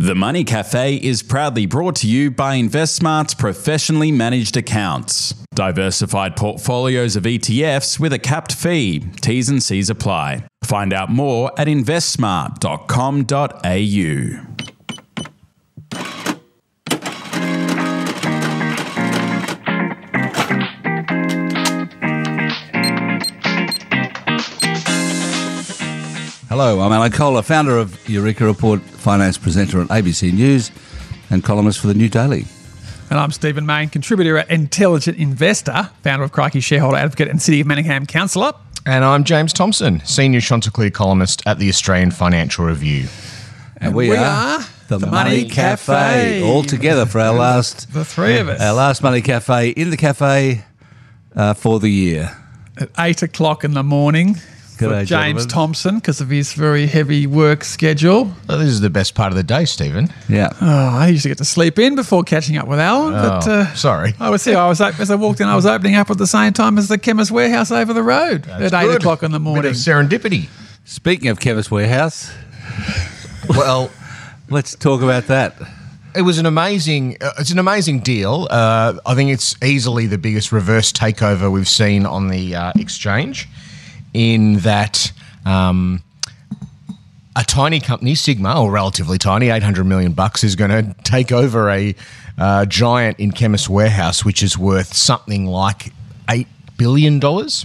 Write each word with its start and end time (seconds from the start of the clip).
The 0.00 0.14
Money 0.14 0.44
Cafe 0.44 0.94
is 0.94 1.24
proudly 1.24 1.66
brought 1.66 1.96
to 1.96 2.08
you 2.08 2.30
by 2.30 2.56
InvestSmart's 2.56 3.34
professionally 3.34 4.12
managed 4.12 4.56
accounts. 4.56 5.34
Diversified 5.56 6.36
portfolios 6.36 7.16
of 7.16 7.24
ETFs 7.24 7.98
with 7.98 8.12
a 8.12 8.18
capped 8.20 8.52
fee. 8.52 9.00
T's 9.20 9.48
and 9.48 9.60
C's 9.60 9.90
apply. 9.90 10.44
Find 10.62 10.92
out 10.92 11.10
more 11.10 11.50
at 11.58 11.66
investsmart.com.au. 11.66 14.57
Hello, 26.60 26.80
I'm 26.80 26.90
Alan 26.90 27.12
Kohler, 27.12 27.42
founder 27.42 27.78
of 27.78 28.08
Eureka 28.08 28.44
Report, 28.44 28.80
finance 28.80 29.38
presenter 29.38 29.80
at 29.80 29.86
ABC 29.86 30.32
News, 30.32 30.72
and 31.30 31.44
columnist 31.44 31.78
for 31.78 31.86
the 31.86 31.94
New 31.94 32.08
Daily. 32.08 32.46
And 33.10 33.20
I'm 33.20 33.30
Stephen 33.30 33.64
Mayne, 33.64 33.88
contributor 33.88 34.36
at 34.38 34.50
Intelligent 34.50 35.18
Investor, 35.18 35.88
founder 36.02 36.24
of 36.24 36.32
Crikey 36.32 36.58
Shareholder 36.58 36.96
Advocate 36.96 37.28
and 37.28 37.40
City 37.40 37.60
of 37.60 37.68
Manningham 37.68 38.06
Councillor. 38.06 38.54
And 38.84 39.04
I'm 39.04 39.22
James 39.22 39.52
Thomson, 39.52 40.00
senior 40.04 40.40
Chanticleer 40.40 40.90
columnist 40.90 41.44
at 41.46 41.60
the 41.60 41.68
Australian 41.68 42.10
Financial 42.10 42.64
Review. 42.64 43.06
And 43.76 43.94
we, 43.94 44.10
we 44.10 44.16
are, 44.16 44.24
are 44.24 44.58
the, 44.88 44.98
the 44.98 45.06
Money, 45.06 45.30
Money 45.30 45.44
Cafe. 45.44 45.92
Cafe. 45.92 46.42
all 46.42 46.64
together 46.64 47.06
for 47.06 47.20
our 47.20 47.34
last, 47.34 47.92
The 47.92 48.04
three 48.04 48.36
of 48.38 48.48
us. 48.48 48.60
our 48.60 48.74
last 48.74 49.00
Money 49.00 49.20
Cafe 49.20 49.68
in 49.68 49.90
the 49.90 49.96
cafe 49.96 50.64
uh, 51.36 51.54
for 51.54 51.78
the 51.78 51.88
year. 51.88 52.36
At 52.76 52.90
8 52.98 53.22
o'clock 53.22 53.62
in 53.62 53.74
the 53.74 53.84
morning 53.84 54.38
for 54.78 54.86
G'day, 54.86 55.06
James 55.06 55.08
gentlemen. 55.08 55.48
Thomson 55.48 55.94
because 55.96 56.20
of 56.20 56.28
his 56.30 56.52
very 56.52 56.86
heavy 56.86 57.26
work 57.26 57.64
schedule. 57.64 58.32
Well, 58.48 58.58
this 58.58 58.68
is 58.68 58.80
the 58.80 58.90
best 58.90 59.14
part 59.14 59.32
of 59.32 59.36
the 59.36 59.42
day, 59.42 59.64
Stephen. 59.64 60.08
Yeah. 60.28 60.50
Oh, 60.60 60.66
I 60.98 61.14
to 61.16 61.28
get 61.28 61.38
to 61.38 61.44
sleep 61.44 61.78
in 61.78 61.94
before 61.96 62.22
catching 62.22 62.56
up 62.56 62.66
with 62.68 62.78
Alan. 62.78 63.12
but 63.14 63.46
Oh, 63.48 63.52
uh, 63.52 63.74
sorry. 63.74 64.14
I 64.20 64.30
was 64.30 64.44
here. 64.44 64.56
I 64.58 64.68
was 64.68 64.80
as 64.80 65.10
I 65.10 65.14
walked 65.16 65.40
in. 65.40 65.48
I 65.48 65.56
was 65.56 65.66
opening 65.66 65.94
up 65.96 66.10
at 66.10 66.18
the 66.18 66.26
same 66.26 66.52
time 66.52 66.78
as 66.78 66.88
the 66.88 66.98
chemist 66.98 67.30
warehouse 67.30 67.70
over 67.70 67.92
the 67.92 68.02
road 68.02 68.46
at 68.48 68.72
eight 68.72 68.86
Good. 68.86 68.96
o'clock 68.96 69.22
in 69.22 69.32
the 69.32 69.38
morning. 69.40 69.62
Bit 69.62 69.86
morning. 69.86 70.04
of 70.06 70.20
serendipity. 70.22 70.48
Speaking 70.84 71.28
of 71.28 71.38
Chemist 71.40 71.70
Warehouse, 71.70 72.30
Well, 73.48 73.90
let's 74.50 74.74
talk 74.74 75.02
about 75.02 75.26
that. 75.26 75.54
it 76.14 76.22
was 76.22 76.38
an 76.38 76.46
amazing. 76.46 77.16
Uh, 77.20 77.30
it's 77.38 77.50
an 77.50 77.58
amazing 77.58 78.00
deal. 78.00 78.48
Uh, 78.50 78.94
I 79.04 79.14
think 79.14 79.30
it's 79.30 79.54
easily 79.62 80.06
the 80.06 80.18
biggest 80.18 80.52
reverse 80.52 80.92
takeover 80.92 81.50
we've 81.50 81.68
seen 81.68 82.06
on 82.06 82.28
the 82.28 82.54
uh, 82.54 82.72
exchange. 82.76 83.48
In 84.18 84.58
that, 84.58 85.12
um, 85.46 86.02
a 87.36 87.44
tiny 87.44 87.78
company, 87.78 88.16
Sigma, 88.16 88.60
or 88.60 88.72
relatively 88.72 89.16
tiny, 89.16 89.48
eight 89.48 89.62
hundred 89.62 89.84
million 89.84 90.10
bucks, 90.10 90.42
is 90.42 90.56
going 90.56 90.72
to 90.72 90.92
take 91.04 91.30
over 91.30 91.70
a 91.70 91.94
uh, 92.36 92.66
giant 92.66 93.20
in 93.20 93.30
Chemist 93.30 93.68
Warehouse, 93.68 94.24
which 94.24 94.42
is 94.42 94.58
worth 94.58 94.92
something 94.92 95.46
like 95.46 95.92
eight 96.28 96.48
billion 96.76 97.20
dollars. 97.20 97.64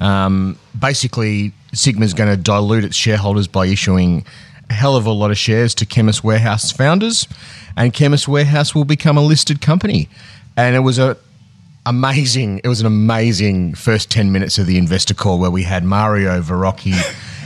Um, 0.00 0.58
basically, 0.78 1.52
Sigma's 1.74 2.14
going 2.14 2.30
to 2.30 2.42
dilute 2.42 2.84
its 2.84 2.96
shareholders 2.96 3.46
by 3.46 3.66
issuing 3.66 4.24
a 4.70 4.72
hell 4.72 4.96
of 4.96 5.04
a 5.04 5.12
lot 5.12 5.30
of 5.30 5.36
shares 5.36 5.74
to 5.74 5.84
Chemist 5.84 6.24
Warehouse 6.24 6.72
founders, 6.72 7.28
and 7.76 7.92
Chemist 7.92 8.26
Warehouse 8.26 8.74
will 8.74 8.86
become 8.86 9.18
a 9.18 9.22
listed 9.22 9.60
company. 9.60 10.08
And 10.56 10.74
it 10.74 10.80
was 10.80 10.98
a 10.98 11.18
amazing. 11.88 12.60
It 12.62 12.68
was 12.68 12.80
an 12.80 12.86
amazing 12.86 13.74
first 13.74 14.10
ten 14.10 14.30
minutes 14.30 14.58
of 14.58 14.66
the 14.66 14.76
investor 14.76 15.14
call 15.14 15.38
where 15.38 15.50
we 15.50 15.62
had 15.62 15.84
Mario 15.84 16.42
Verrocchi 16.42 16.94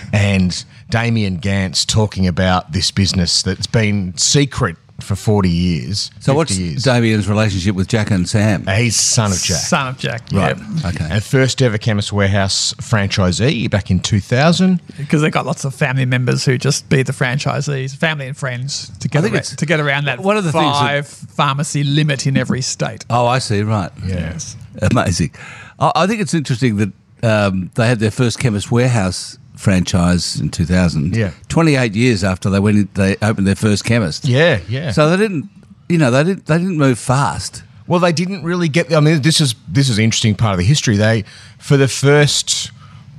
and 0.12 0.65
Damien 0.91 1.37
Gance 1.37 1.85
talking 1.85 2.27
about 2.27 2.73
this 2.73 2.91
business 2.91 3.43
that's 3.43 3.69
been 3.69 4.17
secret 4.17 4.77
for 5.03 5.14
forty 5.17 5.48
years. 5.50 6.11
So, 6.20 6.34
what's 6.34 6.56
years. 6.56 6.83
Damien's 6.84 7.28
relationship 7.28 7.75
with 7.75 7.89
Jack 7.89 8.11
and 8.11 8.28
Sam? 8.28 8.64
Uh, 8.67 8.75
He's 8.77 8.97
son 8.97 9.33
of 9.33 9.39
Jack. 9.39 9.56
Son 9.58 9.89
of 9.89 9.98
Jack, 9.98 10.22
Right. 10.33 10.56
yeah. 10.56 10.89
Okay. 10.89 11.06
And 11.11 11.22
first 11.22 11.61
ever 11.62 11.78
Chemist 11.78 12.13
Warehouse 12.13 12.74
franchisee 12.74 13.70
back 13.70 13.91
in 13.91 14.01
2000. 14.01 14.80
because 14.96 15.20
they've 15.23 15.33
got 15.33 15.46
lots 15.46 15.64
of 15.64 15.74
family 15.74 16.05
members 16.05 16.45
who 16.45 16.57
just 16.58 16.89
be 16.89 17.02
the 17.02 17.12
franchisees, 17.12 17.95
family 17.96 18.27
and 18.27 18.36
friends 18.36 18.91
to 19.01 19.08
get, 19.08 19.24
around, 19.24 19.42
to 19.45 19.67
get 19.67 19.80
around 19.80 20.05
that 20.07 20.20
one 20.20 20.36
of 20.36 20.45
the 20.45 20.52
things 20.52 20.64
that- 20.64 20.80
five 20.80 21.07
pharmacy 21.08 21.85
limit 21.85 22.27
in 22.27 22.36
every 22.36 22.62
state. 22.62 23.05
Oh, 23.11 23.27
I 23.27 23.39
see. 23.39 23.62
Right. 23.62 23.91
Yes. 24.07 24.57
Amazing. 24.80 25.33
I, 25.79 25.92
I 25.95 26.07
think 26.07 26.20
it's 26.20 26.35
interesting 26.35 26.77
that 26.77 26.92
um, 27.23 27.70
they 27.74 27.86
had 27.86 27.98
their 28.01 28.11
first 28.11 28.39
Chemist 28.39 28.70
Warehouse 28.70 29.39
franchise 29.62 30.40
in 30.40 30.50
2000. 30.50 31.17
Yeah. 31.17 31.30
28 31.48 31.95
years 31.95 32.24
after 32.24 32.50
they 32.50 32.58
went, 32.61 32.77
in, 32.77 32.89
they 32.95 33.17
opened 33.23 33.46
their 33.46 33.55
first 33.55 33.84
chemist. 33.84 34.24
Yeah, 34.27 34.61
yeah. 34.68 34.90
So 34.90 35.08
they 35.08 35.17
didn't, 35.17 35.48
you 35.89 35.98
know, 35.98 36.11
they 36.11 36.24
didn't, 36.24 36.46
they 36.46 36.58
didn't 36.58 36.77
move 36.78 36.98
fast. 36.98 37.62
well, 37.86 38.00
they 38.00 38.12
didn't 38.12 38.42
really 38.42 38.68
get. 38.68 38.92
I 38.92 39.00
mean, 39.00 39.23
this 39.23 39.40
is 39.40 39.55
this 39.68 39.89
is 39.89 39.98
an 39.98 40.05
interesting 40.05 40.34
part 40.34 40.52
of 40.52 40.58
the 40.58 40.64
history. 40.64 40.96
They 40.96 41.24
for 41.58 41.77
the 41.77 41.89
first. 41.89 42.70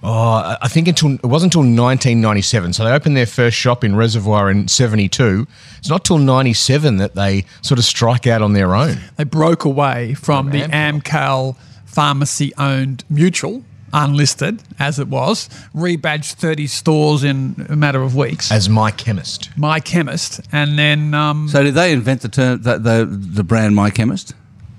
Oh, 0.05 0.57
I 0.61 0.67
think 0.67 0.89
until 0.89 1.13
it 1.13 1.23
wasn't 1.23 1.55
until 1.55 1.61
1997. 1.61 2.73
So 2.73 2.83
they 2.83 2.91
opened 2.91 3.15
their 3.15 3.25
first 3.25 3.55
shop 3.55 3.85
in 3.85 3.95
Reservoir 3.95 4.51
in 4.51 4.67
72. 4.67 5.47
It's 5.77 5.87
not 5.87 6.03
till 6.03 6.17
97 6.17 6.97
that 6.97 7.15
they 7.15 7.45
sort 7.61 7.79
of 7.79 7.85
strike 7.85 8.27
out 8.27 8.41
on 8.41 8.51
their 8.51 8.75
own. 8.75 8.97
They 9.15 9.23
broke 9.23 9.63
away 9.63 10.13
from 10.15 10.49
the 10.49 10.63
Amcal 10.63 11.55
pharmacy 11.85 12.51
owned 12.57 13.05
mutual, 13.09 13.63
unlisted 13.93 14.61
as 14.79 14.99
it 14.99 15.07
was, 15.07 15.47
rebadged 15.75 16.33
30 16.33 16.67
stores 16.67 17.23
in 17.23 17.65
a 17.69 17.75
matter 17.75 18.01
of 18.01 18.15
weeks. 18.15 18.51
As 18.51 18.67
my 18.67 18.91
chemist. 18.91 19.49
My 19.55 19.79
chemist, 19.79 20.41
and 20.51 20.77
then 20.77 21.13
um, 21.13 21.47
So 21.47 21.63
did 21.63 21.75
they 21.75 21.93
invent 21.93 22.21
the 22.21 22.29
term, 22.29 22.61
the, 22.61 22.77
the, 22.79 23.05
the 23.05 23.43
brand 23.43 23.75
My 23.75 23.89
Chemist? 23.91 24.33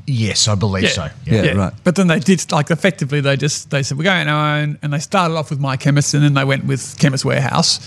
Yes, 0.06 0.48
I 0.48 0.54
believe 0.54 0.84
Yeah. 0.84 0.90
so. 0.90 1.08
Yeah. 1.24 1.52
right. 1.52 1.72
But 1.82 1.94
then 1.94 2.08
they 2.08 2.18
did 2.18 2.52
like 2.52 2.70
effectively 2.70 3.22
they 3.22 3.38
just 3.38 3.70
they 3.70 3.82
said 3.82 3.96
we're 3.96 4.04
going 4.04 4.28
our 4.28 4.58
own, 4.58 4.78
and 4.82 4.92
they 4.92 4.98
started 4.98 5.34
off 5.34 5.48
with 5.48 5.60
My 5.60 5.78
Chemist, 5.78 6.12
and 6.12 6.22
then 6.22 6.34
they 6.34 6.44
went 6.44 6.66
with 6.66 6.98
Chemist 6.98 7.24
Warehouse, 7.24 7.80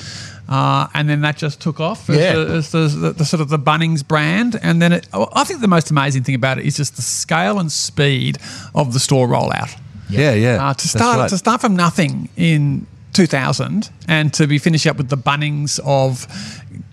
uh, 0.50 0.88
and 0.96 1.08
then 1.08 1.22
that 1.22 1.38
just 1.38 1.62
took 1.62 1.80
off 1.80 2.10
as, 2.10 2.18
Yeah. 2.18 2.34
the, 2.34 2.54
as 2.56 2.72
the, 2.72 2.88
the, 2.88 3.12
the 3.14 3.26
sort 3.26 3.42
of 3.42 3.50
the 3.50 3.60
Bunnings 3.60 4.08
brand, 4.08 4.58
and 4.64 4.82
then 4.82 4.94
it, 4.94 5.08
I 5.14 5.44
think 5.44 5.62
the 5.62 5.68
most 5.68 5.92
amazing 5.92 6.24
thing 6.24 6.34
about 6.34 6.58
it 6.58 6.66
is 6.66 6.76
just 6.78 6.96
the 6.96 7.04
scale 7.04 7.60
and 7.60 7.72
speed 7.72 8.40
of 8.74 8.94
the 8.94 9.00
store 9.00 9.28
rollout. 9.28 9.78
Yeah, 10.10 10.34
yeah. 10.34 10.70
Uh, 10.70 10.74
to 10.74 10.88
start 10.88 11.18
right. 11.18 11.30
to 11.30 11.38
start 11.38 11.62
from 11.62 11.76
nothing 11.76 12.30
in 12.36 12.88
2000 13.14 13.90
and 14.08 14.34
to 14.34 14.48
be 14.48 14.58
finishing 14.58 14.90
up 14.90 14.98
with 14.98 15.10
the 15.10 15.18
Bunnings 15.18 15.80
of 15.84 16.28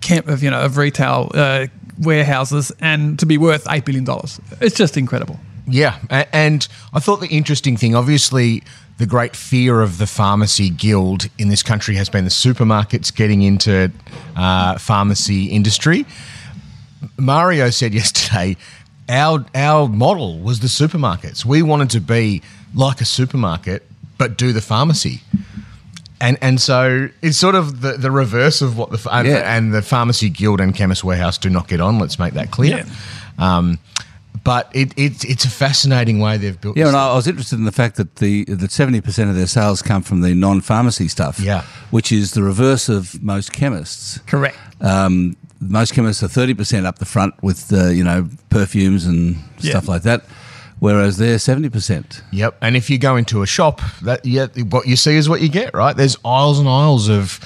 camp 0.01 0.27
of 0.27 0.43
you 0.43 0.49
know 0.49 0.61
of 0.61 0.77
retail 0.77 1.31
uh, 1.33 1.67
warehouses 1.99 2.71
and 2.79 3.19
to 3.19 3.25
be 3.25 3.37
worth 3.37 3.67
eight 3.69 3.85
billion 3.85 4.03
dollars. 4.03 4.39
It's 4.61 4.75
just 4.75 4.97
incredible. 4.97 5.39
Yeah, 5.67 5.97
and 6.31 6.67
I 6.93 6.99
thought 6.99 7.21
the 7.21 7.27
interesting 7.27 7.75
thing, 7.75 7.95
obviously, 7.95 8.61
the 8.99 9.07
great 9.07 9.35
fear 9.35 9.81
of 9.81 9.97
the 9.97 10.05
pharmacy 10.05 10.69
guild 10.69 11.27
in 11.39 11.49
this 11.49 11.63
country 11.63 11.95
has 11.95 12.07
been 12.07 12.23
the 12.23 12.29
supermarkets 12.29 13.13
getting 13.13 13.41
into 13.41 13.91
uh, 14.35 14.77
pharmacy 14.77 15.45
industry. 15.45 16.05
Mario 17.17 17.71
said 17.71 17.93
yesterday, 17.93 18.57
our 19.09 19.45
our 19.55 19.87
model 19.87 20.39
was 20.39 20.59
the 20.59 20.67
supermarkets. 20.67 21.45
We 21.45 21.61
wanted 21.61 21.89
to 21.91 22.01
be 22.01 22.41
like 22.75 23.01
a 23.01 23.05
supermarket, 23.05 23.81
but 24.19 24.37
do 24.37 24.53
the 24.53 24.61
pharmacy. 24.61 25.21
And 26.21 26.37
and 26.41 26.61
so 26.61 27.09
it's 27.21 27.37
sort 27.37 27.55
of 27.55 27.81
the, 27.81 27.93
the 27.93 28.09
reverse 28.11 28.61
of 28.61 28.77
what 28.77 28.89
the 28.91 29.09
and, 29.11 29.27
Yeah. 29.27 29.57
and 29.57 29.73
the 29.73 29.81
pharmacy 29.81 30.29
guild 30.29 30.61
and 30.61 30.73
chemist 30.75 31.03
warehouse 31.03 31.37
do 31.37 31.49
not 31.49 31.67
get 31.67 31.81
on. 31.81 31.99
Let's 31.99 32.17
make 32.19 32.33
that 32.35 32.51
clear. 32.51 32.85
Um, 33.37 33.79
but 34.43 34.69
it, 34.73 34.93
it 34.97 35.25
it's 35.25 35.43
a 35.43 35.49
fascinating 35.49 36.19
way 36.19 36.37
they've 36.37 36.59
built. 36.59 36.77
Yeah, 36.77 36.83
this 36.85 36.93
and 36.93 36.97
I 36.97 37.11
I 37.11 37.15
was 37.15 37.27
interested 37.27 37.57
in 37.57 37.65
the 37.65 37.71
fact 37.71 37.95
that 37.97 38.17
the 38.17 38.45
that 38.45 38.71
seventy 38.71 39.01
percent 39.01 39.29
of 39.29 39.35
their 39.35 39.47
sales 39.47 39.81
come 39.81 40.03
from 40.03 40.21
the 40.21 40.33
non-pharmacy 40.35 41.07
stuff. 41.09 41.39
Yeah. 41.39 41.63
which 41.91 42.11
is 42.11 42.31
the 42.31 42.43
reverse 42.43 42.87
of 42.87 43.21
most 43.23 43.51
chemists. 43.51 44.19
Correct. 44.27 44.57
Um, 44.81 45.35
most 45.59 45.93
chemists 45.93 46.21
are 46.23 46.27
thirty 46.29 46.53
percent 46.53 46.85
up 46.85 46.99
the 46.99 47.05
front 47.05 47.33
with 47.43 47.73
uh, 47.73 47.87
you 47.87 48.03
know 48.03 48.29
perfumes 48.49 49.05
and 49.05 49.35
Yeah. 49.59 49.71
stuff 49.71 49.87
like 49.89 50.03
that, 50.03 50.23
whereas 50.79 51.17
they're 51.17 51.39
seventy 51.39 51.69
percent. 51.69 52.21
Yep. 52.31 52.57
And 52.61 52.75
if 52.75 52.89
you 52.89 52.97
go 52.97 53.15
into 53.15 53.41
a 53.41 53.47
shop, 53.47 53.81
that 54.03 54.25
yeah, 54.25 54.47
what 54.69 54.87
you 54.87 54.95
see 54.95 55.15
is 55.15 55.27
what 55.29 55.41
you 55.41 55.49
get, 55.49 55.73
right? 55.73 55.95
There's 55.95 56.17
aisles 56.23 56.59
and 56.59 56.67
aisles 56.67 57.09
of 57.09 57.39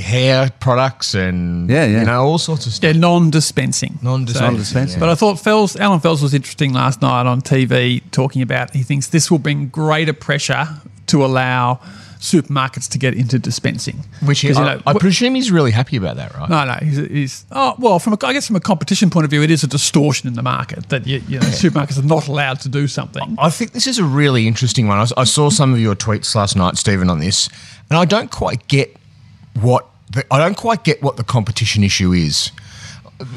hair 0.00 0.50
products 0.60 1.14
and 1.14 1.68
Yeah, 1.68 1.84
yeah. 1.84 2.00
you 2.00 2.06
know 2.06 2.22
all 2.22 2.38
sorts 2.38 2.66
of 2.66 2.72
stuff. 2.72 2.94
Yeah, 2.94 3.00
non-dispensing. 3.00 3.98
Non-dispensing, 4.02 4.52
Non-dispensing. 4.52 5.00
But 5.00 5.08
I 5.08 5.14
thought 5.16 5.40
Fels, 5.40 5.74
Allan 5.76 5.98
Fels 6.00 6.22
was 6.22 6.32
interesting 6.32 6.72
last 6.72 7.02
night 7.02 7.26
on 7.26 7.40
TV 7.42 8.02
talking 8.12 8.42
about 8.42 8.72
he 8.74 8.82
thinks 8.82 9.08
this 9.08 9.30
will 9.30 9.40
bring 9.40 9.68
greater 9.68 10.12
pressure 10.12 10.66
to 11.08 11.24
allow 11.24 11.80
supermarkets 12.22 12.88
to 12.88 12.98
get 12.98 13.14
into 13.14 13.36
dispensing. 13.36 14.04
Which 14.24 14.44
I, 14.44 14.48
you 14.48 14.54
know, 14.54 14.80
I 14.86 14.92
wh- 14.92 14.98
presume 14.98 15.34
he's 15.34 15.50
really 15.50 15.72
happy 15.72 15.96
about 15.96 16.16
that, 16.16 16.32
right? 16.36 16.48
No, 16.48 16.64
no. 16.64 16.74
He's, 16.74 16.96
he's 16.96 17.46
oh 17.50 17.74
well. 17.78 17.98
From 17.98 18.12
a, 18.12 18.18
I 18.24 18.32
guess 18.32 18.46
from 18.46 18.54
a 18.54 18.60
competition 18.60 19.10
point 19.10 19.24
of 19.24 19.30
view, 19.30 19.42
it 19.42 19.50
is 19.50 19.64
a 19.64 19.66
distortion 19.66 20.28
in 20.28 20.34
the 20.34 20.42
market 20.42 20.88
that 20.90 21.04
you, 21.04 21.20
you 21.26 21.40
know, 21.40 21.46
supermarkets 21.46 21.98
are 21.98 22.06
not 22.06 22.28
allowed 22.28 22.60
to 22.60 22.68
do 22.68 22.86
something. 22.86 23.34
I 23.38 23.50
think 23.50 23.72
this 23.72 23.88
is 23.88 23.98
a 23.98 24.04
really 24.04 24.46
interesting 24.46 24.86
one. 24.86 25.04
I 25.16 25.24
saw 25.24 25.50
some 25.50 25.74
of 25.74 25.80
your 25.80 25.96
tweets 25.96 26.34
last 26.36 26.54
night, 26.54 26.76
Stephen, 26.76 27.10
on 27.10 27.18
this, 27.18 27.48
and 27.90 27.98
I 27.98 28.04
don't 28.04 28.30
quite 28.30 28.68
get 28.68 28.96
what 29.60 29.86
the, 30.12 30.24
I 30.30 30.38
don't 30.38 30.56
quite 30.56 30.84
get 30.84 31.02
what 31.02 31.16
the 31.16 31.24
competition 31.24 31.82
issue 31.82 32.12
is. 32.12 32.52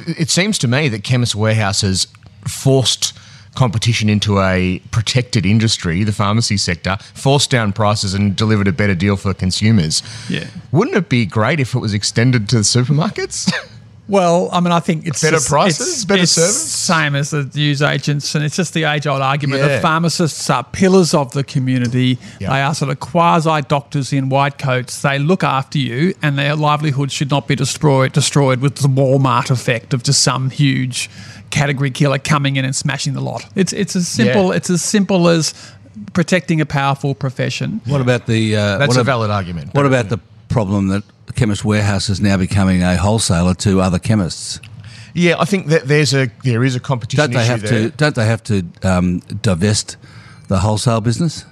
It 0.08 0.30
seems 0.30 0.60
to 0.60 0.68
me 0.68 0.90
that 0.90 1.04
Chemist 1.04 1.34
Warehouse 1.34 1.82
has 1.82 2.08
forced 2.48 3.15
competition 3.56 4.10
into 4.10 4.40
a 4.40 4.80
protected 4.92 5.46
industry, 5.46 6.04
the 6.04 6.12
pharmacy 6.12 6.58
sector, 6.58 6.98
forced 7.14 7.50
down 7.50 7.74
prices 7.74 8.14
and 8.14 8.36
delivered 8.36 8.68
a 8.68 8.74
better 8.74 8.96
deal 8.96 9.16
for 9.18 9.34
consumers. 9.34 10.04
Yeah. 10.30 10.48
Wouldn't 10.72 10.96
it 10.98 11.10
be 11.10 11.26
great 11.26 11.60
if 11.60 11.74
it 11.74 11.80
was 11.80 11.94
extended 11.94 12.48
to 12.50 12.58
the 12.58 12.62
supermarkets? 12.64 13.52
Well, 14.08 14.50
I 14.52 14.60
mean, 14.60 14.72
I 14.72 14.82
think 14.82 15.08
it's 15.08 15.24
Better 15.24 15.38
just- 15.38 15.50
prices, 15.50 15.88
it's- 15.88 16.06
better 16.06 16.22
it's 16.22 16.34
service? 16.34 16.72
Same 16.72 17.16
as 17.16 17.32
the 17.32 17.50
news 17.56 17.82
agents, 17.82 18.36
and 18.36 18.44
it's 18.46 18.56
just 18.56 18.76
the 18.76 18.84
age-old 18.84 19.20
argument. 19.20 19.62
Yeah. 19.62 19.78
The 19.78 19.82
pharmacists 19.82 20.48
are 20.52 20.64
pillars 20.64 21.16
of 21.16 21.32
the 21.32 21.44
community. 21.44 22.20
Yeah. 22.40 22.52
They 22.54 22.62
are 22.62 22.76
sort 22.76 22.92
of 22.92 23.00
quasi 23.00 23.64
doctors 23.64 24.14
in 24.14 24.30
white 24.30 24.60
coats. 24.60 25.02
They 25.02 25.18
look 25.18 25.44
after 25.44 25.80
you, 25.80 26.14
and 26.22 26.38
their 26.38 26.56
livelihood 26.56 27.12
should 27.12 27.32
not 27.32 27.48
be 27.48 27.56
destroyed 27.56 28.14
destroyed 28.14 28.62
with 28.62 28.76
the 28.76 28.88
Walmart 28.90 29.50
effect 29.50 29.92
of 29.92 30.04
just 30.04 30.22
some 30.22 30.52
huge 30.52 31.10
category 31.50 31.92
killer 31.92 32.20
coming 32.20 32.56
in 32.58 32.66
and 32.66 32.76
smashing 32.76 33.14
the 33.14 33.22
lot. 33.22 33.46
It's 33.56 33.74
it's 33.74 33.96
as 33.96 34.08
simple. 34.08 34.50
Yeah. 34.50 34.58
It's 34.58 34.70
as 34.70 34.82
simple 34.82 35.28
as 35.30 35.54
protecting 36.14 36.62
a 36.62 36.66
powerful 36.66 37.16
profession. 37.16 37.82
What 37.86 38.02
about 38.02 38.26
the? 38.28 38.56
Uh, 38.56 38.78
That's 38.78 38.90
what 38.90 38.98
a 38.98 39.00
ab- 39.02 39.06
valid 39.06 39.32
argument. 39.32 39.74
What 39.74 39.86
about 39.86 40.10
the 40.10 40.20
problem 40.50 40.88
that 40.90 41.04
Chemist 41.36 41.66
Warehouse 41.66 42.10
is 42.10 42.20
now 42.22 42.38
becoming 42.38 42.82
a 42.84 42.98
wholesaler 42.98 43.54
to 43.56 43.82
other 43.82 44.00
chemists? 44.00 44.60
Yeah, 45.14 45.36
I 45.40 45.46
think 45.46 45.68
that 45.68 45.88
there's 45.88 46.14
a 46.14 46.30
there 46.44 46.64
is 46.64 46.76
a 46.76 46.80
competition 46.80 47.24
Don't 47.24 47.32
they 47.34 47.42
issue 47.42 47.52
have 47.52 47.62
there. 47.62 47.90
to? 47.90 47.98
Don't 47.98 48.16
they 48.16 48.26
have 48.26 48.44
to 48.44 48.66
um, 48.84 49.20
divest 49.42 49.98
the 50.50 50.60
wholesale 50.60 51.02
business? 51.02 51.46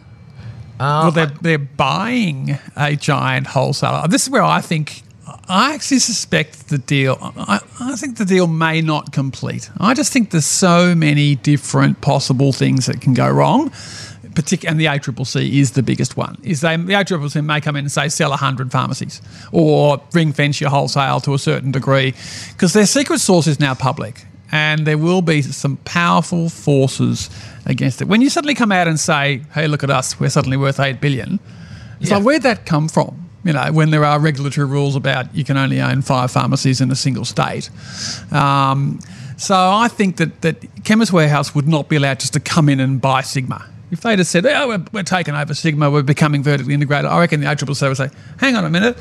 well, 0.80 1.12
they're, 1.12 1.28
they're 1.42 1.58
buying 1.58 2.58
a 2.76 2.96
giant 2.98 3.48
wholesaler. 3.48 4.06
This 4.10 4.24
is 4.24 4.30
where 4.30 4.44
I 4.44 4.60
think, 4.60 5.04
I 5.48 5.74
actually 5.74 6.00
suspect 6.00 6.70
the 6.70 6.78
deal, 6.78 7.18
I, 7.22 7.60
I 7.80 7.96
think 7.96 8.18
the 8.18 8.26
deal 8.26 8.48
may 8.48 8.82
not 8.82 9.12
complete. 9.12 9.70
I 9.78 9.94
just 9.94 10.14
think 10.14 10.32
there's 10.32 10.46
so 10.46 10.96
many 10.96 11.36
different 11.36 12.00
possible 12.02 12.54
things 12.54 12.86
that 12.86 13.02
can 13.02 13.14
go 13.14 13.30
wrong. 13.30 13.70
Partic- 14.36 14.68
and 14.68 14.80
the 14.80 14.86
ACCC 14.86 15.52
is 15.60 15.72
the 15.72 15.84
biggest 15.84 16.18
one. 16.18 16.38
Is 16.44 16.62
they 16.62 16.76
the 16.76 16.94
ACCC 16.94 17.44
may 17.46 17.62
come 17.62 17.76
in 17.76 17.86
and 17.86 17.92
say 17.92 18.10
sell 18.10 18.32
hundred 18.32 18.72
pharmacies 18.72 19.22
or 19.52 20.02
ring 20.14 20.34
fence 20.34 20.60
your 20.60 20.72
wholesale 20.72 21.20
to 21.22 21.34
a 21.36 21.40
certain 21.40 21.72
degree, 21.72 22.14
because 22.54 22.74
their 22.74 22.88
secret 22.88 23.20
source 23.20 23.46
is 23.46 23.60
now 23.60 23.76
public, 23.76 24.26
and 24.52 24.88
there 24.88 24.98
will 24.98 25.22
be 25.22 25.44
some 25.44 25.78
powerful 25.86 26.50
forces 26.50 27.30
against 27.68 28.02
it. 28.02 28.08
When 28.08 28.22
you 28.22 28.30
suddenly 28.32 28.56
come 28.56 28.72
out 28.72 28.88
and 28.88 29.00
say, 29.00 29.42
"Hey, 29.54 29.68
look 29.68 29.84
at 29.84 29.92
us, 29.92 30.20
we're 30.20 30.30
suddenly 30.30 30.58
worth 30.58 30.80
eight 30.80 31.00
billion, 31.00 31.40
it's 32.00 32.10
Yeah. 32.10 32.16
like 32.16 32.26
where'd 32.26 32.42
that 32.44 32.66
come 32.66 32.88
from? 32.88 33.23
You 33.44 33.54
know, 33.54 33.72
when 33.74 33.90
there 33.90 34.06
are 34.06 34.20
regulatory 34.20 34.68
rules 34.68 34.96
about 34.96 35.34
you 35.36 35.44
can 35.44 35.58
only 35.58 35.82
own 35.82 36.02
five 36.02 36.32
pharmacies 36.32 36.80
in 36.80 36.90
a 36.92 36.96
single 36.96 37.26
state. 37.26 37.70
Um, 38.32 39.00
so 39.38 39.56
I 39.56 39.90
think 39.90 40.18
that, 40.18 40.42
that 40.42 40.84
Chemist 40.86 41.12
Warehouse 41.12 41.54
would 41.54 41.68
not 41.68 41.90
be 41.90 41.98
allowed 41.98 42.20
just 42.20 42.34
to 42.34 42.40
come 42.40 42.70
in 42.70 42.80
and 42.80 43.02
buy 43.02 43.22
Sigma. 43.22 43.66
If 43.92 44.02
they'd 44.02 44.24
said, 44.24 44.46
oh, 44.46 44.70
we're, 44.70 44.86
we're 44.92 45.04
taking 45.04 45.36
over 45.36 45.54
Sigma, 45.54 45.92
we're 45.92 46.02
becoming 46.02 46.42
vertically 46.42 46.74
integrated, 46.74 47.06
I 47.06 47.20
reckon 47.20 47.42
the 47.42 47.48
ACCC 47.48 47.88
would 47.88 47.98
say, 47.98 48.10
hang 48.40 48.56
on 48.56 48.66
a 48.66 48.70
minute. 48.70 48.98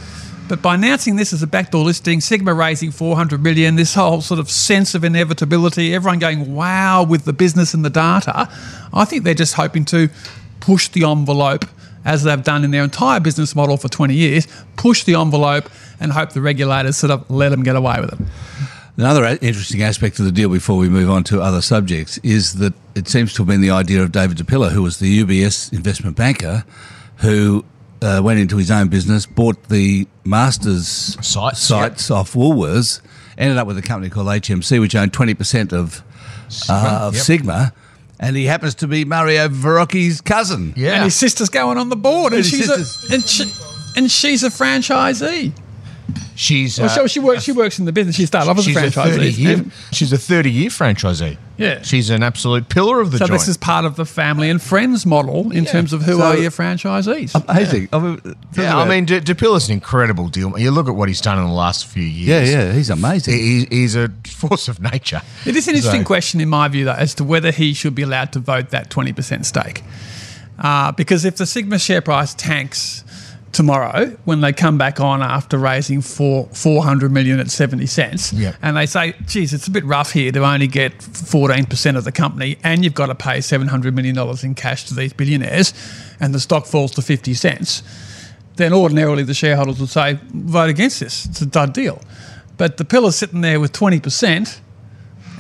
But 0.49 0.61
by 0.61 0.75
announcing 0.75 1.17
this 1.17 1.33
as 1.33 1.43
a 1.43 1.47
backdoor 1.47 1.85
listing, 1.85 2.21
Sigma 2.21 2.53
raising 2.53 2.91
400 2.91 3.43
million, 3.43 3.77
this 3.77 3.95
whole 3.95 4.21
sort 4.21 4.41
of 4.41 4.51
sense 4.51 4.95
of 4.95 5.05
inevitability, 5.05 5.95
everyone 5.95 6.19
going, 6.19 6.55
wow, 6.55 7.05
with 7.05 7.25
the 7.25 7.33
business 7.33 7.73
and 7.73 7.85
the 7.85 7.91
data, 7.91 8.49
I 8.93 9.05
think 9.05 9.25
they're 9.25 9.35
just 9.35 9.55
hoping 9.55 9.85
to 9.87 10.11
push 10.61 10.89
the 10.89 11.05
envelope 11.05 11.65
as 12.05 12.23
they've 12.25 12.43
done 12.43 12.65
in 12.65 12.71
their 12.71 12.85
entire 12.85 13.21
business 13.21 13.55
model 13.55 13.77
for 13.77 13.89
20 13.89 14.15
years, 14.15 14.47
push 14.77 15.05
the 15.05 15.15
envelope 15.15 15.71
and 16.01 16.13
hope 16.13 16.31
the 16.31 16.41
regulators 16.41 16.97
sort 16.97 17.11
of 17.11 17.29
let 17.31 17.51
them 17.51 17.63
get 17.63 17.77
away 17.77 18.01
with 18.01 18.13
it. 18.13 18.27
Another 18.97 19.39
interesting 19.41 19.83
aspect 19.83 20.19
of 20.19 20.27
the 20.27 20.33
deal 20.33 20.51
before 20.51 20.77
we 20.77 20.89
move 20.89 21.09
on 21.09 21.25
to 21.25 21.41
other 21.41 21.63
subjects 21.63 22.19
is 22.19 22.55
that 22.55 22.75
it 22.95 23.09
seems 23.09 23.33
to 23.35 23.39
have 23.39 23.47
been 23.47 23.63
the 23.63 23.71
idea 23.71 24.03
of 24.03 24.13
David 24.13 24.37
Di 24.37 24.45
Pilla, 24.45 24.71
who 24.71 24.83
was 24.83 24.99
the 24.99 25.25
UBS 25.25 25.73
investment 25.73 26.15
banker, 26.15 26.65
who 27.17 27.65
uh, 28.03 28.21
went 28.23 28.39
into 28.39 28.59
his 28.59 28.71
own 28.71 28.89
business, 28.89 29.25
bought 29.25 29.71
the 29.71 30.07
Masters 30.25 31.17
Sites, 31.25 31.61
sites 31.61 32.11
off 32.11 32.35
Woolworths, 32.35 33.01
ended 33.39 33.57
up 33.57 33.67
with 33.67 33.79
a 33.79 33.83
company 33.83 34.11
called 34.11 34.27
HMC, 34.27 34.79
which 34.79 34.95
owned 34.95 35.13
20% 35.13 35.73
of, 35.73 36.03
uh, 36.69 36.99
of 37.03 37.15
yep. 37.15 37.23
Sigma, 37.23 37.73
and 38.23 38.37
he 38.37 38.45
happens 38.47 38.77
to 38.77 38.87
be 38.87 39.05
Mario 39.05 39.49
Verrocchi's 39.49 40.21
cousin. 40.21 40.73
Yeah. 40.77 40.95
And 40.95 41.05
his 41.05 41.17
sister's 41.17 41.49
going 41.49 41.77
on 41.77 41.89
the 41.89 41.97
board, 41.97 42.33
and, 42.33 42.45
And 42.45 42.47
she's 42.47 42.71
a, 42.71 43.15
and, 43.15 43.23
she, 43.25 43.45
and 43.97 44.11
she's 44.11 44.45
a 44.45 44.49
franchisee. 44.49 45.53
She's 46.43 46.77
Well, 46.81 46.91
uh, 46.91 47.03
she, 47.07 47.09
she 47.09 47.21
works. 47.21 47.43
She 47.45 47.53
works 47.53 47.79
in 47.79 47.85
the 47.85 47.93
business. 47.93 48.17
She 48.17 48.27
started 48.27 48.51
off 48.51 48.59
as 48.59 48.67
a 48.67 48.71
she's 48.71 48.77
a 48.77 48.81
franchisee. 48.81 49.15
30 49.15 49.31
year 49.31 49.65
she's 49.93 50.13
a 50.13 50.19
30 50.19 50.51
year 50.51 50.71
franchisee. 50.71 51.37
Yeah. 51.57 51.83
She's 51.83 52.11
an 52.11 52.25
absolute 52.25 52.69
pillar 52.69 53.01
of 53.01 53.13
the 53.13 53.19
so 53.19 53.27
joint. 53.27 53.39
this 53.39 53.47
is 53.47 53.57
part 53.57 53.85
of 53.85 53.95
the 53.95 54.05
family 54.05 54.51
and 54.51 54.61
friends 54.61 55.07
model 55.07 55.53
in 55.53 55.65
terms 55.65 55.93
of 55.93 56.03
who 56.03 56.15
So- 56.19 56.23
are 56.23 56.37
your 56.37 56.51
franchisees. 56.51 57.33
Amazing. 57.49 57.89
I 57.93 57.99
mean, 58.01 58.17
talk 58.19 58.37
yeah, 58.57 58.77
I 58.77 58.89
mean, 58.89 59.05
De- 59.05 59.21
Di 59.21 59.35
Pilla's 59.35 59.69
an 59.69 59.75
incredible 59.75 60.29
deal. 60.29 60.59
You 60.59 60.73
look 60.73 60.89
at 60.89 60.97
what 60.97 61.09
he's 61.09 61.21
done 61.21 61.39
in 61.39 61.45
the 61.47 61.53
last 61.53 61.87
few 61.87 62.03
years. 62.03 62.49
yeah, 62.51 62.65
yeah, 62.65 62.73
he's 62.73 62.91
amazing. 62.91 63.35
He, 63.35 63.67
he's 63.71 63.95
a 63.95 64.11
force 64.27 64.67
of 64.67 64.81
nature. 64.81 65.23
It 65.47 65.55
is 65.55 65.69
an 65.69 65.77
interesting 65.77 66.03
So- 66.03 66.07
question, 66.07 66.41
in 66.41 66.49
my 66.49 66.67
view, 66.67 66.87
though, 66.87 66.93
as 66.93 67.15
to 67.17 67.25
whether 67.25 67.53
he 67.53 67.73
should 67.73 67.95
be 67.95 68.03
allowed 68.03 68.33
to 68.33 68.41
vote 68.41 68.71
that 68.71 68.91
20% 68.91 69.45
stake. 69.45 69.83
Uh, 70.59 70.91
because 70.93 71.25
if 71.25 71.37
the 71.37 71.47
Sigma 71.47 71.79
share 71.79 72.01
price 72.01 72.35
tanks 72.35 73.05
tomorrow, 73.53 74.07
when 74.25 74.41
they 74.41 74.53
come 74.53 74.79
back 74.79 74.99
on 74.99 75.23
after 75.23 75.59
raising 75.59 76.01
four, 76.01 76.49
400 76.53 77.13
million 77.13 77.39
at 77.39 77.51
70 77.51 77.85
cents, 77.87 78.33
Yeah. 78.33 78.55
and 78.63 78.77
they 78.77 78.87
say, 78.87 79.15
geez, 79.27 79.53
it's 79.53 79.67
a 79.67 79.71
bit 79.71 79.85
rough 79.85 80.13
here 80.13 80.33
to 80.33 80.43
only 80.45 80.67
get 80.67 80.99
14% 80.99 81.97
of 81.97 82.05
the 82.05 82.13
company, 82.13 82.57
and 82.65 82.83
you've 82.83 82.95
got 82.95 83.07
to 83.07 83.15
pay 83.15 83.39
$700 83.39 83.93
million 83.93 84.19
in 84.43 84.55
cash 84.55 84.85
to 84.87 84.95
these 84.95 85.13
billionaires, 85.13 85.75
and 86.19 86.35
the 86.35 86.41
stock 86.41 86.65
falls 86.67 86.93
to 86.93 87.03
50 87.03 87.35
cents, 87.35 87.83
then 88.57 88.73
ordinarily 88.73 89.23
the 89.23 89.35
shareholders 89.35 89.79
would 89.81 89.91
say, 89.91 90.19
vote 90.33 90.71
against 90.71 91.01
this. 91.01 91.27
It's 91.27 91.43
a 91.43 91.47
dud 91.47 91.73
deal. 91.75 92.01
But 92.57 92.77
Di 92.79 92.85
Pilla's 92.85 93.17
sitting 93.17 93.41
there 93.43 93.61
with 93.61 93.73
20%, 93.73 94.61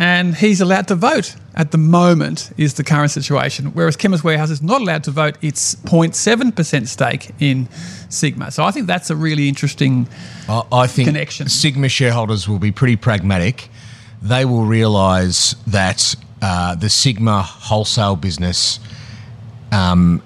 and 0.02 0.34
he's 0.34 0.60
allowed 0.60 0.88
to 0.88 0.96
vote 0.96 1.36
at 1.54 1.70
the 1.70 1.78
moment 1.78 2.50
is 2.56 2.74
the 2.74 2.82
current 2.82 3.10
situation 3.10 3.66
whereas 3.66 3.96
chemist 3.96 4.24
warehouse 4.24 4.50
is 4.50 4.60
not 4.60 4.80
allowed 4.80 5.04
to 5.04 5.12
vote 5.12 5.36
its 5.42 5.76
0.7% 5.76 6.88
stake 6.88 7.30
in 7.38 7.68
sigma 8.08 8.50
so 8.50 8.64
i 8.64 8.70
think 8.72 8.86
that's 8.86 9.10
a 9.10 9.16
really 9.16 9.48
interesting 9.48 10.08
I, 10.48 10.62
I 10.72 10.86
think 10.86 11.08
Connection. 11.08 11.48
Sigma 11.48 11.88
shareholders 11.88 12.48
will 12.48 12.58
be 12.58 12.72
pretty 12.72 12.96
pragmatic. 12.96 13.68
They 14.20 14.44
will 14.44 14.64
realise 14.64 15.54
that 15.66 16.14
uh, 16.40 16.74
the 16.74 16.88
Sigma 16.88 17.42
wholesale 17.42 18.16
business 18.16 18.80
um, 19.70 20.22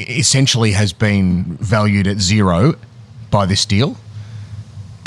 essentially 0.00 0.72
has 0.72 0.92
been 0.92 1.56
valued 1.60 2.06
at 2.06 2.18
zero 2.18 2.74
by 3.30 3.46
this 3.46 3.64
deal 3.64 3.96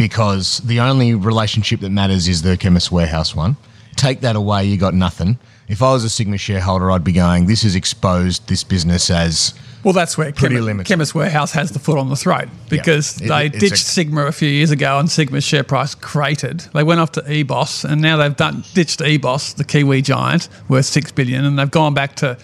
because 0.08 0.58
the 0.60 0.80
only 0.80 1.14
relationship 1.14 1.80
that 1.82 1.92
matters 1.92 2.28
is 2.28 2.42
the 2.42 2.58
Chemist 2.58 2.92
Warehouse 2.92 3.36
one. 3.36 3.56
Take 3.96 4.22
that 4.22 4.36
away, 4.36 4.66
you 4.66 4.78
got 4.78 4.94
nothing. 4.96 5.38
If 5.68 5.82
I 5.84 5.92
was 5.94 6.04
a 6.04 6.10
Sigma 6.10 6.38
shareholder, 6.38 6.90
I'd 6.92 7.04
be 7.04 7.12
going, 7.12 7.46
this 7.46 7.62
has 7.64 7.76
exposed 7.76 8.48
this 8.48 8.64
business 8.64 9.10
as 9.10 9.54
well 9.84 9.94
that's 9.96 10.16
where 10.16 10.32
chemist 10.32 11.16
warehouse 11.16 11.54
has 11.54 11.72
the 11.72 11.80
foot 11.80 11.98
on 11.98 12.08
the 12.10 12.16
throat 12.16 12.48
because 12.70 13.20
It- 13.20 13.28
they 13.30 13.50
ditched 13.50 13.74
a- 13.74 13.78
sigma 13.78 14.28
a 14.28 14.32
few 14.32 14.48
years 14.48 14.70
ago 14.70 15.00
and 15.00 15.10
sigma's 15.10 15.44
share 15.44 15.64
price 15.64 15.96
cratered 15.96 16.60
they 16.76 16.84
went 16.84 17.00
off 17.00 17.12
to 17.14 17.22
ebos 17.22 17.84
and 17.84 18.00
now 18.00 18.16
they've 18.16 18.36
done 18.36 18.64
ditched 18.76 19.00
ebos 19.00 19.56
the 19.56 19.64
kiwi 19.64 20.04
giant 20.04 20.50
worth 20.68 20.86
6 20.86 21.12
billion 21.14 21.44
and 21.46 21.58
they've 21.58 21.72
gone 21.72 21.96
back 21.96 22.16
to 22.18 22.38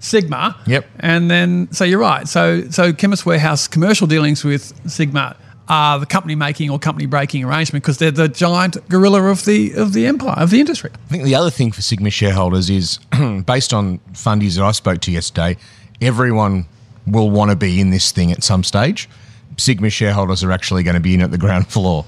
sigma 0.00 0.54
Yep. 0.66 0.84
and 1.00 1.30
then 1.30 1.68
so 1.70 1.84
you're 1.84 1.98
right 1.98 2.28
so 2.28 2.64
so 2.68 2.92
chemist 2.92 3.24
warehouse 3.24 3.66
commercial 3.68 4.06
dealings 4.06 4.44
with 4.44 4.74
sigma 4.86 5.34
are 5.72 5.98
the 5.98 6.04
company 6.04 6.34
making 6.34 6.68
or 6.68 6.78
company 6.78 7.06
breaking 7.06 7.42
arrangement 7.44 7.82
because 7.82 7.96
they're 7.96 8.10
the 8.10 8.28
giant 8.28 8.76
gorilla 8.90 9.22
of 9.30 9.46
the 9.46 9.72
of 9.72 9.94
the 9.94 10.06
empire 10.06 10.34
of 10.36 10.50
the 10.50 10.60
industry 10.60 10.90
I 10.92 11.08
think 11.08 11.24
the 11.24 11.34
other 11.34 11.50
thing 11.50 11.72
for 11.72 11.80
Sigma 11.80 12.10
shareholders 12.10 12.68
is 12.68 12.98
based 13.46 13.72
on 13.72 13.98
fundies 14.12 14.56
that 14.56 14.64
I 14.64 14.72
spoke 14.72 15.00
to 15.00 15.10
yesterday, 15.10 15.56
everyone 16.02 16.66
will 17.06 17.30
want 17.30 17.50
to 17.50 17.56
be 17.56 17.80
in 17.80 17.88
this 17.88 18.12
thing 18.12 18.30
at 18.32 18.42
some 18.42 18.62
stage. 18.62 19.08
Sigma 19.56 19.88
shareholders 19.88 20.44
are 20.44 20.52
actually 20.52 20.82
going 20.82 20.94
to 20.94 21.00
be 21.00 21.14
in 21.14 21.22
at 21.22 21.30
the 21.30 21.38
ground 21.46 21.68
floor. 21.68 22.04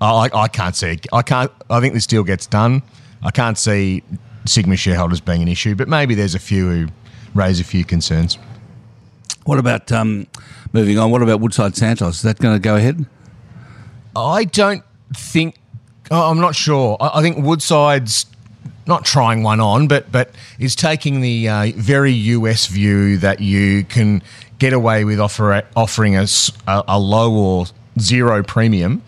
I, 0.00 0.28
I 0.32 0.48
can't 0.48 0.74
see. 0.74 0.98
I 1.12 1.22
can't. 1.22 1.52
I 1.68 1.80
think 1.80 1.94
this 1.94 2.06
deal 2.06 2.24
gets 2.24 2.46
done. 2.46 2.82
I 3.22 3.30
can't 3.30 3.58
see 3.58 4.02
Sigma 4.46 4.76
shareholders 4.76 5.20
being 5.20 5.42
an 5.42 5.48
issue, 5.48 5.74
but 5.76 5.88
maybe 5.88 6.14
there's 6.14 6.34
a 6.34 6.38
few 6.38 6.68
who 6.68 6.88
raise 7.34 7.60
a 7.60 7.64
few 7.64 7.84
concerns. 7.84 8.38
What 9.44 9.58
about 9.58 9.90
um, 9.90 10.26
moving 10.72 10.98
on? 10.98 11.10
What 11.10 11.22
about 11.22 11.40
Woodside 11.40 11.76
Santos? 11.76 12.16
Is 12.16 12.22
that 12.22 12.38
going 12.38 12.54
to 12.54 12.60
go 12.60 12.76
ahead? 12.76 13.06
I 14.14 14.44
don't 14.44 14.84
think. 15.14 15.56
I'm 16.10 16.40
not 16.40 16.54
sure. 16.54 16.96
I, 17.00 17.18
I 17.18 17.22
think 17.22 17.38
Woodside's 17.38 18.26
not 18.86 19.04
trying 19.04 19.42
one 19.42 19.60
on, 19.60 19.88
but 19.88 20.10
but 20.10 20.34
is 20.58 20.74
taking 20.74 21.20
the 21.20 21.48
uh, 21.48 21.72
very 21.76 22.12
US 22.12 22.66
view 22.66 23.16
that 23.18 23.40
you 23.40 23.84
can 23.84 24.22
get 24.58 24.72
away 24.72 25.04
with 25.04 25.18
offer, 25.20 25.62
offering 25.74 26.16
us 26.16 26.52
a, 26.66 26.84
a 26.86 26.98
low 26.98 27.32
or 27.32 27.66
zero 27.98 28.42
premium 28.42 29.02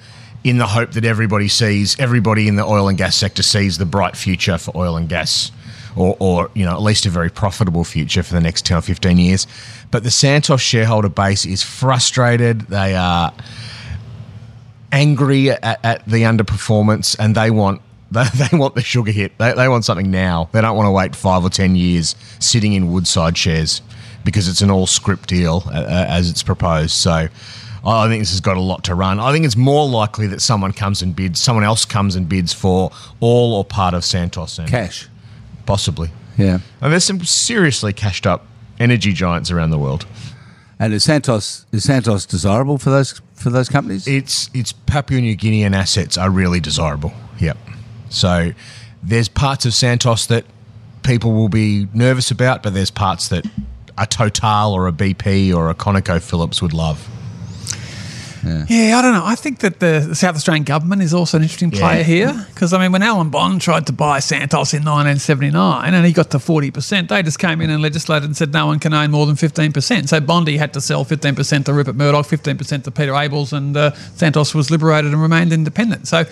in 0.45 0.59
the 0.59 0.67
hope 0.67 0.93
that 0.93 1.05
everybody 1.05 1.49
sees, 1.49 1.99
everybody 2.01 2.49
in 2.49 2.57
the 2.57 2.65
oil 2.65 2.89
and 2.89 2.99
gas 2.99 3.15
sector 3.15 3.43
sees 3.43 3.79
the 3.79 3.87
bright 3.87 4.17
future 4.17 4.59
for 4.59 4.77
oil 4.77 4.97
and 4.97 5.09
gas. 5.09 5.53
Or, 5.94 6.16
or, 6.18 6.50
you 6.54 6.64
know, 6.64 6.72
at 6.72 6.80
least 6.80 7.04
a 7.04 7.11
very 7.11 7.30
profitable 7.30 7.84
future 7.84 8.22
for 8.22 8.32
the 8.32 8.40
next 8.40 8.64
10 8.64 8.78
or 8.78 8.80
15 8.80 9.18
years. 9.18 9.46
But 9.90 10.04
the 10.04 10.11
Santos 10.11 10.61
shareholder 10.61 11.11
base 11.11 11.44
is 11.44 11.62
frustrated. 11.62 12.62
They 12.62 12.94
are 12.94 13.32
angry 14.90 15.50
at, 15.50 15.84
at 15.84 16.06
the 16.06 16.22
underperformance 16.22 17.16
and 17.18 17.34
they 17.34 17.50
want 17.50 17.82
they, 18.12 18.56
want 18.56 18.75
the 18.75 18.82
sugar 18.82 19.11
hit. 19.11 19.37
They, 19.38 19.54
they 19.54 19.68
want 19.68 19.87
something 19.87 20.11
now. 20.11 20.50
They 20.52 20.61
don't 20.61 20.76
want 20.76 20.87
to 20.87 20.90
wait 20.90 21.16
five 21.16 21.44
or 21.44 21.49
ten 21.49 21.76
years 21.76 22.14
sitting 22.40 22.75
in 22.75 22.92
Woodside 22.92 23.38
shares 23.38 23.80
because 24.22 24.49
it's 24.49 24.61
an 24.61 24.70
all 24.70 24.87
scrip 24.87 25.26
deal 25.26 25.62
uh, 25.66 26.06
as 26.08 26.28
it's 26.28 26.42
proposed. 26.42 26.90
So 26.90 27.28
I 27.84 28.08
think 28.08 28.20
this 28.20 28.30
has 28.30 28.40
got 28.40 28.56
a 28.56 28.61
lot 28.61 28.84
to 28.84 28.94
run. 28.94 29.18
I 29.18 29.32
think 29.32 29.44
it's 29.44 29.56
more 29.56 29.88
likely 29.88 30.26
that 30.28 30.40
someone 30.40 30.72
comes 30.72 31.02
and 31.02 31.16
bids, 31.16 31.40
someone 31.40 31.64
else 31.64 31.84
comes 31.84 32.14
and 32.14 32.28
bids 32.28 32.52
for 32.52 32.90
all 33.20 33.54
or 33.54 33.64
part 33.64 33.94
of 33.94 34.04
Santos 34.04 34.58
and 34.58 34.68
Cash. 34.68 35.08
Possibly. 35.66 36.11
Yeah. 36.38 36.61
And 36.81 36.92
there's 36.92 37.04
some 37.04 37.23
seriously 37.25 37.92
cashed 37.92 38.26
up 38.26 38.47
energy 38.78 39.12
giants 39.12 39.50
around 39.50 39.71
the 39.71 39.78
world. 39.78 40.07
And 40.78 40.92
is 40.92 41.04
Santos 41.04 41.66
is 41.71 41.85
Santos 41.85 42.26
desirable 42.26 42.78
for 42.78 42.90
those 42.90 43.21
for 43.35 43.50
those 43.50 43.69
companies? 43.69 44.07
It's 44.07 44.50
it's 44.52 44.73
Papua 44.73 45.21
New 45.21 45.37
Guinean 45.37 45.75
assets 45.75 46.19
are 46.19 46.31
really 46.31 46.61
desirable. 46.61 47.12
Yep. 47.38 47.57
So 48.09 48.52
there's 49.02 49.28
parts 49.28 49.64
of 49.64 49.75
Santos 49.75 50.26
that 50.26 50.45
people 51.02 51.33
will 51.33 51.49
be 51.49 51.88
nervous 51.95 52.31
about, 52.31 52.62
but 52.62 52.75
there's 52.75 52.90
parts 52.90 53.28
that 53.28 53.47
a 53.99 54.07
Total 54.07 54.73
or 54.73 54.88
a 54.88 54.92
BP 54.92 55.54
or 55.54 55.71
a 55.71 55.75
ConocoPhillips 55.75 56.62
would 56.62 56.73
love. 56.73 57.09
Yeah, 58.44 58.99
I 58.99 59.02
don't 59.02 59.14
know. 59.14 59.25
I 59.25 59.34
think 59.37 59.61
that 59.61 59.78
the, 59.80 60.04
the 60.08 60.14
South 60.14 60.34
Australian 60.37 60.64
government 60.64 61.02
is 61.02 61.14
also 61.14 61.37
an 61.37 61.42
interesting 61.42 61.70
player 61.70 61.99
Yeah. 61.99 62.02
here 62.02 62.46
because 62.54 62.72
I 62.72 62.78
mean, 62.78 62.92
when 62.92 63.02
Alan 63.02 63.30
Bond 63.30 63.61
tried 63.61 63.87
to 63.87 63.92
buy 63.92 64.18
Santos 64.20 64.75
in 64.75 64.84
1979 64.84 65.94
and 65.94 66.06
he 66.06 66.12
got 66.12 66.30
to 66.30 66.38
40%, 66.38 67.08
they 67.08 67.22
just 67.22 67.38
came 67.38 67.61
in 67.61 67.70
and 67.70 67.80
legislated 67.82 68.25
and 68.25 68.37
said 68.37 68.52
no 68.52 68.66
one 68.66 68.78
can 68.78 68.92
own 68.94 69.11
more 69.11 69.26
than 69.26 69.37
15%. 69.37 70.08
So 70.08 70.20
Bondi 70.20 70.56
had 70.56 70.72
to 70.75 70.80
sell 70.80 71.04
15% 71.04 71.64
to 71.66 71.72
Rupert 71.72 71.96
Murdoch, 71.96 72.26
15% 72.26 72.84
to 72.84 72.90
Peter 72.90 73.12
Abeles, 73.12 73.52
and 73.52 73.76
uh, 73.76 73.92
Santos 74.16 74.54
was 74.54 74.70
liberated 74.70 75.12
and 75.12 75.22
remained 75.22 75.52
independent. 75.52 76.08
So 76.08 76.25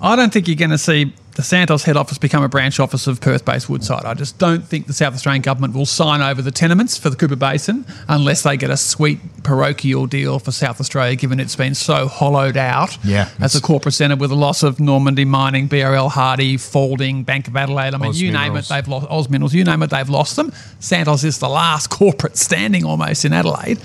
I 0.00 0.16
don't 0.16 0.32
think 0.32 0.46
you're 0.46 0.56
going 0.56 0.70
to 0.70 0.78
see 0.78 1.12
the 1.34 1.42
Santos 1.44 1.84
head 1.84 1.96
office 1.96 2.18
become 2.18 2.42
a 2.42 2.48
branch 2.48 2.80
office 2.80 3.06
of 3.06 3.20
Perth-based 3.20 3.68
Woodside. 3.68 4.04
I 4.04 4.14
just 4.14 4.38
don't 4.38 4.64
think 4.64 4.88
the 4.88 4.92
South 4.92 5.14
Australian 5.14 5.42
government 5.42 5.72
will 5.72 5.86
sign 5.86 6.20
over 6.20 6.42
the 6.42 6.50
tenements 6.50 6.98
for 6.98 7.10
the 7.10 7.16
Cooper 7.16 7.36
Basin 7.36 7.86
unless 8.08 8.42
they 8.42 8.56
get 8.56 8.70
a 8.70 8.76
sweet 8.76 9.20
parochial 9.44 10.06
deal 10.08 10.40
for 10.40 10.50
South 10.50 10.80
Australia, 10.80 11.14
given 11.14 11.38
it's 11.38 11.54
been 11.54 11.76
so 11.76 12.08
hollowed 12.08 12.56
out 12.56 12.98
Yeah, 13.04 13.28
as 13.40 13.54
a 13.54 13.60
corporate 13.60 13.94
centre 13.94 14.16
with 14.16 14.30
the 14.30 14.36
loss 14.36 14.64
of 14.64 14.80
Normandy 14.80 15.24
Mining, 15.24 15.68
BRL 15.68 16.10
Hardy, 16.10 16.56
Faulding, 16.56 17.22
Bank 17.22 17.46
of 17.46 17.56
Adelaide. 17.56 17.94
I 17.94 17.98
mean, 17.98 18.10
Oz 18.10 18.20
you 18.20 18.32
name 18.32 18.56
it, 18.56 18.64
they've 18.64 18.88
lost 18.88 19.06
Oz 19.08 19.28
Minerals. 19.28 19.54
You 19.54 19.62
name 19.62 19.80
it, 19.84 19.90
they've 19.90 20.08
lost 20.08 20.34
them. 20.34 20.52
Santos 20.80 21.22
is 21.22 21.38
the 21.38 21.48
last 21.48 21.86
corporate 21.90 22.36
standing 22.36 22.84
almost 22.84 23.24
in 23.24 23.32
Adelaide. 23.32 23.78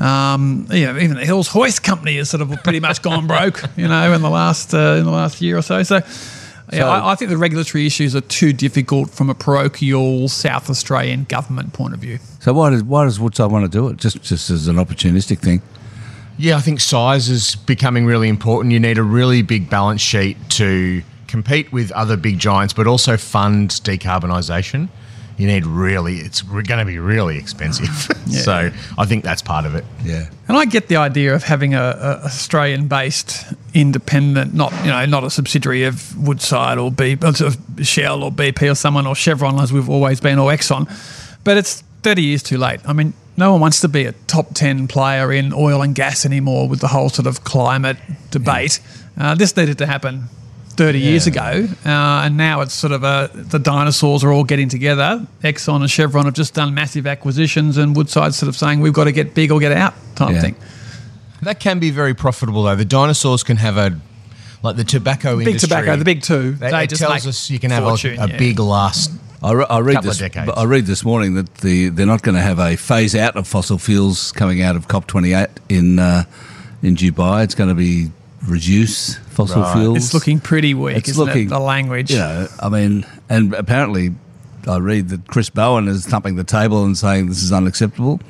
Um, 0.00 0.66
you 0.72 0.86
know, 0.86 0.96
even 0.98 1.16
the 1.16 1.24
Hills 1.24 1.48
Hoist 1.48 1.82
Company 1.82 2.16
has 2.16 2.28
sort 2.30 2.40
of 2.40 2.50
pretty 2.62 2.80
much 2.80 3.00
gone 3.02 3.26
broke, 3.26 3.62
you 3.76 3.86
know, 3.88 4.12
in 4.12 4.22
the 4.22 4.30
last 4.30 4.74
uh, 4.74 4.96
in 4.98 5.04
the 5.04 5.10
last 5.10 5.40
year 5.40 5.56
or 5.58 5.62
so. 5.62 5.82
So, 5.82 5.96
yeah, 5.96 6.80
So- 6.80 6.88
I, 6.88 7.12
I 7.12 7.14
think 7.14 7.30
the 7.30 7.36
regulatory 7.36 7.86
issues 7.86 8.16
are 8.16 8.20
too 8.22 8.52
difficult 8.52 9.10
from 9.10 9.30
a 9.30 9.34
parochial 9.34 10.28
South 10.28 10.68
Australian 10.68 11.24
government 11.24 11.72
point 11.72 11.94
of 11.94 12.00
view. 12.00 12.18
so 12.40 12.52
why 12.52 12.70
does 12.70 12.82
why 12.82 13.04
does 13.04 13.20
Woodside 13.20 13.50
want 13.52 13.64
to 13.64 13.70
do 13.70 13.88
it? 13.88 13.96
Just 13.98 14.22
just 14.22 14.50
as 14.50 14.66
an 14.68 14.76
opportunistic 14.76 15.38
thing. 15.38 15.62
Yeah, 16.36 16.56
I 16.56 16.60
think 16.60 16.80
size 16.80 17.28
is 17.28 17.54
becoming 17.54 18.06
really 18.06 18.28
important. 18.28 18.72
You 18.72 18.80
need 18.80 18.98
a 18.98 19.04
really 19.04 19.42
big 19.42 19.70
balance 19.70 20.00
sheet 20.00 20.36
to 20.50 21.02
compete 21.28 21.72
with 21.72 21.92
other 21.92 22.16
big 22.16 22.40
giants, 22.40 22.74
but 22.74 22.88
also 22.88 23.16
fund 23.16 23.70
decarbonisation. 23.70 24.88
You 25.36 25.46
need 25.46 25.66
really, 25.66 26.18
it's 26.18 26.42
going 26.42 26.64
to 26.64 26.84
be 26.84 26.98
really 26.98 27.38
expensive. 27.38 27.88
so 28.30 28.70
I 28.96 29.04
think 29.04 29.24
that's 29.24 29.42
part 29.42 29.66
of 29.66 29.74
it. 29.74 29.84
Yeah. 30.04 30.28
And 30.46 30.56
I 30.56 30.64
get 30.64 30.88
the 30.88 30.96
idea 30.96 31.34
of 31.34 31.42
having 31.42 31.74
a, 31.74 31.80
a 31.80 32.24
Australian-based 32.24 33.52
independent, 33.74 34.54
not 34.54 34.72
you 34.84 34.90
know, 34.90 35.04
not 35.06 35.24
a 35.24 35.30
subsidiary 35.30 35.84
of 35.84 36.16
Woodside 36.16 36.78
or 36.78 36.92
B, 36.92 37.16
or 37.22 37.32
sort 37.32 37.56
of 37.56 37.86
Shell 37.86 38.22
or 38.22 38.30
BP 38.30 38.70
or 38.70 38.74
someone 38.74 39.06
or 39.06 39.14
Chevron 39.14 39.58
as 39.60 39.72
we've 39.72 39.90
always 39.90 40.20
been 40.20 40.38
or 40.38 40.50
Exxon, 40.50 40.88
but 41.42 41.56
it's 41.56 41.82
thirty 42.02 42.22
years 42.22 42.42
too 42.42 42.58
late. 42.58 42.80
I 42.86 42.92
mean, 42.92 43.14
no 43.36 43.52
one 43.52 43.60
wants 43.60 43.80
to 43.80 43.88
be 43.88 44.04
a 44.04 44.12
top 44.12 44.54
ten 44.54 44.86
player 44.86 45.32
in 45.32 45.52
oil 45.52 45.82
and 45.82 45.94
gas 45.94 46.24
anymore 46.24 46.68
with 46.68 46.80
the 46.80 46.88
whole 46.88 47.08
sort 47.08 47.26
of 47.26 47.42
climate 47.44 47.96
debate. 48.30 48.80
Uh, 49.18 49.34
this 49.34 49.56
needed 49.56 49.78
to 49.78 49.86
happen. 49.86 50.24
30 50.76 50.98
years 50.98 51.26
ago, 51.26 51.66
uh, 51.86 51.88
and 52.24 52.36
now 52.36 52.60
it's 52.60 52.74
sort 52.74 52.92
of 52.92 53.04
a, 53.04 53.30
the 53.32 53.58
dinosaurs 53.58 54.24
are 54.24 54.32
all 54.32 54.44
getting 54.44 54.68
together. 54.68 55.26
Exxon 55.42 55.80
and 55.82 55.90
Chevron 55.90 56.24
have 56.24 56.34
just 56.34 56.54
done 56.54 56.74
massive 56.74 57.06
acquisitions, 57.06 57.76
and 57.76 57.94
Woodside's 57.96 58.36
sort 58.36 58.48
of 58.48 58.56
saying 58.56 58.80
we've 58.80 58.92
got 58.92 59.04
to 59.04 59.12
get 59.12 59.34
big 59.34 59.52
or 59.52 59.60
get 59.60 59.72
out 59.72 59.94
type 60.16 60.32
Yeah. 60.34 60.40
thing. 60.40 60.56
That 61.42 61.60
can 61.60 61.78
be 61.78 61.90
very 61.90 62.14
profitable, 62.14 62.62
though. 62.62 62.74
The 62.76 62.84
dinosaurs 62.84 63.42
can 63.42 63.58
have 63.58 63.76
a, 63.76 63.98
like 64.62 64.76
the 64.76 64.84
tobacco 64.84 65.36
Big 65.36 65.48
industry. 65.48 65.68
tobacco, 65.68 65.96
the 65.96 66.04
big 66.04 66.22
two, 66.22 66.52
They, 66.52 66.70
they 66.70 66.84
it 66.84 66.90
just 66.90 67.02
tells 67.02 67.26
us 67.26 67.50
you 67.50 67.58
can 67.58 67.70
have 67.70 67.84
fortune, 67.84 68.18
a, 68.18 68.24
a 68.24 68.28
yeah. 68.28 68.36
big 68.38 68.58
last. 68.58 69.10
I, 69.42 69.52
re- 69.52 69.66
I 69.68 69.78
read 69.80 70.02
this. 70.02 70.22
I 70.22 70.64
read 70.64 70.86
this 70.86 71.04
morning 71.04 71.34
that 71.34 71.54
the 71.56 71.90
they're 71.90 72.06
not 72.06 72.22
going 72.22 72.34
to 72.34 72.40
have 72.40 72.58
a 72.58 72.76
phase 72.76 73.14
out 73.14 73.36
of 73.36 73.46
fossil 73.46 73.76
fuels 73.76 74.32
coming 74.32 74.62
out 74.62 74.74
of 74.74 74.88
COP 74.88 75.06
twenty 75.06 75.34
eight 75.34 75.50
in 75.68 75.98
uh, 75.98 76.24
in 76.82 76.96
Dubai. 76.96 77.44
It's 77.44 77.54
going 77.54 77.68
to 77.68 77.74
be 77.74 78.10
reduce 78.46 79.14
fossil 79.30 79.62
Right. 79.62 79.72
fuels. 79.76 79.96
It's 79.98 80.14
looking 80.14 80.40
pretty 80.40 80.74
weak, 80.74 80.96
It's 80.96 81.10
isn't 81.10 81.24
looking- 81.24 81.46
it? 81.46 81.50
The 81.50 81.58
language. 81.58 82.10
You 82.10 82.18
know, 82.18 82.48
I 82.60 82.68
mean, 82.68 83.06
and 83.28 83.54
apparently, 83.54 84.14
I 84.68 84.78
read 84.78 85.08
that 85.10 85.26
Chris 85.28 85.50
Bowen 85.50 85.88
is 85.88 86.06
thumping 86.06 86.36
the 86.36 86.44
table 86.44 86.84
and 86.84 86.96
saying 86.96 87.28
this 87.28 87.42
is 87.42 87.52
unacceptable. 87.52 88.20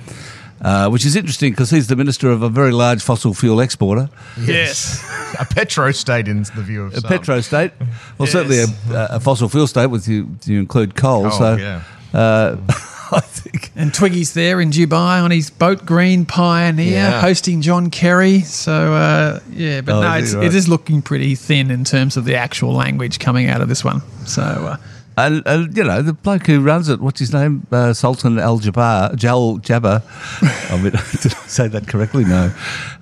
Uh, 0.62 0.88
which 0.88 1.04
is 1.04 1.14
interesting 1.14 1.52
because 1.52 1.68
he's 1.68 1.88
the 1.88 1.96
minister 1.96 2.30
of 2.30 2.40
a 2.42 2.48
very 2.48 2.72
large 2.72 3.02
fossil 3.02 3.34
fuel 3.34 3.60
exporter, 3.60 4.08
Yes. 4.40 5.04
a 5.38 5.44
petro 5.44 5.90
state 5.92 6.26
in 6.26 6.42
the 6.56 6.62
view 6.62 6.84
of 6.84 6.94
a 6.94 7.00
some. 7.02 7.08
petro 7.10 7.42
state. 7.42 7.72
Well, 8.16 8.26
Yes. 8.26 8.32
certainly 8.32 8.58
a, 8.60 8.66
a 9.10 9.20
fossil 9.20 9.50
fuel 9.50 9.66
state 9.66 9.88
with 9.90 10.08
you, 10.08 10.36
you 10.46 10.58
include 10.60 10.94
coal. 10.94 11.26
Oh, 11.26 11.30
so, 11.38 11.56
yeah. 11.56 11.80
uh, 12.18 12.56
I 13.14 13.20
think 13.20 13.70
And 13.76 13.92
Twiggy's 13.92 14.34
there 14.34 14.60
in 14.60 14.70
Dubai 14.70 15.22
on 15.22 15.30
his 15.30 15.50
boat 15.50 15.84
Green 15.86 16.24
Pioneer, 16.26 16.92
Yeah. 16.92 17.20
hosting 17.20 17.60
John 17.60 17.90
Kerry. 17.90 18.40
So 18.40 18.94
uh, 18.94 19.40
yeah, 19.52 19.80
but 19.80 19.94
Oh, 19.96 20.00
no, 20.02 20.12
it's, 20.14 20.34
right? 20.34 20.44
it 20.46 20.54
is 20.54 20.68
looking 20.68 21.02
pretty 21.02 21.34
thin 21.34 21.70
in 21.70 21.84
terms 21.84 22.16
of 22.16 22.24
the 22.24 22.36
actual 22.36 22.72
language 22.72 23.18
coming 23.18 23.48
out 23.48 23.60
of 23.60 23.68
this 23.68 23.82
one. 23.84 24.02
So 24.26 24.42
uh, 24.42 24.76
And, 25.16 25.42
and 25.46 25.76
you 25.76 25.84
know 25.84 26.02
the 26.02 26.12
bloke 26.12 26.46
who 26.46 26.60
runs 26.60 26.88
it, 26.88 27.00
what's 27.00 27.20
his 27.20 27.32
name? 27.32 27.66
Uh, 27.70 27.92
Sultan 27.92 28.38
Al 28.38 28.58
Jabbar, 28.58 29.14
Jal 29.16 29.58
Jabbar. 29.58 30.02
I 30.72 30.76
mean, 30.82 30.92
did 31.22 31.32
I 31.34 31.46
say 31.46 31.68
that 31.68 31.86
correctly? 31.88 32.24
No. 32.24 32.52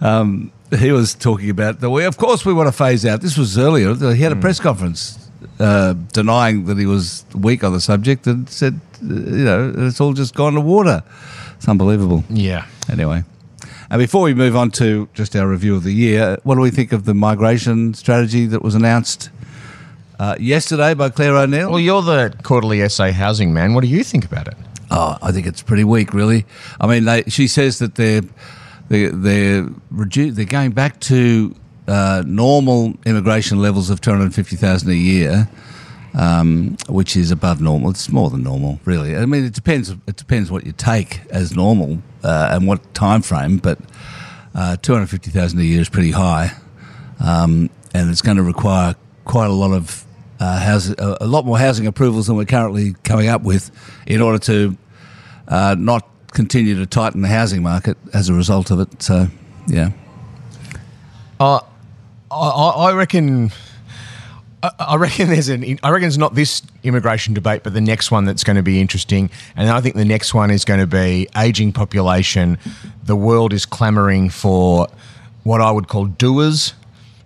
Um, 0.00 0.52
he 0.78 0.90
was 0.92 1.14
talking 1.14 1.50
about 1.50 1.80
the 1.80 1.90
we. 1.90 2.04
Of 2.04 2.16
course, 2.16 2.46
we 2.46 2.52
want 2.54 2.66
to 2.68 2.72
phase 2.72 3.04
out. 3.04 3.20
This 3.20 3.36
was 3.36 3.58
earlier. 3.58 3.94
He 4.14 4.22
had 4.22 4.32
a 4.32 4.36
press 4.36 4.58
conference 4.58 5.18
uh, 5.60 5.92
denying 6.12 6.64
that 6.64 6.78
he 6.78 6.86
was 6.86 7.24
weak 7.34 7.62
on 7.62 7.72
the 7.72 7.80
subject 7.80 8.26
and 8.26 8.48
said, 8.48 8.80
you 9.02 9.44
know, 9.44 9.72
it's 9.76 10.00
all 10.00 10.12
just 10.12 10.34
gone 10.34 10.54
to 10.54 10.60
water. 10.60 11.02
It's 11.56 11.68
unbelievable. 11.68 12.24
Yeah. 12.30 12.66
Anyway. 12.90 13.24
And 13.90 13.98
before 13.98 14.22
we 14.22 14.32
move 14.32 14.56
on 14.56 14.70
to 14.72 15.08
just 15.12 15.36
our 15.36 15.46
review 15.46 15.76
of 15.76 15.82
the 15.82 15.92
year, 15.92 16.38
what 16.44 16.54
do 16.54 16.62
we 16.62 16.70
think 16.70 16.92
of 16.92 17.04
the 17.04 17.12
migration 17.12 17.92
strategy 17.92 18.46
that 18.46 18.62
was 18.62 18.74
announced 18.74 19.28
uh, 20.18 20.34
yesterday 20.40 20.94
by 20.94 21.10
Clare 21.10 21.36
O'Neil? 21.36 21.70
Well, 21.70 21.78
you're 21.80 22.00
the 22.00 22.34
quarterly 22.42 22.80
essay 22.80 23.12
housing 23.12 23.52
man. 23.52 23.74
What 23.74 23.82
do 23.82 23.88
you 23.88 24.02
think 24.02 24.24
about 24.24 24.48
it? 24.48 24.54
Oh, 24.90 25.18
I 25.20 25.30
think 25.32 25.46
it's 25.46 25.62
pretty 25.62 25.84
weak, 25.84 26.14
really. 26.14 26.46
I 26.80 26.86
mean, 26.86 27.04
they, 27.04 27.24
she 27.24 27.46
says 27.48 27.78
that 27.80 27.96
they're 27.96 28.22
they're 28.88 29.10
they're, 29.10 29.64
redu- 29.92 30.34
they're 30.34 30.44
going 30.44 30.72
back 30.72 31.00
to 31.00 31.54
uh, 31.86 32.22
normal 32.26 32.94
immigration 33.04 33.60
levels 33.60 33.90
of 33.90 34.00
two 34.00 34.10
hundred 34.10 34.34
fifty 34.34 34.56
thousand 34.56 34.90
a 34.90 34.94
year, 34.94 35.48
um, 36.14 36.76
which 36.88 37.16
is 37.16 37.30
above 37.30 37.60
normal. 37.60 37.90
It's 37.90 38.10
more 38.10 38.30
than 38.30 38.42
normal, 38.42 38.80
really. 38.84 39.16
I 39.16 39.26
mean, 39.26 39.44
it 39.44 39.54
depends. 39.54 39.90
It 39.90 40.16
depends 40.16 40.50
what 40.50 40.66
you 40.66 40.72
take 40.72 41.20
as 41.30 41.54
normal 41.54 42.02
uh, 42.22 42.50
and 42.52 42.66
what 42.66 42.94
time 42.94 43.22
frame, 43.22 43.58
but 43.58 43.78
uh, 44.54 44.76
two 44.76 44.92
hundred 44.92 45.08
fifty 45.08 45.30
thousand 45.30 45.58
a 45.60 45.64
year 45.64 45.80
is 45.80 45.88
pretty 45.88 46.10
high, 46.10 46.52
um, 47.20 47.70
and 47.94 48.10
it's 48.10 48.22
going 48.22 48.36
to 48.36 48.42
require 48.42 48.94
quite 49.24 49.46
a 49.46 49.52
lot 49.52 49.72
of 49.72 50.04
uh, 50.40 51.16
a, 51.20 51.26
lot 51.26 51.46
more 51.46 51.58
housing 51.58 51.86
approvals 51.86 52.26
than 52.26 52.36
we're 52.36 52.44
currently 52.44 52.94
coming 53.04 53.28
up 53.28 53.42
with, 53.42 53.70
in 54.06 54.20
order 54.20 54.38
to 54.38 54.76
uh, 55.48 55.76
not 55.78 56.08
continue 56.32 56.74
to 56.74 56.86
tighten 56.86 57.22
the 57.22 57.28
housing 57.28 57.62
market 57.62 57.96
as 58.12 58.28
a 58.28 58.34
result 58.34 58.70
of 58.70 58.80
it. 58.80 59.02
So, 59.02 59.28
yeah. 59.66 59.90
Uh, 61.38 61.60
I 62.30 62.36
I 62.36 62.92
reckon. 62.92 63.52
I- 64.62 64.96
reckon 64.96 65.28
there's 65.28 65.48
an. 65.48 65.78
I 65.82 65.90
reckon 65.90 66.06
it's 66.06 66.16
not 66.16 66.34
this 66.34 66.62
immigration 66.82 67.34
debate, 67.34 67.62
but 67.64 67.74
the 67.74 67.80
next 67.80 68.10
one 68.10 68.24
that's 68.24 68.44
going 68.44 68.56
to 68.56 68.62
be 68.62 68.80
interesting. 68.80 69.30
And 69.56 69.68
I 69.68 69.80
think 69.80 69.96
the 69.96 70.04
next 70.04 70.34
one 70.34 70.50
is 70.50 70.64
going 70.64 70.80
to 70.80 70.86
be 70.86 71.28
aging 71.36 71.72
population. 71.72 72.58
The 73.04 73.16
world 73.16 73.52
is 73.52 73.66
clamoring 73.66 74.30
for 74.30 74.86
what 75.42 75.60
I 75.60 75.70
would 75.72 75.88
call 75.88 76.06
doers, 76.06 76.74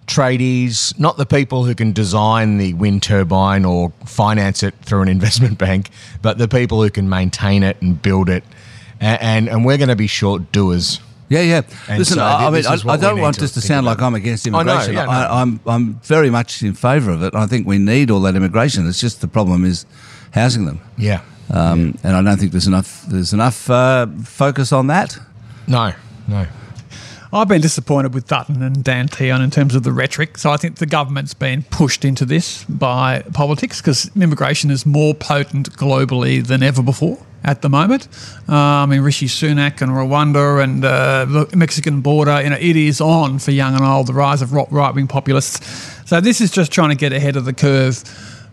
tradies, 0.07 0.99
not 0.99 1.19
the 1.19 1.26
people 1.26 1.64
who 1.64 1.75
can 1.75 1.93
design 1.93 2.57
the 2.59 2.73
wind 2.75 3.02
turbine 3.02 3.64
or 3.64 3.93
finance 4.07 4.62
it 4.62 4.75
through 4.83 5.02
an 5.02 5.09
investment 5.16 5.59
bank, 5.59 5.90
but 6.23 6.38
the 6.38 6.49
people 6.49 6.83
who 6.83 6.90
can 6.90 7.09
maintain 7.09 7.62
it 7.62 7.81
and 7.83 8.00
build 8.00 8.28
it. 8.31 8.45
And, 9.00 9.21
and, 9.21 9.49
and 9.49 9.64
we're 9.64 9.76
going 9.76 9.90
to 9.90 9.97
be 9.97 10.07
short 10.07 10.52
doers. 10.52 11.00
Yeah, 11.28 11.40
yeah. 11.40 11.62
And 11.88 11.99
Listen, 11.99 12.16
so 12.18 12.23
I, 12.25 12.47
I 12.47 12.50
mean, 12.50 12.64
I, 12.66 12.76
I 12.92 12.97
don't 12.97 13.21
want 13.21 13.38
this 13.38 13.52
to 13.54 13.61
think 13.61 13.66
sound 13.68 13.87
about. 13.87 13.99
like 13.99 14.02
I'm 14.06 14.14
against 14.14 14.47
immigration. 14.47 14.71
I 14.71 14.75
know, 14.75 14.83
immigration. 14.83 14.95
yeah, 14.95 15.04
no. 15.04 15.11
I, 15.35 15.42
I'm, 15.42 15.61
I'm 15.66 15.95
very 16.00 16.30
much 16.30 16.62
in 16.62 16.75
favour 16.75 17.11
of 17.11 17.23
it. 17.23 17.35
I 17.35 17.47
think 17.47 17.66
we 17.66 17.78
need 17.78 18.11
all 18.11 18.21
that 18.21 18.37
immigration. 18.37 18.87
It's 18.87 19.00
just 19.00 19.21
the 19.21 19.28
problem 19.28 19.64
is 19.64 19.87
housing 20.33 20.66
them, 20.66 20.80
Yeah. 20.97 21.23
um, 21.50 21.99
and 22.04 22.16
I 22.16 22.23
don't 22.23 22.38
think 22.38 22.52
there's 22.52 22.66
enough 22.68 23.04
there's 23.09 23.33
enough 23.33 23.68
uh, 23.71 24.06
focus 24.25 24.73
on 24.73 24.87
that. 24.88 25.18
No, 25.66 25.92
no. 26.28 26.47
I've 27.33 27.49
been 27.49 27.61
disappointed 27.61 28.14
with 28.14 28.28
Dutton 28.28 28.62
and 28.62 28.85
Dan 28.85 29.09
Tehan 29.09 29.42
in 29.42 29.50
terms 29.50 29.75
of 29.75 29.83
the 29.83 29.92
rhetoric. 29.92 30.38
So 30.38 30.50
I 30.52 30.56
think 30.56 30.76
the 30.76 30.87
government's 30.87 31.35
been 31.35 31.64
pushed 31.64 32.04
into 32.04 32.25
this 32.25 32.62
by 32.64 33.23
politics 33.35 33.80
because 33.80 34.11
immigration 34.16 34.71
is 34.71 34.87
more 34.87 35.12
potent 35.12 35.73
globally 35.76 36.47
than 36.47 36.62
ever 36.62 36.83
before 36.83 37.18
at 37.45 37.62
the 37.62 37.69
moment. 37.69 38.09
Um, 38.49 38.55
I 38.55 38.87
mean, 38.87 39.00
Rishi 39.00 39.26
Sunak 39.26 39.81
and 39.81 39.93
Rwanda 39.93 40.62
and 40.62 40.85
uh, 40.85 41.25
the 41.25 41.57
Mexican 41.57 42.00
border, 42.00 42.43
you 42.43 42.50
know, 42.50 42.57
it 42.59 42.76
is 42.76 43.00
on 43.00 43.38
for 43.38 43.50
young 43.52 43.75
and 43.75 43.85
old, 43.85 44.07
the 44.09 44.14
rise 44.14 44.43
of 44.43 44.52
right 44.52 44.95
wing 44.95 45.07
populists. 45.07 46.09
So 46.09 46.21
this 46.21 46.40
is 46.40 46.50
just 46.50 46.73
trying 46.73 46.90
to 46.90 46.97
get 46.97 47.12
ahead 47.12 47.37
of 47.37 47.45
the 47.45 47.52
curve 47.52 48.02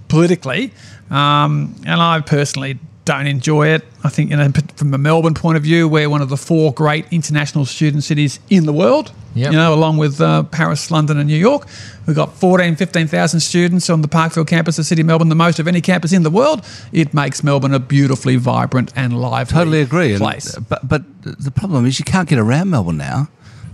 politically. 0.08 0.74
Um, 1.10 1.75
and 1.86 2.02
I 2.02 2.22
personally 2.22 2.80
don't 3.06 3.28
enjoy 3.28 3.68
it. 3.68 3.84
I 4.04 4.10
think, 4.10 4.32
you 4.32 4.38
know, 4.38 4.50
from 4.75 4.94
a 4.94 4.98
Melbourne 4.98 5.34
point 5.34 5.58
of 5.58 5.63
view, 5.63 5.88
we're 5.88 6.10
one 6.10 6.22
of 6.22 6.30
the 6.30 6.38
four 6.38 6.74
great 6.74 7.06
international 7.12 7.66
student 7.66 8.04
cities 8.04 8.40
in 8.50 8.66
the 8.66 8.74
world. 8.74 9.12
Yep. 9.36 9.52
You 9.52 9.58
know, 9.58 9.74
along 9.74 9.98
with 9.98 10.22
uh, 10.22 10.44
Paris, 10.44 10.92
London, 10.92 11.18
and 11.18 11.28
New 11.28 11.36
York. 11.38 11.68
We've 12.06 12.16
got 12.16 12.34
14, 12.36 12.75
15,000 12.75 13.40
students 13.40 13.90
on 13.90 14.02
the 14.02 14.08
Parkville 14.08 14.46
campus 14.46 14.78
of 14.78 14.86
City 14.86 15.02
of 15.02 15.08
Melbourne, 15.08 15.30
the 15.30 15.36
most 15.36 15.58
of 15.60 15.68
any 15.68 15.82
campus 15.82 16.13
in 16.13 16.22
the 16.22 16.30
world. 16.30 16.63
It 16.92 17.13
makes 17.16 17.44
Melbourne 17.44 17.74
a 17.74 17.80
beautifully 17.80 18.36
vibrant 18.36 18.94
and 18.96 19.20
lively 19.20 19.54
Totally 19.54 19.82
agree. 19.82 20.12
And- 20.12 20.20
place. 20.22 20.56
but 20.70 20.88
but 20.88 21.04
the 21.24 21.50
problem 21.52 21.86
is 21.88 21.98
you 21.98 22.06
can't 22.06 22.30
get 22.30 22.38
around 22.38 22.70
Melbourne 22.70 22.98
now. 22.98 23.28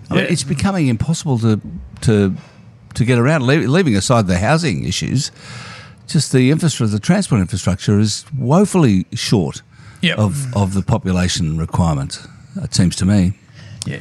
I 0.10 0.16
mean, 0.16 0.24
Yeah. 0.24 0.32
it's 0.32 0.44
becoming 0.44 0.88
impossible 0.88 1.38
to 1.40 1.60
to 2.02 2.36
to 2.94 3.06
get 3.06 3.20
around. 3.20 3.44
Le- 3.46 3.68
Leaving 3.68 3.96
aside 3.98 4.28
the 4.28 4.38
housing 4.38 4.86
issues, 4.86 5.30
just 6.08 6.32
the 6.32 6.52
infrastructure, 6.52 6.92
the 6.92 7.00
transport 7.00 7.42
infrastructure 7.42 8.00
is 8.00 8.24
woefully 8.38 9.06
short 9.14 9.62
Yep. 10.02 10.18
of 10.20 10.54
of 10.56 10.74
the 10.74 10.82
population 10.84 11.58
requirement. 11.58 12.22
It 12.64 12.74
seems 12.74 12.96
to 12.96 13.06
me. 13.06 13.34
yeah. 13.86 13.98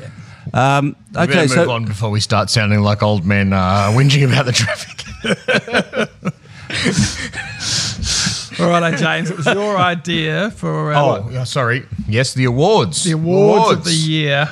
Um, 0.55 0.97
okay, 1.15 1.27
better 1.27 1.41
move 1.41 1.51
so 1.51 1.71
on 1.71 1.85
before 1.85 2.11
we 2.11 2.21
start 2.21 2.51
sounding 2.51 2.81
like 2.81 3.03
old 3.03 3.25
men 3.25 3.53
uh, 3.53 3.91
whinging 3.93 4.27
about 4.31 4.47
the 4.47 4.53
traffic. 4.53 5.05
All 8.61 8.69
right, 8.69 8.99
James, 8.99 9.31
it 9.31 9.37
was 9.37 9.47
your 9.47 9.77
idea 9.77 10.51
for 10.51 10.93
our, 10.93 11.25
Oh, 11.31 11.45
sorry. 11.45 11.87
Yes, 12.09 12.35
the 12.35 12.45
awards. 12.47 13.05
the 13.05 13.13
awards, 13.13 13.71
of 13.79 13.85
the 13.85 13.93
year. 13.93 14.49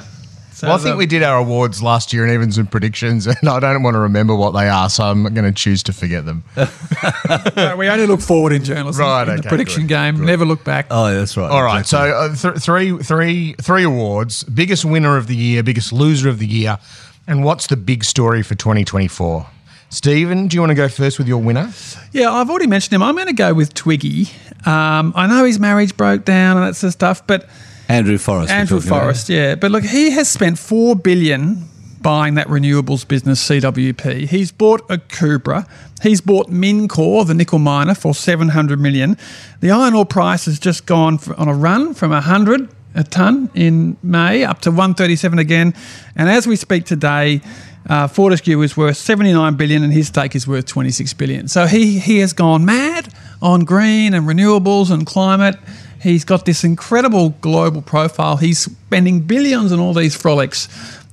So 0.56 0.68
Well, 0.68 0.76
I 0.76 0.78
think 0.78 0.94
the- 0.94 0.96
we 0.96 1.04
did 1.04 1.22
our 1.22 1.36
awards 1.36 1.82
last 1.82 2.14
year 2.14 2.24
and 2.24 2.32
even 2.32 2.50
some 2.50 2.66
predictions, 2.66 3.26
and 3.26 3.46
I 3.46 3.60
don't 3.60 3.82
want 3.82 3.92
to 3.94 3.98
remember 3.98 4.34
what 4.34 4.52
they 4.52 4.70
are, 4.70 4.88
so 4.88 5.04
I'm 5.04 5.22
going 5.24 5.44
to 5.44 5.52
choose 5.52 5.82
to 5.82 5.92
forget 5.92 6.24
them. 6.24 6.44
No, 7.56 7.76
we 7.76 7.88
only 7.88 8.06
look 8.06 8.20
forward 8.22 8.52
in 8.52 8.64
journalism. 8.64 9.02
Right, 9.04 9.22
in 9.28 9.34
the 9.36 9.40
okay, 9.40 9.48
prediction 9.50 9.82
good, 9.82 9.88
game, 9.88 10.16
good. 10.16 10.24
never 10.26 10.44
look 10.46 10.64
back. 10.64 10.86
oh, 10.90 11.08
yeah, 11.08 11.14
that's 11.18 11.36
right. 11.36 11.50
All 11.50 11.62
right, 11.62 11.80
exactly. 11.80 12.38
so 12.38 12.48
uh, 12.50 12.52
th- 12.52 12.62
three, 12.62 12.96
three, 13.02 13.54
three 13.60 13.82
awards: 13.82 14.44
biggest 14.44 14.84
winner 14.86 15.16
of 15.18 15.26
the 15.26 15.36
year, 15.36 15.62
biggest 15.62 15.92
loser 15.92 16.28
of 16.30 16.38
the 16.38 16.46
year, 16.46 16.78
and 17.26 17.44
what's 17.44 17.66
the 17.66 17.76
big 17.76 18.02
story 18.04 18.42
for 18.42 18.54
2024? 18.54 19.46
Stephen, 19.90 20.48
do 20.48 20.54
you 20.56 20.60
want 20.60 20.70
to 20.70 20.74
go 20.74 20.88
first 20.88 21.18
with 21.18 21.28
your 21.28 21.38
winner? 21.38 21.70
Yeah, 22.12 22.30
I've 22.32 22.48
already 22.50 22.66
mentioned 22.66 22.94
him. 22.94 23.02
I'm 23.02 23.14
going 23.14 23.26
to 23.28 23.32
go 23.34 23.52
with 23.54 23.74
Twiggy. 23.74 24.28
Um, 24.64 25.12
I 25.14 25.26
know 25.26 25.44
his 25.44 25.58
marriage 25.60 25.96
broke 25.96 26.24
down 26.24 26.56
and 26.56 26.66
that 26.66 26.76
sort 26.76 26.88
of 26.88 26.92
stuff, 26.94 27.26
but 27.26 27.46
Andrew 27.88 28.18
Forrest. 28.18 28.52
Andrew. 28.52 28.80
Forrest, 28.80 29.28
yeah. 29.28 29.54
But 29.54 29.70
look, 29.70 29.84
he 29.84 30.10
has 30.10 30.28
spent 30.28 30.58
four 30.58 30.96
billion 30.96 31.68
buying 32.00 32.34
that 32.34 32.46
renewables 32.48 33.06
business, 33.06 33.46
CWP. 33.48 34.28
He's 34.28 34.52
bought 34.52 34.86
Akubra. 34.88 35.68
He's 36.02 36.20
bought 36.20 36.48
Mincor, 36.48 37.26
the 37.26 37.34
nickel 37.34 37.58
miner, 37.58 37.94
for 37.94 38.14
700 38.14 38.78
million. 38.78 39.16
The 39.60 39.70
iron 39.70 39.94
ore 39.94 40.06
price 40.06 40.44
has 40.44 40.58
just 40.58 40.86
gone 40.86 41.18
for, 41.18 41.34
on 41.38 41.48
a 41.48 41.54
run 41.54 41.94
from 41.94 42.10
100 42.10 42.68
a 42.96 43.04
ton 43.04 43.50
in 43.54 43.96
May 44.02 44.42
up 44.42 44.62
to 44.62 44.70
137 44.70 45.38
again. 45.38 45.74
And 46.16 46.28
as 46.28 46.46
we 46.46 46.56
speak 46.56 46.86
today, 46.86 47.42
uh, 47.88 48.08
Fortescue 48.08 48.60
is 48.62 48.76
worth 48.76 48.96
79 48.96 49.54
billion 49.54 49.84
and 49.84 49.92
his 49.92 50.08
stake 50.08 50.34
is 50.34 50.48
worth 50.48 50.66
26 50.66 51.12
billion. 51.14 51.46
So 51.46 51.66
he, 51.66 51.98
he 51.98 52.18
has 52.18 52.32
gone 52.32 52.64
mad 52.64 53.12
on 53.42 53.64
green 53.64 54.14
and 54.14 54.26
renewables 54.26 54.90
and 54.90 55.06
climate. 55.06 55.56
He's 56.02 56.24
got 56.24 56.44
this 56.44 56.64
incredible 56.64 57.30
global 57.40 57.82
profile. 57.82 58.36
He's 58.36 58.58
spending 58.58 59.20
billions 59.20 59.72
on 59.72 59.80
all 59.80 59.94
these 59.94 60.16
frolics, 60.16 60.68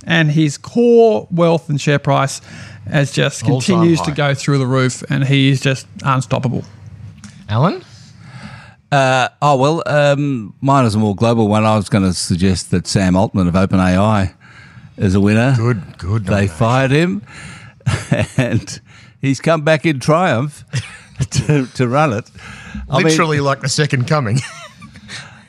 and 0.06 0.32
his 0.32 0.58
core 0.58 1.28
wealth 1.32 1.69
and 1.69 1.80
share 1.80 2.00
price 2.00 2.41
has 2.88 3.12
just 3.12 3.43
All-time 3.43 3.60
continues 3.60 4.02
to 4.02 4.12
go 4.12 4.34
through 4.34 4.58
the 4.58 4.67
roof, 4.67 5.04
and 5.10 5.24
he 5.24 5.50
is 5.50 5.62
just 5.62 5.88
unstoppable. 6.04 6.63
Alan? 7.50 7.84
Uh, 8.91 9.30
oh 9.41 9.56
well, 9.56 9.84
um, 9.88 10.54
mine 10.62 10.86
is 10.86 10.93
a 10.93 11.00
more 11.00 11.15
global 11.15 11.48
one. 11.48 11.65
I 11.65 11.76
was 11.76 11.89
going 11.89 12.04
to 12.04 12.13
suggest 12.13 12.69
that 12.72 12.86
Sam 12.86 13.15
Altman 13.15 13.48
of 13.48 13.56
OpenAI 13.56 14.34
is 14.98 15.15
a 15.15 15.19
winner. 15.19 15.56
Good, 15.58 15.98
good. 15.98 16.26
They 16.26 16.48
nomination. 16.48 16.56
fired 16.56 16.91
him, 16.91 17.22
and 18.38 18.82
he's 19.19 19.41
come 19.41 19.62
back 19.62 19.86
in 19.86 20.00
triumph 20.00 20.63
to, 21.32 21.65
to 21.65 21.88
run 21.88 22.13
it. 22.13 22.30
I 22.89 22.98
mean, 22.98 23.08
Literally 23.08 23.39
like 23.39 23.62
the 23.62 23.69
second 23.69 24.08
coming. 24.08 24.39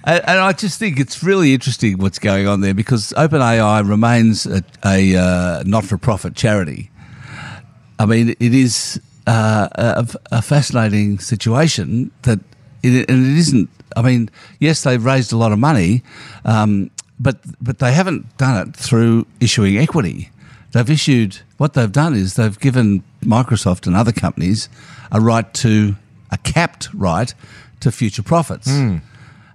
and, 0.04 0.22
and 0.26 0.38
I 0.38 0.52
just 0.52 0.78
think 0.78 1.00
it's 1.00 1.22
really 1.22 1.54
interesting 1.54 1.98
what's 1.98 2.18
going 2.18 2.46
on 2.46 2.60
there 2.60 2.74
because 2.74 3.12
OpenAI 3.16 3.88
remains 3.88 4.46
a, 4.46 4.62
a 4.84 5.16
uh, 5.16 5.62
not-for-profit 5.66 6.34
charity. 6.34 6.90
I 7.98 8.06
mean, 8.06 8.30
it 8.30 8.54
is 8.54 9.00
uh, 9.26 9.68
a, 9.72 10.06
a 10.32 10.42
fascinating 10.42 11.18
situation 11.18 12.10
that, 12.22 12.38
it, 12.82 13.08
and 13.08 13.24
it 13.26 13.38
isn't. 13.38 13.70
I 13.96 14.02
mean, 14.02 14.30
yes, 14.58 14.82
they've 14.82 15.02
raised 15.04 15.32
a 15.32 15.36
lot 15.36 15.52
of 15.52 15.58
money, 15.58 16.02
um, 16.44 16.90
but 17.18 17.38
but 17.60 17.78
they 17.78 17.92
haven't 17.92 18.36
done 18.36 18.68
it 18.68 18.76
through 18.76 19.26
issuing 19.40 19.78
equity. 19.78 20.30
They've 20.72 20.90
issued 20.90 21.38
what 21.56 21.74
they've 21.74 21.92
done 21.92 22.14
is 22.14 22.34
they've 22.34 22.58
given 22.58 23.04
Microsoft 23.22 23.86
and 23.86 23.94
other 23.94 24.10
companies 24.12 24.68
a 25.12 25.20
right 25.20 25.54
to 25.54 25.94
a 26.32 26.36
capped 26.38 26.92
right 26.92 27.32
to 27.80 27.92
future 27.92 28.24
profits, 28.24 28.68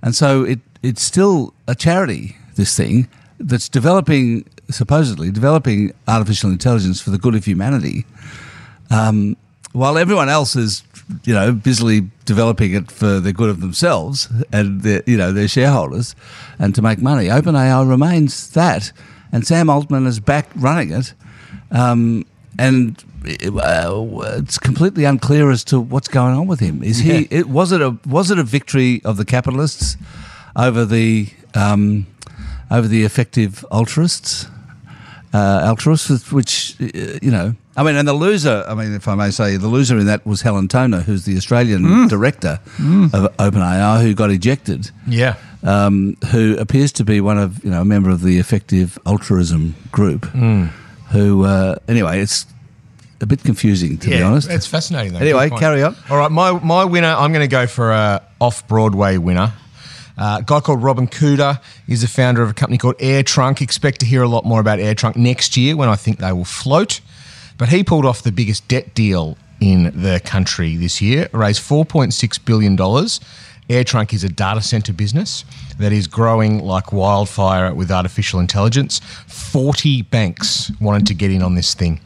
and 0.02 0.16
so 0.16 0.44
it 0.44 0.60
it's 0.82 1.02
still 1.02 1.54
a 1.68 1.76
charity. 1.76 2.36
This 2.56 2.76
thing 2.76 3.08
that's 3.40 3.70
developing 3.70 4.46
supposedly 4.70 5.32
developing 5.32 5.94
artificial 6.08 6.52
intelligence 6.52 7.02
for 7.02 7.10
the 7.10 7.18
good 7.18 7.36
of 7.36 7.46
humanity 7.46 8.06
um, 8.90 9.36
while 9.72 9.98
everyone 9.98 10.30
else 10.30 10.56
is, 10.56 10.84
you 11.24 11.34
know, 11.34 11.52
busily 11.52 12.10
developing 12.26 12.74
it 12.74 12.92
for 12.92 13.20
the 13.20 13.32
good 13.34 13.50
of 13.50 13.62
themselves 13.62 14.28
and 14.52 14.82
their, 14.82 15.04
you 15.06 15.18
know 15.18 15.32
their 15.32 15.48
shareholders, 15.48 16.16
and 16.58 16.74
to 16.76 16.82
make 16.82 17.00
money, 17.00 17.28
OpenAI 17.28 17.88
remains 17.88 18.52
that, 18.52 18.92
and 19.32 19.46
Sam 19.46 19.70
Altman 19.70 20.08
is 20.08 20.20
back 20.20 20.50
running 20.56 20.92
it, 20.92 21.14
um, 21.72 22.26
and 22.60 23.04
uh, 23.26 24.06
it's 24.38 24.58
completely 24.60 25.06
unclear 25.06 25.50
as 25.52 25.64
to 25.66 25.80
what's 25.80 26.08
going 26.08 26.36
on 26.36 26.48
with 26.48 26.60
him. 26.60 26.84
Is 26.84 27.00
he? 27.00 27.28
It, 27.32 27.48
was 27.48 27.72
it 27.72 27.82
a 27.82 27.98
was 28.06 28.32
it 28.32 28.38
a 28.40 28.44
victory 28.44 29.02
of 29.06 29.18
the 29.18 29.26
capitalists 29.26 29.98
over 30.56 30.86
the 30.86 31.30
um, 31.56 32.06
over 32.70 32.88
the 32.88 33.04
effective 33.04 33.66
altruists? 33.72 34.48
uh, 35.34 35.62
altruists, 35.70 36.32
which 36.32 36.76
uh, 36.82 37.20
you 37.22 37.32
know, 37.32 37.56
I 37.78 37.84
mean, 37.84 37.96
and 37.96 38.08
the 38.08 38.14
loser. 38.14 38.66
I 38.68 38.74
mean, 38.74 38.94
if 38.96 39.08
I 39.08 39.16
may 39.16 39.32
say, 39.32 39.58
the 39.58 39.68
loser 39.68 39.98
in 39.98 40.06
that 40.08 40.26
was 40.26 40.42
Helen 40.42 40.68
Toner, 40.68 41.02
who's 41.02 41.26
the 41.26 41.38
Australian 41.38 42.08
director 42.08 42.60
of 43.14 43.38
OpenAI, 43.38 44.02
who 44.02 44.14
got 44.14 44.32
ejected. 44.32 44.92
yeah. 45.08 45.36
Um, 45.62 46.16
who 46.32 46.56
appears 46.58 46.94
to 46.94 47.04
be 47.04 47.20
one 47.20 47.38
of 47.38 47.62
you 47.66 47.70
know 47.70 47.82
a 47.82 47.86
member 47.86 48.10
of 48.10 48.22
the 48.22 48.40
effective 48.40 48.98
altruism 49.06 49.76
group. 49.92 50.26
Who 51.12 51.44
uh, 51.44 51.76
anyway, 51.88 52.22
it's 52.22 52.46
a 53.22 53.26
bit 53.26 53.44
confusing 53.44 53.98
to 54.00 54.10
be 54.10 54.22
honest. 54.22 54.50
It's 54.50 54.68
fascinating. 54.68 55.14
Though. 55.14 55.20
Anyway, 55.20 55.46
Good 55.46 55.50
point. 55.52 55.60
carry 55.62 55.84
on. 55.84 55.96
All 56.10 56.18
right, 56.18 56.32
my, 56.32 56.52
my 56.60 56.86
winner, 56.86 57.08
I'm 57.08 57.32
going 57.34 57.44
to 57.44 57.52
go 57.52 57.68
for 57.68 57.92
a 57.92 58.22
off 58.40 58.68
Broadway 58.68 59.18
winner. 59.18 59.54
Uh, 60.18 60.38
a 60.42 60.44
guy 60.44 60.60
called 60.60 60.84
Robin 60.84 61.08
Khuda 61.08 61.62
is 61.88 62.02
the 62.02 62.08
founder 62.08 62.44
of 62.44 62.50
a 62.50 62.54
company 62.54 62.78
called 62.78 62.98
AirTrunk. 62.98 63.62
Expect 63.62 64.02
to 64.02 64.06
hear 64.06 64.22
a 64.22 64.28
lot 64.28 64.46
more 64.46 64.60
about 64.60 64.80
AirTrunk 64.80 65.16
next 65.16 65.56
year 65.56 65.78
when 65.78 65.88
I 65.90 65.96
think 65.96 66.20
they 66.20 66.34
will 66.34 66.46
float. 66.46 67.00
But 67.58 67.70
he 67.70 67.84
pulled 67.84 68.06
off 68.06 68.22
the 68.22 68.32
biggest 68.32 68.68
debt 68.68 68.94
deal 68.94 69.38
in 69.62 69.92
the 70.02 70.22
country 70.24 70.76
this 70.78 71.02
year, 71.02 71.30
raised 71.34 71.62
$4.6 71.62 72.46
billion 72.46 72.78
AirTrunk 73.70 74.14
is 74.14 74.24
a 74.24 74.30
data 74.30 74.62
center 74.62 74.92
business 74.92 75.46
that 75.78 75.92
is 75.92 76.08
growing 76.08 76.60
like 76.64 76.92
wildfire 76.92 77.74
with 77.74 77.92
artificial 77.92 78.40
intelligence. 78.40 79.00
40 79.28 80.02
banks 80.04 80.72
wanted 80.82 81.06
to 81.08 81.14
get 81.14 81.30
in 81.30 81.44
on 81.44 81.54
this 81.54 81.76
thing. 81.76 82.02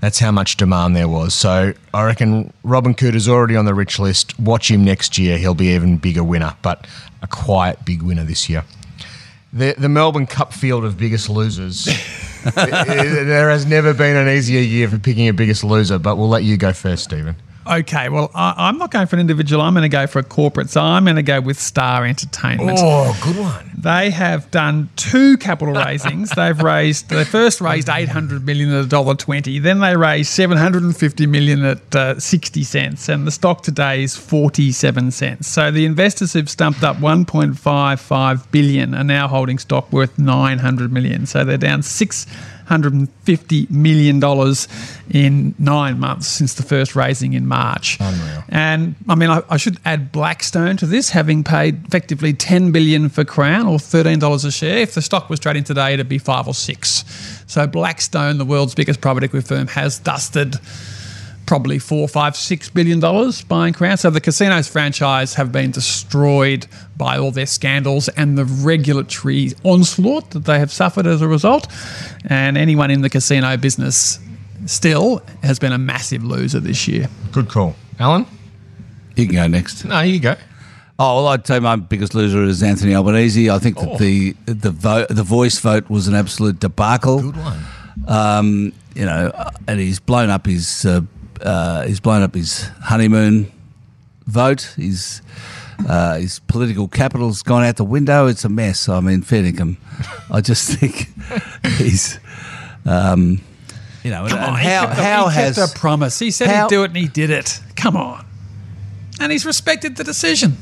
That's 0.00 0.18
how 0.18 0.30
much 0.30 0.56
demand 0.56 0.96
there 0.96 1.08
was. 1.08 1.34
So 1.34 1.74
I 1.92 2.04
reckon 2.04 2.52
Robin 2.62 2.94
Khuda's 2.94 3.28
already 3.28 3.56
on 3.56 3.66
the 3.66 3.74
rich 3.74 3.98
list. 3.98 4.38
Watch 4.40 4.70
him 4.70 4.84
next 4.84 5.18
year. 5.18 5.36
He'll 5.36 5.54
be 5.54 5.68
even 5.68 5.98
bigger 5.98 6.24
winner, 6.24 6.56
but 6.62 6.86
a 7.22 7.26
quiet 7.26 7.84
big 7.84 8.02
winner 8.02 8.24
this 8.24 8.48
year. 8.48 8.64
The, 9.52 9.74
the 9.76 9.88
Melbourne 9.88 10.26
Cup 10.26 10.52
field 10.52 10.84
of 10.84 10.98
biggest 10.98 11.28
losers. 11.28 11.84
there 12.54 13.50
has 13.50 13.66
never 13.66 13.92
been 13.92 14.16
an 14.16 14.28
easier 14.28 14.60
year 14.60 14.88
for 14.88 14.98
picking 14.98 15.28
a 15.28 15.32
biggest 15.32 15.62
loser, 15.62 15.98
but 15.98 16.16
we'll 16.16 16.28
let 16.28 16.44
you 16.44 16.56
go 16.56 16.72
first, 16.72 17.04
Stephen. 17.04 17.36
Okay, 17.68 18.08
well, 18.08 18.30
I, 18.34 18.68
am 18.68 18.78
not 18.78 18.90
going 18.90 19.06
for 19.06 19.16
an 19.16 19.20
individual. 19.20 19.60
I'm 19.60 19.74
going 19.74 19.82
to 19.82 19.88
go 19.88 20.06
for 20.06 20.20
a 20.20 20.22
corporate. 20.22 20.70
So 20.70 20.80
I'm 20.80 21.04
going 21.04 21.16
to 21.16 21.22
go 21.22 21.40
with 21.40 21.58
Star 21.58 22.04
Entertainment. 22.04 22.78
Oh, 22.80 23.18
good 23.22 23.36
one. 23.36 23.72
They 23.76 24.10
have 24.10 24.50
done 24.50 24.88
two 24.96 25.36
capital 25.36 25.74
raisings. 25.74 26.30
They've 26.36 26.58
raised, 26.60 27.08
they 27.08 27.24
first 27.24 27.60
raised 27.60 27.88
800 27.88 28.44
million 28.46 28.72
at 28.72 28.86
$1.20. 28.86 29.62
Then 29.62 29.80
they 29.80 29.96
raised 29.96 30.30
750 30.30 31.26
million 31.26 31.64
at 31.64 31.94
uh, 31.94 32.20
60 32.20 32.62
cents. 32.62 33.08
And 33.08 33.26
the 33.26 33.30
stock 33.30 33.62
today 33.62 34.02
is 34.04 34.16
47 34.16 35.10
cents. 35.10 35.48
So 35.48 35.70
the 35.70 35.86
investors 35.86 36.32
who've 36.32 36.50
stumped 36.50 36.84
up 36.84 36.96
1.55 36.98 38.50
billion 38.50 38.94
are 38.94 39.04
now 39.04 39.28
holding 39.28 39.58
stock 39.58 39.92
worth 39.92 40.18
900 40.18 40.92
million. 40.92 41.26
So 41.26 41.44
they're 41.44 41.58
down 41.58 41.82
six 41.82 42.26
$150 42.68 43.70
million 43.70 44.22
in 45.10 45.54
nine 45.58 46.00
months 46.00 46.26
since 46.26 46.54
the 46.54 46.62
first 46.62 46.96
raising 46.96 47.32
in 47.32 47.46
March. 47.46 47.96
Unreal. 48.00 48.44
And 48.48 48.94
I 49.08 49.14
mean, 49.14 49.30
I, 49.30 49.42
I, 49.48 49.56
should 49.56 49.78
add 49.84 50.10
Blackstone 50.10 50.76
to 50.78 50.86
this, 50.86 51.10
having 51.10 51.44
paid 51.44 51.86
effectively 51.86 52.32
10 52.32 52.72
billion 52.72 53.08
for 53.08 53.24
Crown 53.24 53.66
or 53.66 53.78
$13 53.78 54.44
a 54.44 54.50
share. 54.50 54.78
If 54.78 54.94
the 54.94 55.02
stock 55.02 55.30
was 55.30 55.38
trading 55.38 55.64
today, 55.64 55.94
it'd 55.94 56.08
be 56.08 56.18
five 56.18 56.48
or 56.48 56.54
six. 56.54 57.04
So 57.46 57.66
Blackstone, 57.66 58.38
the 58.38 58.44
world's 58.44 58.74
biggest 58.74 59.00
private 59.00 59.22
equity 59.22 59.46
firm, 59.46 59.68
has 59.68 59.98
dusted 59.98 60.56
probably 61.46 61.78
four, 61.78 62.08
five, 62.08 62.36
six 62.36 62.68
billion 62.68 63.00
dollars 63.00 63.42
buying 63.42 63.72
Crown. 63.72 63.96
So 63.96 64.10
the 64.10 64.20
casinos 64.20 64.68
franchise 64.68 65.34
have 65.34 65.52
been 65.52 65.70
destroyed 65.70 66.66
by 66.96 67.18
all 67.18 67.30
their 67.30 67.46
scandals 67.46 68.08
and 68.10 68.36
the 68.36 68.44
regulatory 68.44 69.52
onslaught 69.62 70.30
that 70.30 70.44
they 70.44 70.58
have 70.58 70.72
suffered 70.72 71.06
as 71.06 71.22
a 71.22 71.28
result. 71.28 71.68
And 72.24 72.58
anyone 72.58 72.90
in 72.90 73.02
the 73.02 73.10
casino 73.10 73.56
business 73.56 74.18
still 74.66 75.22
has 75.42 75.58
been 75.58 75.72
a 75.72 75.78
massive 75.78 76.24
loser 76.24 76.60
this 76.60 76.88
year. 76.88 77.08
Good 77.32 77.48
call. 77.48 77.76
Alan? 77.98 78.26
You 79.14 79.26
can 79.26 79.34
go 79.34 79.46
next. 79.46 79.84
No, 79.84 80.00
you 80.00 80.20
go. 80.20 80.36
Oh 80.98 81.16
well, 81.16 81.28
I'd 81.28 81.46
say 81.46 81.58
my 81.60 81.76
biggest 81.76 82.14
loser 82.14 82.42
is 82.42 82.62
Anthony 82.62 82.94
Albanese. 82.94 83.50
I 83.50 83.58
think 83.58 83.78
that 83.78 83.88
oh. 83.88 83.98
the 83.98 84.34
the 84.46 84.70
vote, 84.70 85.08
the 85.10 85.22
voice 85.22 85.58
vote 85.58 85.90
was 85.90 86.08
an 86.08 86.14
absolute 86.14 86.58
debacle. 86.58 87.20
Good 87.20 87.36
one. 87.36 87.58
Um, 88.08 88.72
you 88.94 89.04
know, 89.04 89.30
and 89.68 89.78
he's 89.78 90.00
blown 90.00 90.30
up 90.30 90.46
his 90.46 90.86
uh, 90.86 91.02
uh, 91.42 91.82
he's 91.82 92.00
blown 92.00 92.22
up 92.22 92.34
his 92.34 92.68
honeymoon 92.82 93.50
vote. 94.26 94.62
His 94.76 95.22
uh, 95.88 96.16
his 96.16 96.38
political 96.40 96.88
capital's 96.88 97.42
gone 97.42 97.64
out 97.64 97.76
the 97.76 97.84
window. 97.84 98.26
It's 98.26 98.44
a 98.44 98.48
mess. 98.48 98.88
I 98.88 99.00
mean, 99.00 99.22
fair 99.22 99.42
dinkum. 99.42 99.76
I 100.30 100.40
just 100.40 100.70
think 100.78 101.08
he's. 101.78 102.18
Um, 102.84 103.40
you 104.04 104.12
know, 104.12 104.28
Come 104.28 104.38
on, 104.38 104.54
how, 104.54 104.86
he 104.86 105.02
how 105.02 105.28
he 105.28 105.34
has 105.34 105.56
kept 105.56 105.76
a 105.76 105.78
promise? 105.78 106.16
He 106.20 106.30
said 106.30 106.48
how, 106.48 106.68
he'd 106.68 106.70
do 106.70 106.84
it, 106.84 106.86
and 106.86 106.96
he 106.96 107.08
did 107.08 107.30
it. 107.30 107.60
Come 107.74 107.96
on, 107.96 108.24
and 109.18 109.32
he's 109.32 109.44
respected 109.44 109.96
the 109.96 110.04
decision. 110.04 110.56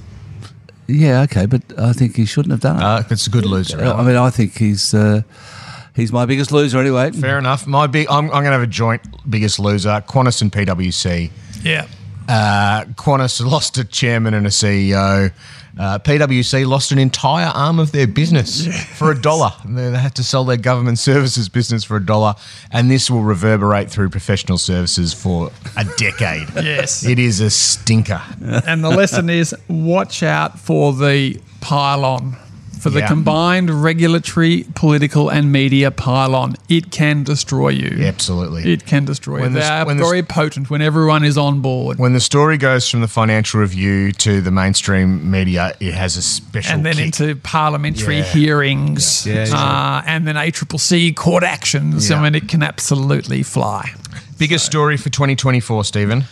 Yeah, 0.86 1.22
okay, 1.22 1.44
but 1.44 1.62
I 1.78 1.92
think 1.92 2.16
he 2.16 2.24
shouldn't 2.24 2.52
have 2.52 2.60
done 2.60 2.76
it. 2.76 2.82
Uh, 2.82 3.02
it's 3.10 3.26
a 3.26 3.30
good 3.30 3.44
loser. 3.44 3.84
I 3.84 4.02
mean, 4.02 4.16
I 4.16 4.30
think 4.30 4.56
he's. 4.56 4.94
Uh, 4.94 5.22
He's 5.94 6.12
my 6.12 6.26
biggest 6.26 6.50
loser 6.50 6.78
anyway. 6.78 7.12
Fair 7.12 7.38
enough. 7.38 7.66
My 7.66 7.86
big, 7.86 8.08
I'm, 8.10 8.24
I'm 8.26 8.30
going 8.30 8.46
to 8.46 8.52
have 8.52 8.62
a 8.62 8.66
joint 8.66 9.02
biggest 9.30 9.58
loser: 9.58 10.02
Qantas 10.06 10.42
and 10.42 10.50
PwC. 10.50 11.30
Yeah. 11.62 11.86
Uh, 12.28 12.84
Qantas 12.94 13.44
lost 13.44 13.78
a 13.78 13.84
chairman 13.84 14.34
and 14.34 14.46
a 14.46 14.50
CEO. 14.50 15.32
Uh, 15.78 15.98
PwC 15.98 16.66
lost 16.66 16.92
an 16.92 16.98
entire 16.98 17.48
arm 17.48 17.80
of 17.80 17.90
their 17.90 18.06
business 18.06 18.64
yes. 18.64 18.84
for 18.96 19.10
a 19.10 19.20
dollar. 19.20 19.52
They 19.64 19.90
had 19.90 20.14
to 20.16 20.24
sell 20.24 20.44
their 20.44 20.56
government 20.56 21.00
services 21.00 21.48
business 21.48 21.82
for 21.82 21.96
a 21.96 22.04
dollar, 22.04 22.34
and 22.70 22.90
this 22.90 23.10
will 23.10 23.22
reverberate 23.22 23.90
through 23.90 24.10
professional 24.10 24.56
services 24.56 25.12
for 25.12 25.50
a 25.76 25.84
decade. 25.96 26.48
yes, 26.54 27.04
it 27.04 27.18
is 27.18 27.40
a 27.40 27.50
stinker. 27.50 28.22
And 28.66 28.84
the 28.84 28.90
lesson 28.90 29.28
is: 29.28 29.54
watch 29.68 30.22
out 30.22 30.58
for 30.58 30.92
the 30.92 31.40
pylon 31.60 32.36
for 32.84 32.90
the 32.90 33.00
yeah. 33.00 33.08
combined 33.08 33.70
regulatory, 33.70 34.66
political, 34.74 35.30
and 35.30 35.50
media 35.50 35.90
pylon. 35.90 36.54
It 36.68 36.90
can 36.90 37.22
destroy 37.22 37.70
you. 37.70 38.04
absolutely. 38.04 38.70
It 38.70 38.84
can 38.84 39.06
destroy 39.06 39.40
when 39.40 39.54
you. 39.54 39.60
They 39.60 39.66
are 39.66 39.94
very 39.94 40.22
potent 40.22 40.68
when 40.68 40.82
everyone 40.82 41.24
is 41.24 41.38
on 41.38 41.62
board. 41.62 41.98
When 41.98 42.12
the 42.12 42.20
story 42.20 42.58
goes 42.58 42.86
from 42.86 43.00
the 43.00 43.08
financial 43.08 43.60
review 43.60 44.12
to 44.12 44.42
the 44.42 44.50
mainstream 44.50 45.30
media, 45.30 45.72
it 45.80 45.94
has 45.94 46.18
a 46.18 46.22
special 46.22 46.74
And 46.74 46.84
then 46.84 46.96
kick. 46.96 47.06
into 47.06 47.36
parliamentary 47.36 48.18
yeah. 48.18 48.24
hearings. 48.24 49.26
Uh, 49.26 50.02
and 50.04 50.26
then 50.26 50.34
ACCC 50.34 51.16
court 51.16 51.42
actions. 51.42 52.10
I 52.10 52.22
mean, 52.22 52.34
it 52.34 52.50
can 52.50 52.62
absolutely 52.62 53.42
fly. 53.42 53.94
Biggest 54.36 54.66
so. 54.66 54.70
story 54.72 54.98
for 54.98 55.08
2024, 55.08 55.84
Stephen? 55.84 56.24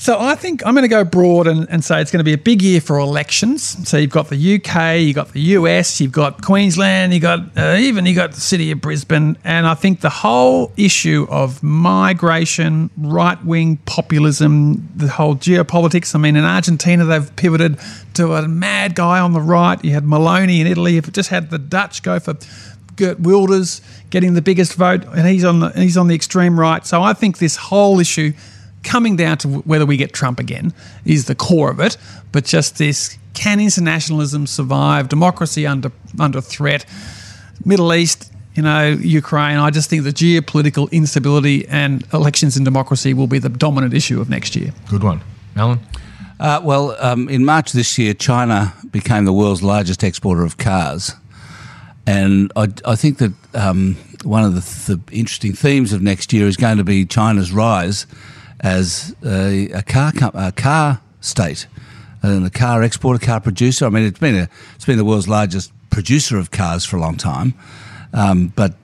So 0.00 0.18
I 0.18 0.34
think 0.34 0.66
I'm 0.66 0.72
going 0.72 0.84
to 0.84 0.88
go 0.88 1.04
broad 1.04 1.46
and, 1.46 1.68
and 1.68 1.84
say 1.84 2.00
it's 2.00 2.10
going 2.10 2.20
to 2.20 2.24
be 2.24 2.32
a 2.32 2.38
big 2.38 2.62
year 2.62 2.80
for 2.80 2.98
elections. 2.98 3.86
So 3.86 3.98
you've 3.98 4.08
got 4.08 4.30
the 4.30 4.54
UK, 4.54 5.00
you've 5.00 5.14
got 5.14 5.32
the 5.32 5.40
US, 5.40 6.00
you've 6.00 6.10
got 6.10 6.42
Queensland, 6.42 7.12
you've 7.12 7.20
got 7.20 7.40
uh, 7.54 7.76
even 7.78 8.06
you 8.06 8.14
got 8.14 8.32
the 8.32 8.40
city 8.40 8.70
of 8.70 8.80
Brisbane, 8.80 9.36
and 9.44 9.66
I 9.66 9.74
think 9.74 10.00
the 10.00 10.08
whole 10.08 10.72
issue 10.78 11.26
of 11.28 11.62
migration, 11.62 12.88
right 12.96 13.44
wing 13.44 13.76
populism, 13.84 14.88
the 14.96 15.08
whole 15.08 15.34
geopolitics. 15.34 16.14
I 16.14 16.18
mean, 16.18 16.34
in 16.34 16.44
Argentina 16.44 17.04
they've 17.04 17.36
pivoted 17.36 17.78
to 18.14 18.32
a 18.36 18.48
mad 18.48 18.94
guy 18.94 19.20
on 19.20 19.34
the 19.34 19.42
right. 19.42 19.84
You 19.84 19.92
had 19.92 20.04
Meloni 20.04 20.60
in 20.60 20.66
Italy. 20.66 20.96
If 20.96 21.08
it 21.08 21.12
just 21.12 21.28
had 21.28 21.50
the 21.50 21.58
Dutch 21.58 22.02
go 22.02 22.18
for. 22.18 22.38
Geert 22.96 23.20
Wilders 23.20 23.80
getting 24.10 24.34
the 24.34 24.42
biggest 24.42 24.74
vote, 24.74 25.04
and 25.06 25.26
he's 25.26 25.44
on 25.44 25.60
the 25.60 25.70
he's 25.70 25.96
on 25.96 26.08
the 26.08 26.14
extreme 26.14 26.60
right. 26.60 26.86
So 26.86 27.02
I 27.02 27.14
think 27.14 27.38
this 27.38 27.56
whole 27.56 27.98
issue 27.98 28.34
coming 28.82 29.16
down 29.16 29.38
to 29.38 29.48
whether 29.48 29.86
we 29.86 29.96
get 29.96 30.12
Trump 30.12 30.38
again 30.38 30.72
is 31.04 31.26
the 31.26 31.34
core 31.34 31.70
of 31.70 31.80
it, 31.80 31.96
but 32.32 32.44
just 32.44 32.78
this 32.78 33.18
can 33.34 33.60
internationalism 33.60 34.46
survive, 34.46 35.08
democracy 35.08 35.66
under 35.66 35.92
under 36.18 36.40
threat, 36.40 36.84
Middle 37.64 37.92
East, 37.94 38.32
you 38.54 38.62
know, 38.62 38.88
Ukraine. 38.88 39.58
I 39.58 39.70
just 39.70 39.90
think 39.90 40.04
the 40.04 40.12
geopolitical 40.12 40.90
instability 40.90 41.66
and 41.68 42.04
elections 42.12 42.56
in 42.56 42.64
democracy 42.64 43.14
will 43.14 43.26
be 43.26 43.38
the 43.38 43.48
dominant 43.48 43.94
issue 43.94 44.20
of 44.20 44.28
next 44.28 44.56
year. 44.56 44.72
Good 44.88 45.02
one, 45.02 45.20
Alan. 45.56 45.80
Uh, 46.38 46.60
well, 46.64 46.96
um, 47.00 47.28
in 47.28 47.44
March 47.44 47.72
this 47.72 47.98
year, 47.98 48.14
China 48.14 48.72
became 48.90 49.26
the 49.26 49.32
world's 49.32 49.62
largest 49.62 50.02
exporter 50.02 50.42
of 50.42 50.56
cars. 50.56 51.12
And 52.06 52.50
I, 52.56 52.68
I 52.86 52.96
think 52.96 53.18
that 53.18 53.32
um, 53.54 53.96
one 54.24 54.44
of 54.44 54.54
the, 54.54 54.94
the 54.94 55.16
interesting 55.16 55.52
themes 55.52 55.92
of 55.92 56.00
next 56.00 56.32
year 56.32 56.46
is 56.46 56.56
going 56.56 56.78
to 56.78 56.84
be 56.84 57.04
China's 57.04 57.52
rise 57.52 58.06
as 58.60 59.14
a, 59.24 59.68
a 59.70 59.82
car 59.82 60.12
a 60.34 60.52
car 60.52 61.00
state 61.20 61.66
and 62.22 62.46
a 62.46 62.50
car 62.50 62.82
exporter, 62.82 63.24
car 63.24 63.40
producer. 63.40 63.86
I 63.86 63.88
mean, 63.88 64.04
it's 64.04 64.18
been 64.18 64.36
a, 64.36 64.48
it's 64.74 64.84
been 64.84 64.98
the 64.98 65.04
world's 65.04 65.28
largest 65.28 65.72
producer 65.90 66.38
of 66.38 66.50
cars 66.50 66.84
for 66.84 66.96
a 66.96 67.00
long 67.00 67.16
time, 67.16 67.54
um, 68.12 68.52
but 68.54 68.74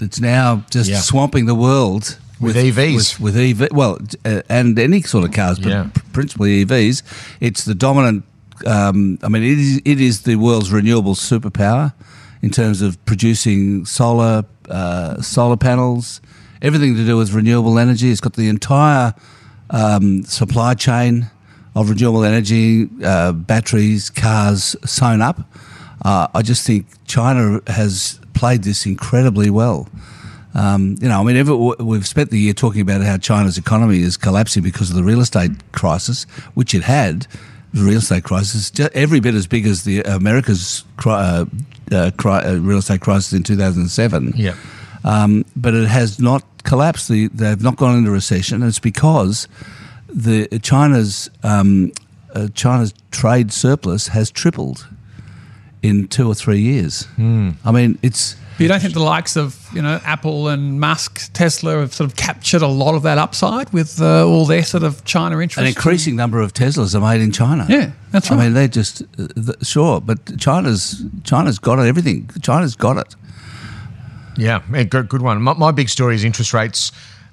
it's 0.00 0.20
now 0.20 0.64
just 0.70 0.90
yeah. 0.90 0.98
swamping 0.98 1.46
the 1.46 1.54
world 1.54 2.18
with, 2.40 2.56
with 2.56 2.76
EVs, 2.76 3.20
with, 3.20 3.34
with 3.36 3.60
EV, 3.60 3.68
well, 3.72 3.98
uh, 4.24 4.42
and 4.48 4.78
any 4.78 5.02
sort 5.02 5.24
of 5.24 5.32
cars, 5.32 5.58
but 5.58 5.68
yeah. 5.68 5.90
principally 6.12 6.64
EVs. 6.64 7.02
It's 7.40 7.64
the 7.64 7.74
dominant. 7.74 8.24
Um, 8.66 9.18
I 9.22 9.28
mean, 9.28 9.42
it 9.42 9.58
is, 9.58 9.82
it 9.84 10.00
is 10.00 10.22
the 10.22 10.36
world's 10.36 10.72
renewable 10.72 11.14
superpower 11.14 11.92
in 12.42 12.50
terms 12.50 12.82
of 12.82 13.02
producing 13.04 13.84
solar 13.84 14.44
uh, 14.68 15.20
solar 15.20 15.56
panels, 15.56 16.20
everything 16.62 16.96
to 16.96 17.04
do 17.04 17.16
with 17.16 17.32
renewable 17.32 17.78
energy. 17.78 18.10
It's 18.10 18.20
got 18.20 18.34
the 18.34 18.48
entire 18.48 19.14
um, 19.70 20.22
supply 20.22 20.74
chain 20.74 21.30
of 21.74 21.90
renewable 21.90 22.24
energy, 22.24 22.88
uh, 23.04 23.32
batteries, 23.32 24.08
cars 24.08 24.76
sewn 24.84 25.20
up. 25.20 25.40
Uh, 26.04 26.28
I 26.34 26.42
just 26.42 26.66
think 26.66 26.86
China 27.06 27.60
has 27.66 28.20
played 28.34 28.62
this 28.62 28.86
incredibly 28.86 29.50
well. 29.50 29.88
Um, 30.54 30.96
you 31.00 31.08
know, 31.08 31.20
I 31.20 31.24
mean, 31.24 31.36
ever, 31.36 31.56
we've 31.56 32.06
spent 32.06 32.30
the 32.30 32.38
year 32.38 32.52
talking 32.52 32.82
about 32.82 33.02
how 33.02 33.16
China's 33.16 33.56
economy 33.56 34.00
is 34.00 34.16
collapsing 34.16 34.62
because 34.62 34.90
of 34.90 34.96
the 34.96 35.02
real 35.02 35.20
estate 35.20 35.50
crisis, 35.72 36.24
which 36.54 36.74
it 36.74 36.82
had. 36.82 37.26
The 37.72 37.84
real 37.84 37.98
estate 37.98 38.24
crisis, 38.24 38.70
every 38.92 39.18
bit 39.20 39.34
as 39.34 39.46
big 39.46 39.66
as 39.66 39.84
the 39.84 40.02
America's 40.02 40.84
uh, 41.06 41.46
uh, 41.90 42.10
uh, 42.22 42.58
real 42.60 42.78
estate 42.78 43.00
crisis 43.00 43.32
in 43.32 43.44
2007. 43.44 44.34
Yeah. 44.36 44.54
Um, 45.04 45.44
but 45.56 45.74
it 45.74 45.88
has 45.88 46.20
not 46.20 46.44
collapsed. 46.64 47.08
The, 47.08 47.28
they've 47.28 47.62
not 47.62 47.76
gone 47.76 47.98
into 47.98 48.10
recession. 48.10 48.62
And 48.62 48.68
it's 48.68 48.78
because 48.78 49.48
the 50.08 50.46
China's 50.62 51.30
um, 51.42 51.92
uh, 52.34 52.48
China's 52.54 52.94
trade 53.10 53.52
surplus 53.52 54.08
has 54.08 54.30
tripled 54.30 54.86
in 55.82 56.06
two 56.08 56.28
or 56.28 56.34
three 56.34 56.60
years. 56.60 57.08
I 57.18 57.72
mean, 57.72 57.98
it's 58.02 58.36
But 58.52 58.60
you 58.60 58.68
don't 58.68 58.80
think 58.80 58.94
the 58.94 59.00
likes 59.00 59.36
of 59.36 59.68
you 59.74 59.82
know 59.82 60.00
Apple 60.04 60.48
and 60.48 60.78
Musk, 60.78 61.32
Tesla 61.32 61.80
have 61.80 61.92
sort 61.92 62.08
of 62.08 62.16
captured 62.16 62.62
a 62.62 62.68
lot 62.68 62.94
of 62.94 63.02
that 63.02 63.18
upside 63.18 63.72
with 63.72 64.00
uh, 64.00 64.24
all 64.26 64.46
their 64.46 64.62
sort 64.62 64.84
of 64.84 65.04
China 65.04 65.40
interests? 65.40 65.58
an 65.58 65.66
increasing 65.66 66.14
number 66.14 66.40
of 66.40 66.52
Teslas 66.54 66.94
are 66.94 67.00
made 67.00 67.20
in 67.20 67.32
China. 67.32 67.66
Yeah, 67.68 67.90
that's 68.12 68.30
right. 68.30 68.38
I 68.38 68.44
mean, 68.44 68.54
they're 68.54 68.68
just 68.68 69.02
uh, 69.18 69.26
th- 69.34 69.66
sure, 69.66 70.00
but 70.00 70.38
China's 70.38 71.04
China's 71.24 71.58
got 71.58 71.78
it. 71.80 71.86
Everything. 71.88 72.30
China's 72.40 72.76
got 72.76 72.96
it. 72.98 73.16
Yeah, 74.36 74.62
good, 74.84 75.08
good 75.08 75.22
one. 75.22 75.42
My, 75.42 75.54
my 75.54 75.70
big 75.70 75.88
story 75.88 76.14
is 76.14 76.24
interest 76.24 76.54
rates. 76.54 76.92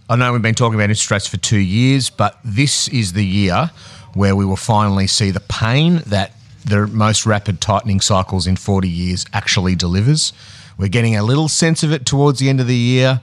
I 0.10 0.16
know 0.16 0.34
we've 0.34 0.42
been 0.42 0.56
talking 0.56 0.76
about 0.76 0.84
interest 0.84 1.12
rates 1.12 1.28
for 1.28 1.38
two 1.38 1.60
years, 1.60 2.10
but 2.10 2.40
this 2.44 2.88
is 2.90 3.14
the 3.14 3.26
year 3.26 3.72
where 4.16 4.36
we 4.36 4.44
will 4.44 4.56
finally 4.56 5.08
see 5.08 5.32
the 5.32 5.40
pain 5.40 6.02
that 6.08 6.34
the 6.66 6.88
most 6.88 7.26
rapid 7.26 7.62
tightening 7.62 8.02
cycles 8.02 8.48
in 8.48 8.56
40 8.56 8.90
years 8.90 9.26
actually 9.34 9.76
delivers. 9.76 10.34
We're 10.78 10.90
getting 10.90 11.16
a 11.16 11.24
little 11.24 11.48
sense 11.48 11.84
of 11.84 11.92
it 11.92 12.06
towards 12.06 12.40
the 12.40 12.50
end 12.50 12.60
of 12.60 12.68
the 12.68 12.76
year, 12.76 13.22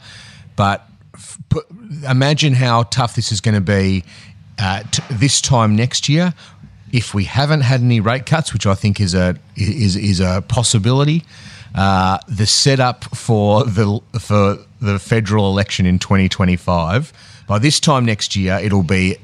but 0.56 0.88
f- 1.14 1.38
imagine 2.08 2.54
how 2.54 2.84
tough 2.84 3.14
this 3.14 3.32
is 3.32 3.40
going 3.40 3.54
to 3.54 3.60
be 3.60 4.04
uh, 4.58 4.84
t- 4.90 5.02
this 5.10 5.40
time 5.40 5.76
next 5.76 6.08
year 6.08 6.34
if 6.92 7.12
we 7.14 7.24
haven't 7.24 7.62
had 7.62 7.80
any 7.80 8.00
rate 8.00 8.26
cuts, 8.26 8.52
which 8.52 8.66
I 8.66 8.74
think 8.74 9.00
is 9.00 9.14
a 9.14 9.36
is 9.56 9.96
is 9.96 10.20
a 10.20 10.42
possibility. 10.46 11.24
Uh, 11.74 12.18
the 12.28 12.46
setup 12.46 13.04
for 13.14 13.64
the 13.64 14.00
for 14.20 14.58
the 14.80 14.98
federal 14.98 15.50
election 15.50 15.84
in 15.86 15.98
2025. 15.98 17.12
By 17.46 17.58
this 17.58 17.80
time 17.80 18.04
next 18.04 18.34
year, 18.34 18.58
it'll 18.62 18.82
be 18.82 19.16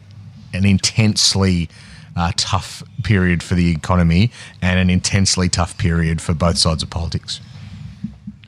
an 0.53 0.65
intensely 0.67 1.69
uh, 2.15 2.33
tough 2.37 2.83
period 3.05 3.43
for 3.43 3.55
the 3.55 3.71
economy 3.71 4.31
and 4.61 4.79
an 4.79 4.91
intensely 4.91 5.49
tough 5.49 5.79
period 5.79 6.21
for 6.21 6.35
both 6.35 6.59
sides 6.59 6.83
of 6.83 6.91
politics. 6.91 7.41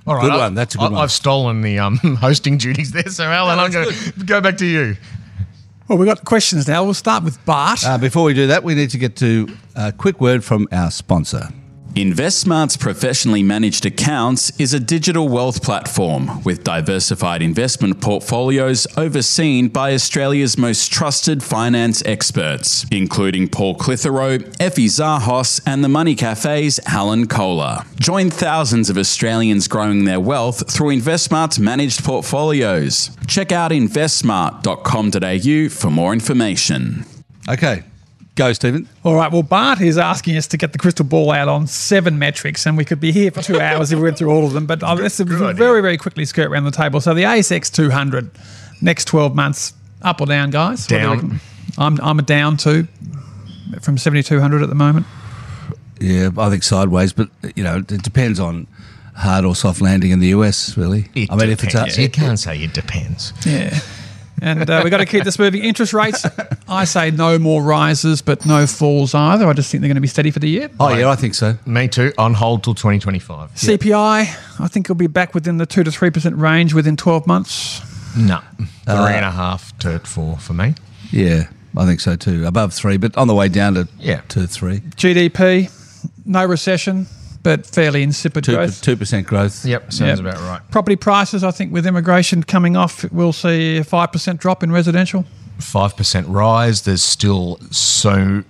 All 0.07 0.16
right, 0.16 0.22
Good 0.22 0.33
I- 0.33 0.37
one, 0.37 0.54
that's 0.54 0.74
a 0.74 0.78
good 0.78 0.85
I- 0.85 0.90
one. 0.90 1.00
I've 1.02 1.11
stolen 1.12 1.62
the 1.62 1.78
um, 1.78 1.96
hosting 2.20 2.59
duties 2.59 2.90
there, 2.92 3.09
so 3.09 3.24
Alan, 3.24 3.59
I'm 3.59 3.70
going 3.70 3.88
to 3.90 4.12
go 4.26 4.40
back 4.42 4.59
to 4.59 4.66
you. 4.66 4.96
well, 5.88 5.96
we've 5.96 6.07
got 6.09 6.26
questions 6.26 6.68
now. 6.68 6.85
We'll 6.85 6.92
start 6.92 7.24
with 7.24 7.42
Bart. 7.46 7.83
Uh, 7.87 7.96
before 7.96 8.24
we 8.24 8.35
do 8.35 8.48
that, 8.48 8.64
we 8.64 8.74
need 8.74 8.90
to 8.90 8.98
get 8.98 9.16
to 9.16 9.48
a 9.74 9.92
quick 9.92 10.20
word 10.20 10.44
from 10.44 10.68
our 10.70 10.90
sponsor. 10.90 11.48
InvestSmart's 11.94 12.76
professionally 12.76 13.44
managed 13.44 13.87
accounts 13.87 14.50
is 14.59 14.74
a 14.74 14.80
digital 14.80 15.28
wealth 15.28 15.62
platform 15.62 16.42
with 16.42 16.64
diversified 16.64 17.40
investment 17.40 18.00
portfolios 18.00 18.88
overseen 18.96 19.68
by 19.68 19.94
Australia's 19.94 20.59
most 20.59 20.92
trusted 20.92 21.40
finance 21.40 22.02
experts, 22.04 22.85
including 22.90 23.48
Paul 23.48 23.76
Clitheroe, 23.76 24.40
Effie 24.59 24.88
Zahos, 24.88 25.61
and 25.64 25.85
the 25.85 25.88
Money 25.88 26.16
Cafe's 26.16 26.80
Alan 26.85 27.28
Kohler. 27.28 27.85
Join 28.00 28.28
thousands 28.28 28.90
of 28.90 28.98
Australians 28.98 29.68
growing 29.68 30.04
their 30.04 30.18
wealth 30.18 30.68
through 30.68 30.96
InvestSmart's 30.96 31.61
managed 31.61 32.02
portfolios. 32.02 33.16
Check 33.28 33.52
out 33.52 33.70
investsmart.com.au 33.70 35.68
for 35.68 35.90
more 35.92 36.12
information. 36.12 37.04
Okay, 37.48 37.85
go, 38.34 38.52
Stephen. 38.52 38.88
All 39.04 39.14
right. 39.14 39.30
Well, 39.30 39.42
Bart 39.42 39.80
is 39.80 39.98
asking 39.98 40.36
us 40.36 40.46
to 40.48 40.56
get 40.56 40.72
the 40.72 40.78
crystal 40.78 41.04
ball 41.04 41.30
out 41.30 41.48
on 41.48 41.66
seven 41.66 42.18
metrics, 42.18 42.66
and 42.66 42.76
we 42.76 42.84
could 42.84 43.00
be 43.00 43.12
here 43.12 43.30
for 43.30 43.42
two 43.42 43.60
hours 43.60 43.92
if 43.92 43.98
we 43.98 44.04
went 44.04 44.18
through 44.18 44.30
all 44.30 44.46
of 44.46 44.52
them. 44.52 44.66
But 44.66 44.82
uh, 44.82 44.94
let's 44.94 45.18
very, 45.18 45.80
very 45.80 45.96
quickly 45.96 46.24
skirt 46.24 46.46
around 46.50 46.64
the 46.64 46.70
table. 46.70 47.00
So 47.00 47.14
the 47.14 47.22
ASX 47.24 47.72
200, 47.72 48.30
next 48.80 49.06
12 49.06 49.34
months, 49.34 49.74
up 50.02 50.20
or 50.20 50.26
down, 50.26 50.50
guys? 50.50 50.82
What 50.84 50.88
do 50.88 50.94
you 50.96 51.00
Down. 51.02 51.40
I'm, 51.78 52.00
I'm 52.00 52.18
a 52.18 52.22
down 52.22 52.56
too, 52.56 52.86
from 53.80 53.98
7,200 53.98 54.62
at 54.62 54.68
the 54.68 54.74
moment. 54.74 55.06
Yeah, 56.00 56.30
I 56.36 56.50
think 56.50 56.62
sideways, 56.62 57.12
but 57.12 57.28
you 57.56 57.64
know, 57.64 57.78
it 57.78 58.02
depends 58.02 58.38
on 58.38 58.66
hard 59.16 59.44
or 59.44 59.54
soft 59.54 59.80
landing 59.80 60.10
in 60.10 60.18
the 60.20 60.26
US. 60.28 60.76
Really, 60.76 61.08
It 61.14 61.30
I 61.32 61.36
mean, 61.36 61.50
if 61.50 61.62
it's 61.64 61.72
depends. 61.72 61.98
a, 61.98 62.02
you 62.02 62.08
can't 62.10 62.38
say 62.38 62.58
it 62.62 62.74
depends. 62.74 63.32
Yeah. 63.46 63.78
And 64.44 64.68
uh, 64.68 64.80
we've 64.85 64.90
got 64.90 64.98
to 64.98 65.07
keep 65.07 65.24
this 65.24 65.38
moving. 65.38 65.64
Interest 65.64 65.94
rates, 65.94 66.26
I 66.68 66.85
say 66.85 67.11
no 67.11 67.38
more 67.38 67.62
rises, 67.62 68.20
but 68.20 68.44
no 68.44 68.66
falls 68.66 69.14
either. 69.14 69.46
I 69.48 69.54
just 69.54 69.70
think 69.70 69.80
they're 69.80 69.88
going 69.88 69.94
to 69.94 70.02
be 70.02 70.07
steady 70.07 70.30
for 70.30 70.38
the 70.38 70.48
year. 70.50 70.70
oh 70.78 70.94
yeah, 70.94 71.09
I 71.09 71.16
think 71.16 71.35
so. 71.35 71.57
Me 71.64 71.88
too. 71.88 72.12
On 72.18 72.35
hold 72.35 72.62
till 72.62 72.74
2025. 72.74 73.52
CPI, 73.54 74.61
I 74.61 74.68
think 74.68 74.85
it'll 74.87 74.94
be 74.96 75.07
back 75.07 75.35
within 75.35 75.57
the 75.57 75.64
2 75.66 75.83
to 75.85 75.90
3% 75.90 76.38
range 76.38 76.74
within 76.74 76.94
12 76.96 77.26
months. 77.26 77.80
No, 78.16 78.40
three 78.59 78.66
and 79.14 79.24
a 79.24 79.30
half 79.30 79.76
to 79.78 79.98
four 80.00 80.37
for 80.38 80.52
me. 80.52 80.74
Yeah, 81.11 81.48
I 81.76 81.85
think 81.87 82.00
so 82.00 82.14
too. 82.14 82.46
Above 82.46 82.72
three, 82.74 82.96
but 82.96 83.16
on 83.16 83.26
the 83.28 83.35
way 83.35 83.48
down 83.48 83.74
to 83.74 83.88
Yeah. 83.98 84.20
to 84.28 84.46
three, 84.46 84.80
GDP, 84.96 85.70
no 86.24 86.44
recession, 86.44 87.07
but 87.44 87.64
fairly 87.64 88.02
insipid 88.02 88.42
two 88.42 88.54
growth. 88.57 88.83
two 88.83 88.96
percent 88.96 89.26
growth. 89.28 89.64
Yep, 89.64 89.92
sounds 89.92 90.18
Yep. 90.18 90.35
about 90.35 90.40
right. 90.40 90.61
Property 90.72 90.96
prices, 90.96 91.44
I 91.44 91.52
think, 91.52 91.72
with 91.72 91.87
immigration 91.87 92.42
coming 92.42 92.76
off, 92.76 93.04
we'll 93.12 93.33
see 93.33 93.76
a 93.76 93.85
5% 93.85 94.38
drop 94.40 94.64
in 94.64 94.72
residential. 94.72 95.24
Five 95.61 95.96
percent 95.96 96.26
rise. 96.26 96.83
There's 96.83 97.04
still 97.04 97.61
so 97.70 98.42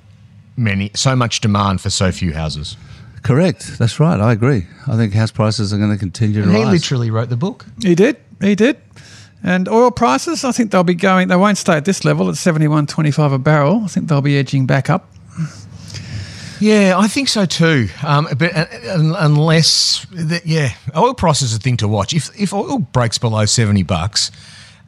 many, 0.56 0.90
so 0.94 1.14
much 1.14 1.40
demand 1.40 1.82
for 1.82 1.90
so 1.90 2.10
few 2.10 2.32
houses. 2.32 2.76
Correct. 3.22 3.78
That's 3.78 4.00
right. 4.00 4.18
I 4.20 4.32
agree. 4.32 4.66
I 4.86 4.96
think 4.96 5.12
house 5.12 5.30
prices 5.30 5.72
are 5.72 5.78
going 5.78 5.90
to 5.90 5.98
continue 5.98 6.40
to 6.42 6.48
And 6.48 6.56
he 6.56 6.62
rise. 6.62 6.72
literally 6.72 7.10
wrote 7.10 7.28
the 7.28 7.36
book. 7.36 7.66
He 7.82 7.94
did. 7.94 8.16
He 8.40 8.54
did. 8.54 8.76
And 9.42 9.68
oil 9.68 9.90
prices, 9.90 10.44
I 10.44 10.52
think 10.52 10.70
they'll 10.70 10.84
be 10.84 10.94
going, 10.94 11.28
they 11.28 11.36
won't 11.36 11.58
stay 11.58 11.74
at 11.74 11.84
this 11.84 12.04
level 12.04 12.28
at 12.30 12.34
71.25 12.36 13.34
a 13.34 13.38
barrel. 13.38 13.82
I 13.84 13.88
think 13.88 14.08
they'll 14.08 14.22
be 14.22 14.38
edging 14.38 14.64
back 14.66 14.88
up. 14.88 15.10
Yeah, 16.60 16.94
I 16.96 17.08
think 17.08 17.28
so 17.28 17.46
too. 17.46 17.88
Um, 18.02 18.28
but 18.36 18.54
uh, 18.54 18.66
unless, 19.18 20.06
that, 20.12 20.46
yeah, 20.46 20.72
oil 20.96 21.14
price 21.14 21.42
is 21.42 21.54
a 21.54 21.58
thing 21.58 21.76
to 21.78 21.88
watch. 21.88 22.12
If 22.14 22.30
if 22.40 22.52
oil 22.52 22.78
breaks 22.78 23.18
below 23.18 23.44
seventy 23.44 23.82
bucks, 23.82 24.30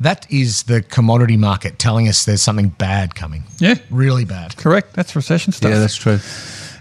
that 0.00 0.30
is 0.30 0.64
the 0.64 0.82
commodity 0.82 1.36
market 1.36 1.78
telling 1.78 2.08
us 2.08 2.24
there's 2.24 2.42
something 2.42 2.68
bad 2.68 3.14
coming. 3.14 3.44
Yeah. 3.58 3.74
really 3.90 4.24
bad. 4.24 4.56
Correct. 4.56 4.92
That's 4.94 5.16
recession 5.16 5.52
stuff. 5.52 5.70
yeah, 5.70 5.78
that's 5.78 5.96
true. 5.96 6.18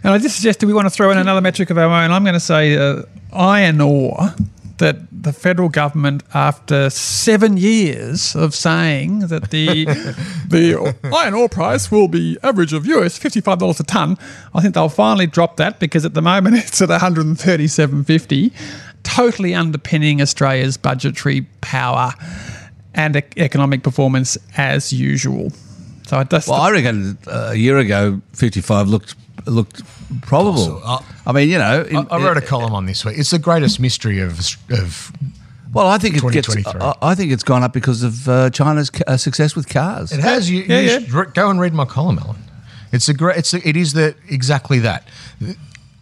And 0.04 0.14
I 0.14 0.18
just 0.20 0.36
suggested 0.36 0.68
we 0.68 0.74
want 0.74 0.86
to 0.86 0.92
throw 0.92 1.10
in 1.12 1.18
another 1.18 1.42
metric 1.42 1.70
of 1.70 1.78
our 1.78 1.86
own. 2.04 2.12
I'm 2.12 2.24
going 2.24 2.36
to 2.36 2.40
say 2.40 2.78
uh, 2.78 3.04
iron 3.34 3.82
ore 3.82 4.34
that 4.78 4.98
the 5.12 5.32
federal 5.34 5.70
government, 5.70 6.24
after 6.34 6.90
seven 6.90 7.58
years 7.58 8.36
of 8.36 8.54
saying 8.54 9.20
that 9.28 9.50
the 9.52 9.86
the 10.48 10.96
iron 11.16 11.34
ore 11.34 11.50
price 11.50 11.92
will 11.92 12.08
be 12.08 12.38
average 12.44 12.74
of 12.74 12.86
US 12.86 13.18
fifty 13.18 13.42
five 13.42 13.60
dollars 13.60 13.80
a 13.80 13.84
ton, 13.84 14.18
I 14.54 14.62
think 14.62 14.74
they'll 14.74 14.90
finally 14.90 15.28
drop 15.28 15.58
that 15.58 15.80
because 15.80 16.06
at 16.06 16.14
the 16.14 16.22
moment 16.22 16.56
it's 16.58 16.82
at 16.82 16.90
one 16.90 17.00
hundred 17.00 17.26
and 17.26 17.40
thirty 17.40 17.68
seven 17.68 18.04
fifty, 18.04 18.52
totally 19.04 19.54
underpinning 19.56 20.22
Australia's 20.22 20.78
budgetary 20.78 21.42
power 21.62 22.14
and 22.94 23.18
e- 23.18 23.24
economic 23.38 23.84
performance 23.84 24.38
as 24.58 24.92
usual. 24.94 25.52
So 26.08 26.18
I 26.18 26.24
just 26.24 26.48
Well, 26.48 26.62
I 26.62 26.72
reckon 26.72 27.18
uh, 27.28 27.50
a 27.52 27.56
year 27.56 27.78
ago, 27.78 28.22
fifty-five 28.34 28.88
looked 28.88 29.16
looked 29.46 29.82
probable. 30.22 30.82
Uh, 30.84 31.00
I 31.26 31.32
mean, 31.32 31.50
you 31.50 31.58
know, 31.58 31.82
in- 31.84 31.98
I, 32.10 32.16
I 32.16 32.24
wrote 32.24 32.38
a 32.38 32.42
column 32.42 32.74
on 32.74 32.86
this 32.86 33.04
week. 33.06 33.18
It's 33.18 33.32
the 33.32 33.40
greatest 33.40 33.80
mystery 33.80 34.20
of 34.22 34.40
of 34.72 35.12
Well, 35.74 35.88
I 35.88 35.98
think 35.98 36.16
it 36.16 36.32
gets. 36.32 36.56
I, 36.68 36.94
I 37.02 37.16
think 37.16 37.32
it's 37.32 37.44
gone 37.44 37.64
up 37.64 37.74
because 37.74 38.04
of 38.04 38.28
uh, 38.30 38.50
China's 38.50 38.90
ca- 38.90 39.04
uh, 39.08 39.18
success 39.18 39.56
with 39.56 39.68
cars. 39.70 40.12
It 40.12 40.20
has. 40.22 40.50
You, 40.50 40.64
Yeah, 40.68 40.80
you 40.82 40.90
yeah. 40.90 41.00
re- 41.20 41.32
go 41.34 41.50
and 41.50 41.60
read 41.60 41.74
my 41.74 41.86
column, 41.86 42.20
Alan. 42.20 42.38
It's 42.92 43.10
a 43.10 43.14
great. 43.14 43.38
It's 43.38 43.54
a, 43.54 43.68
it 43.68 43.76
is 43.76 43.94
the 43.94 44.16
exactly 44.30 44.80
that. 44.80 45.08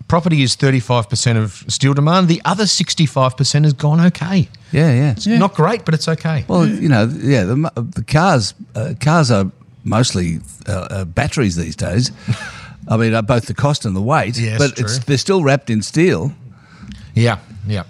Property 0.07 0.43
is 0.43 0.55
thirty 0.55 0.79
five 0.79 1.09
percent 1.09 1.39
of 1.39 1.63
steel 1.67 1.93
demand. 1.93 2.27
The 2.27 2.41
other 2.45 2.67
sixty 2.67 3.05
five 3.07 3.35
percent 3.35 3.65
has 3.65 3.73
gone 3.73 3.99
okay. 4.07 4.47
Yeah, 4.71 4.93
yeah. 4.93 5.11
It's 5.11 5.25
not 5.25 5.55
great, 5.55 5.85
but 5.85 5.93
it's 5.95 6.07
okay. 6.07 6.45
Well, 6.47 6.67
you 6.67 6.89
know, 6.89 7.05
yeah, 7.05 7.45
the, 7.45 7.55
the 7.95 8.03
cars 8.03 8.53
uh, 8.75 8.93
cars 8.99 9.31
are 9.31 9.49
mostly 9.83 10.39
uh, 10.67 10.71
uh, 10.71 11.05
batteries 11.05 11.55
these 11.55 11.75
days. 11.75 12.11
I 12.87 12.97
mean, 12.97 13.13
uh, 13.13 13.21
both 13.21 13.45
the 13.45 13.53
cost 13.53 13.85
and 13.85 13.95
the 13.95 14.01
weight, 14.01 14.37
Yes, 14.37 14.57
but 14.57 14.75
true. 14.75 14.85
it's 14.85 14.99
they're 14.99 15.17
still 15.17 15.43
wrapped 15.43 15.69
in 15.69 15.81
steel. 15.81 16.33
Yeah, 17.15 17.39
yeah. 17.67 17.83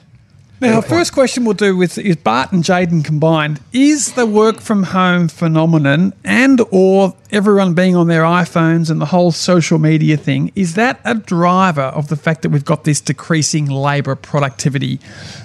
Now, 0.62 0.76
our 0.76 0.82
first 0.82 1.12
question 1.12 1.44
we'll 1.44 1.56
do 1.56 1.76
with 1.76 1.98
is 1.98 2.16
Bart 2.16 2.54
and 2.54 2.64
Jaden 2.64 3.04
combined. 3.04 3.60
Is 3.74 4.14
the 4.14 4.26
work 4.26 4.62
from 4.62 4.84
home 4.84 5.28
phenomenon 5.28 6.14
and 6.24 6.62
or 6.72 7.16
everyone 7.32 7.74
being 7.74 7.98
on 7.98 8.08
their 8.08 8.22
iPhones 8.22 8.90
and 8.90 9.02
the 9.02 9.08
whole 9.08 9.32
social 9.34 9.78
media 9.78 10.16
thing, 10.16 10.54
is 10.56 10.76
that 10.76 11.02
a 11.04 11.16
driver 11.16 11.82
of 11.82 12.08
the 12.08 12.16
fact 12.16 12.44
that 12.44 12.50
we've 12.50 12.64
got 12.64 12.86
this 12.86 13.02
decreasing 13.02 13.66
labour 13.66 14.16
productivity 14.16 15.02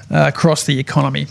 uh, 0.09 0.27
across 0.29 0.65
the 0.65 0.79
economy? 0.79 1.27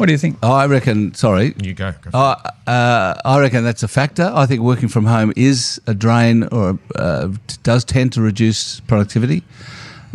What 0.00 0.06
do 0.06 0.12
you 0.12 0.18
think? 0.18 0.38
I 0.42 0.64
reckon. 0.64 1.12
Sorry, 1.12 1.54
You 1.60 1.74
go. 1.74 1.92
go 2.00 2.18
Uh, 2.18 2.34
uh, 2.66 3.20
I 3.22 3.38
reckon 3.38 3.64
that's 3.64 3.82
a 3.82 3.88
factor. 3.88 4.32
I 4.34 4.46
think 4.46 4.62
working 4.62 4.88
from 4.88 5.04
home 5.04 5.30
is 5.36 5.78
a 5.86 5.92
drain 5.92 6.44
or 6.44 6.78
uh, 6.96 7.28
does 7.64 7.84
tend 7.84 8.14
to 8.14 8.22
reduce 8.22 8.80
productivity. 8.80 9.42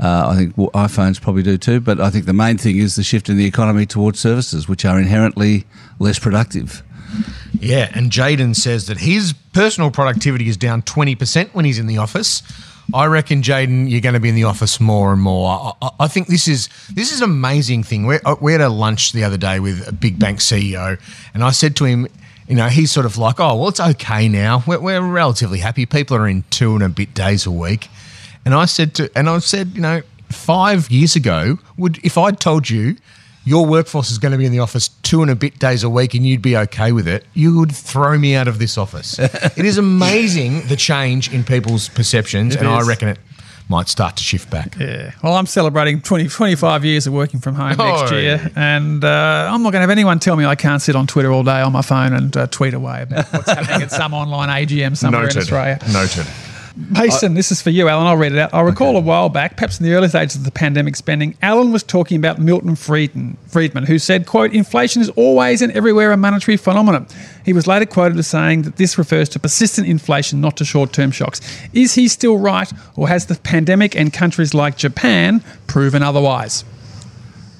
Uh, 0.01 0.29
I 0.29 0.35
think 0.37 0.55
iPhones 0.55 1.21
probably 1.21 1.43
do 1.43 1.59
too, 1.59 1.81
but 1.81 2.01
I 2.01 2.09
think 2.09 2.25
the 2.25 2.33
main 2.33 2.57
thing 2.57 2.79
is 2.79 2.95
the 2.95 3.03
shift 3.03 3.29
in 3.29 3.37
the 3.37 3.45
economy 3.45 3.85
towards 3.85 4.19
services, 4.19 4.67
which 4.67 4.85
are 4.85 4.97
inherently 4.97 5.65
less 5.99 6.17
productive. 6.17 6.81
Yeah, 7.59 7.91
and 7.93 8.09
Jaden 8.09 8.55
says 8.55 8.87
that 8.87 8.97
his 8.97 9.33
personal 9.53 9.91
productivity 9.91 10.49
is 10.49 10.57
down 10.57 10.81
20% 10.81 11.53
when 11.53 11.63
he's 11.63 11.77
in 11.77 11.85
the 11.85 11.99
office. 11.99 12.41
I 12.93 13.05
reckon, 13.05 13.41
Jaden, 13.41 13.89
you're 13.89 14.01
going 14.01 14.13
to 14.13 14.19
be 14.19 14.29
in 14.29 14.35
the 14.35 14.43
office 14.43 14.79
more 14.79 15.11
and 15.11 15.21
more. 15.21 15.75
I, 15.81 15.89
I 16.01 16.07
think 16.07 16.27
this 16.27 16.47
is 16.47 16.69
this 16.93 17.11
is 17.11 17.21
an 17.21 17.29
amazing 17.29 17.83
thing. 17.83 18.05
We're, 18.05 18.21
uh, 18.25 18.35
we 18.39 18.51
had 18.51 18.61
a 18.61 18.69
lunch 18.69 19.11
the 19.11 19.23
other 19.23 19.37
day 19.37 19.59
with 19.59 19.87
a 19.87 19.91
big 19.91 20.19
bank 20.19 20.39
CEO, 20.39 20.99
and 21.33 21.43
I 21.43 21.51
said 21.51 21.75
to 21.77 21.85
him, 21.85 22.07
you 22.47 22.55
know, 22.55 22.67
he's 22.67 22.91
sort 22.91 23.05
of 23.05 23.17
like, 23.17 23.39
oh, 23.39 23.55
well, 23.55 23.69
it's 23.69 23.79
okay 23.79 24.27
now. 24.29 24.63
We're, 24.67 24.79
we're 24.79 25.01
relatively 25.01 25.59
happy. 25.59 25.85
People 25.85 26.17
are 26.17 26.27
in 26.27 26.43
two 26.51 26.75
and 26.75 26.83
a 26.83 26.89
bit 26.89 27.13
days 27.13 27.45
a 27.45 27.51
week. 27.51 27.89
And 28.45 28.53
I 28.53 28.65
said 28.65 28.93
to, 28.95 29.09
and 29.15 29.27
I 29.27 29.39
said, 29.39 29.71
you 29.73 29.81
know, 29.81 30.01
five 30.29 30.91
years 30.91 31.15
ago, 31.15 31.57
would 31.77 31.97
if 32.03 32.17
I'd 32.17 32.39
told 32.39 32.69
you 32.69 32.97
your 33.45 33.65
workforce 33.65 34.12
is 34.12 34.17
going 34.17 34.31
to 34.34 34.38
be 34.38 34.45
in 34.45 34.51
the 34.51 34.60
office 34.60 34.89
two 35.03 35.21
and 35.21 35.31
a 35.31 35.36
bit 35.36 35.58
days 35.60 35.84
a 35.84 35.89
week 35.89 36.13
and 36.13 36.25
you'd 36.25 36.41
be 36.41 36.58
okay 36.58 36.91
with 36.91 37.08
it, 37.08 37.25
you 37.34 37.58
would 37.60 37.71
throw 37.71 38.17
me 38.17 38.36
out 38.36 38.47
of 38.47 38.60
this 38.60 38.77
office. 38.77 39.17
it 39.19 39.65
is 39.65 39.77
amazing 39.77 40.67
the 40.67 40.75
change 40.75 41.31
in 41.31 41.43
people's 41.43 41.88
perceptions, 41.89 42.55
It 42.55 42.60
and 42.60 42.67
I 42.67 42.81
reckon 42.81 43.08
it 43.08 43.19
might 43.69 43.88
start 43.88 44.15
to 44.17 44.23
shift 44.23 44.49
back. 44.51 44.75
Yeah. 44.79 45.12
Well, 45.23 45.34
I'm 45.36 45.45
celebrating 45.47 46.01
20, 46.01 46.27
25 46.27 46.86
years 46.86 47.08
of 47.08 47.13
working 47.13 47.39
from 47.39 47.55
home 47.55 47.69
next 47.77 48.12
Oh, 48.12 48.15
year, 48.17 48.51
and 48.55 49.03
uh, 49.03 49.49
I'm 49.51 49.63
not 49.63 49.71
going 49.71 49.79
to 49.79 49.81
have 49.81 49.89
anyone 49.89 50.19
tell 50.19 50.36
me 50.36 50.45
I 50.45 50.55
can't 50.55 50.81
sit 50.81 50.95
on 50.95 51.08
Twitter 51.08 51.31
all 51.31 51.43
day 51.43 51.62
on 51.62 51.71
my 51.71 51.81
phone 51.81 52.13
and 52.13 52.36
uh, 52.36 52.47
tweet 52.47 52.73
away 52.73 53.03
about 53.03 53.25
what's 53.34 53.49
happening 53.49 53.81
at 53.81 53.91
some 53.91 54.13
online 54.13 54.49
AGM 54.49 54.95
somewhere 54.97 55.27
in 55.29 55.38
Australia. 55.38 55.79
Noted. 55.91 56.27
Mason, 56.75 57.35
this 57.35 57.51
is 57.51 57.61
for 57.61 57.69
you, 57.69 57.88
Alan. 57.88 58.05
I'll 58.05 58.17
read 58.17 58.33
it 58.33 58.38
out. 58.38 58.53
I 58.53 58.59
recall 58.61 58.97
a 58.97 58.99
while 58.99 59.29
back, 59.29 59.55
perhaps 59.55 59.79
in 59.79 59.85
the 59.85 59.93
early 59.93 60.09
stages 60.09 60.35
of 60.35 60.43
the 60.43 60.51
pandemic 60.51 60.97
spending, 60.97 61.38
Alan 61.41 61.71
was 61.71 61.83
talking 61.83 62.17
about 62.17 62.38
Milton 62.38 62.75
Friedman, 62.75 63.38
Friedman, 63.47 63.85
who 63.85 63.97
said, 63.97 64.25
quote, 64.25 64.53
inflation 64.53 65.01
is 65.01 65.09
always 65.11 65.61
and 65.61 65.71
everywhere 65.71 66.11
a 66.11 66.17
monetary 66.17 66.57
phenomenon. 66.57 67.07
He 67.45 67.53
was 67.53 67.65
later 67.65 67.85
quoted 67.85 68.17
as 68.17 68.27
saying 68.27 68.63
that 68.63 68.75
this 68.75 68.97
refers 68.97 69.29
to 69.29 69.39
persistent 69.39 69.88
inflation, 69.88 70.41
not 70.41 70.57
to 70.57 70.65
short-term 70.65 71.11
shocks. 71.11 71.39
Is 71.71 71.95
he 71.95 72.09
still 72.09 72.38
right, 72.38 72.71
or 72.97 73.07
has 73.07 73.27
the 73.27 73.35
pandemic 73.35 73.95
and 73.95 74.11
countries 74.11 74.53
like 74.53 74.75
Japan 74.75 75.41
proven 75.67 76.03
otherwise? 76.03 76.65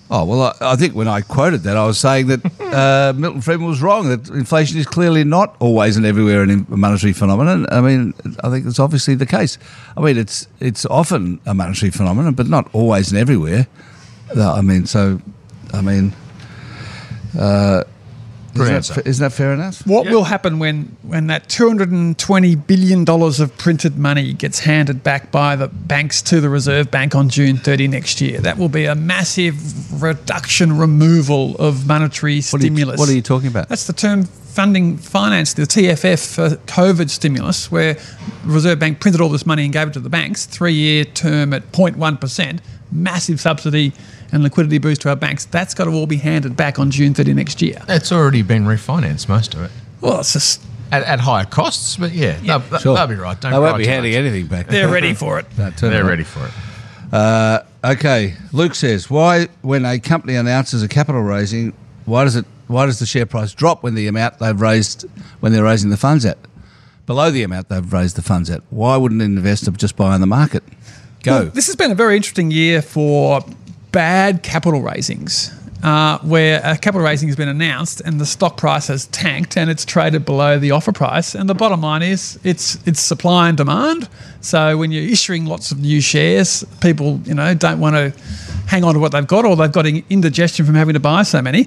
Oh 0.10 0.24
well, 0.24 0.56
I, 0.62 0.74
I 0.74 0.76
think 0.76 0.94
when 0.94 1.08
I 1.08 1.22
quoted 1.22 1.64
that, 1.64 1.78
I 1.78 1.86
was 1.86 1.98
saying 1.98 2.28
that 2.28 2.46
uh, 2.62 3.14
Milton 3.18 3.42
Friedman 3.42 3.68
was 3.68 3.82
wrong. 3.82 4.10
That 4.10 4.30
inflation 4.30 4.78
is 4.78 4.86
clearly 4.86 5.24
not 5.24 5.56
always 5.60 5.98
and 5.98 6.06
everywhere 6.06 6.44
a 6.44 6.48
monetary 6.78 7.14
phenomenon. 7.14 7.66
I 7.72 7.82
mean, 7.82 8.14
I 8.44 8.50
think 8.50 8.68
it's 8.68 8.80
obviously 8.80 9.16
the 9.16 9.26
case. 9.26 9.58
I 9.98 10.02
mean, 10.02 10.18
it's 10.18 10.48
it's 10.60 10.86
often 10.86 11.40
a 11.46 11.54
monetary 11.54 11.92
phenomenon, 11.92 12.34
but 12.34 12.48
not 12.48 12.70
always 12.74 13.12
and 13.12 13.20
everywhere. 13.20 13.68
Uh, 14.36 14.54
I 14.54 14.62
mean, 14.62 14.86
so, 14.86 15.20
I 15.74 15.82
mean, 15.82 16.14
uh, 17.38 17.84
Good 18.56 18.72
isn't, 18.72 18.96
that, 18.96 19.04
fa- 19.04 19.10
isn't 19.10 19.24
that 19.24 19.34
fair 19.34 19.54
enough? 19.54 19.86
What 19.86 20.08
will 20.08 20.24
happen 20.24 20.60
when, 20.60 20.96
when 21.02 21.28
that 21.28 21.50
$220 21.50 22.68
billion 22.68 23.08
of 23.08 23.58
printed 23.58 23.98
money 23.98 24.34
gets 24.34 24.60
handed 24.60 25.04
back 25.04 25.30
by 25.32 25.58
the 25.58 25.68
banks 25.68 26.22
to 26.24 26.40
the 26.40 26.50
Reserve 26.50 26.90
Bank 26.90 27.16
on 27.16 27.28
June 27.28 27.58
30 27.58 27.90
next 27.90 28.22
year? 28.22 28.40
That 28.40 28.58
will 28.58 28.70
be 28.70 28.86
a 28.86 28.96
massive 28.96 30.02
reduction, 30.02 30.78
removal 30.78 31.56
of 31.58 31.86
monetary 31.86 32.38
What 32.38 32.54
are, 32.54 32.58
you, 32.58 32.62
stimulus. 32.62 33.00
what 33.00 33.10
are 33.10 33.14
you 33.14 33.22
talking 33.22 33.50
about? 33.50 33.68
That's 33.68 33.88
the 33.88 33.94
term 33.94 34.24
funding 34.24 34.98
finance, 34.98 35.54
the 35.54 35.64
TFF 35.64 36.34
for 36.34 36.50
COVID 36.68 37.10
stimulus, 37.10 37.70
where 37.70 37.98
Reserve 38.46 38.80
Bank 38.80 39.02
printed 39.02 39.20
all 39.20 39.28
this 39.28 39.46
money 39.46 39.66
and 39.66 39.74
gave 39.74 39.90
it 39.90 39.94
to 39.94 40.00
the 40.00 40.10
banks, 40.10 40.46
three 40.46 40.74
year 40.74 41.04
term 41.04 41.54
at 41.54 41.74
0.1%, 41.74 42.60
massive 42.92 43.42
subsidy 43.42 43.92
and 44.36 44.44
liquidity 44.44 44.78
boost 44.78 45.02
to 45.02 45.10
our 45.10 45.16
banks. 45.16 45.46
That's 45.46 45.74
got 45.74 45.86
to 45.86 45.92
all 45.92 46.06
be 46.08 46.18
handed 46.18 46.56
back 46.58 46.78
on 46.78 46.92
June 46.92 47.14
30 47.14 47.34
next 47.34 47.62
year. 47.62 47.82
It's 47.88 48.12
already 48.12 48.42
been 48.42 48.66
refinanced, 48.66 49.30
most 49.30 49.54
of 49.56 49.62
it. 49.64 49.72
Well, 50.02 50.20
it's 50.20 50.34
just, 50.34 50.62
At, 50.92 51.04
at 51.04 51.22
higher 51.22 51.46
costs, 51.46 51.96
but 51.96 52.12
yeah, 52.12 52.38
Yeah, 52.44 52.58
they'll, 52.58 52.80
Sure. 52.80 52.96
they'll 52.98 53.08
be 53.08 53.16
right. 53.16 53.40
Don't 53.40 53.54
they 53.54 53.58
won't 53.60 53.78
be 53.78 53.88
handing 53.88 54.12
much. 54.12 54.20
anything 54.20 54.48
back. 54.48 54.68
they're 54.68 54.90
ready 54.90 55.14
for 55.14 55.40
it. 55.40 55.46
No, 55.58 55.70
They're 55.72 56.02
on. 56.04 56.08
ready 56.08 56.24
for 56.24 56.46
it. 56.46 56.52
Uh, 57.14 57.60
okay, 57.84 58.34
Luke 58.52 58.76
says, 58.76 59.10
why 59.10 59.48
when 59.62 59.86
a 59.86 60.00
company 60.00 60.36
announces 60.36 60.84
a 60.84 60.88
capital 60.90 61.22
raising, 61.22 61.72
why 62.06 62.26
does 62.26 62.36
it 62.36 62.46
why 62.68 62.86
does 62.88 63.00
the 63.00 63.06
share 63.06 63.26
price 63.28 63.54
drop 63.54 63.84
when 63.84 63.94
the 63.96 64.08
amount 64.08 64.40
they've 64.40 64.60
raised 64.60 65.06
when 65.40 65.54
they're 65.54 65.64
raising 65.64 65.92
the 65.92 65.98
funds 65.98 66.26
at 66.26 66.38
below 67.06 67.30
the 67.32 67.44
amount 67.44 67.70
they've 67.70 67.94
raised 67.94 68.16
the 68.18 68.22
funds 68.22 68.50
at? 68.50 68.62
Why 68.70 68.98
wouldn't 68.98 69.22
an 69.22 69.38
investor 69.38 69.72
just 69.72 69.96
buy 69.96 70.14
on 70.14 70.20
the 70.20 70.28
market? 70.28 70.64
Go. 71.24 71.32
Well, 71.44 71.46
this 71.52 71.68
has 71.68 71.76
been 71.76 71.92
a 71.92 71.96
very 71.96 72.16
interesting 72.18 72.52
year 72.52 72.82
for 72.82 73.46
bad 73.96 74.44
capital 74.44 74.82
raisings, 74.82 75.54
uh, 75.82 76.20
where 76.20 76.60
a 76.66 76.78
capital 76.78 77.00
raising 77.00 77.30
has 77.30 77.38
been 77.38 77.48
announced 77.48 78.02
and 78.02 78.20
the 78.20 78.26
stock 78.26 78.58
price 78.58 78.88
has 78.88 79.08
tanked 79.08 79.56
and 79.56 79.70
it's 79.70 79.86
traded 79.86 80.26
below 80.26 80.60
the 80.60 80.72
offer 80.72 80.92
price. 80.92 81.34
And 81.34 81.48
the 81.48 81.54
bottom 81.54 81.80
line 81.80 82.04
is 82.04 82.38
it's 82.44 82.78
it's 82.86 83.00
supply 83.00 83.48
and 83.48 83.58
demand. 83.58 84.10
So 84.42 84.78
when 84.78 84.92
you're 84.92 85.10
issuing 85.10 85.46
lots 85.46 85.72
of 85.72 85.80
new 85.80 86.02
shares, 86.02 86.66
people 86.82 87.22
you 87.24 87.34
know 87.34 87.54
don't 87.54 87.80
want 87.80 87.96
to 87.96 88.14
hang 88.68 88.84
on 88.84 88.96
to 88.96 89.00
what 89.00 89.14
they've 89.14 89.26
got 89.26 89.46
or 89.46 89.56
they've 89.56 89.72
got 89.72 89.86
indigestion 89.86 90.66
from 90.66 90.76
having 90.76 90.96
to 90.96 91.00
buy 91.00 91.24
so 91.24 91.42
many. 91.42 91.66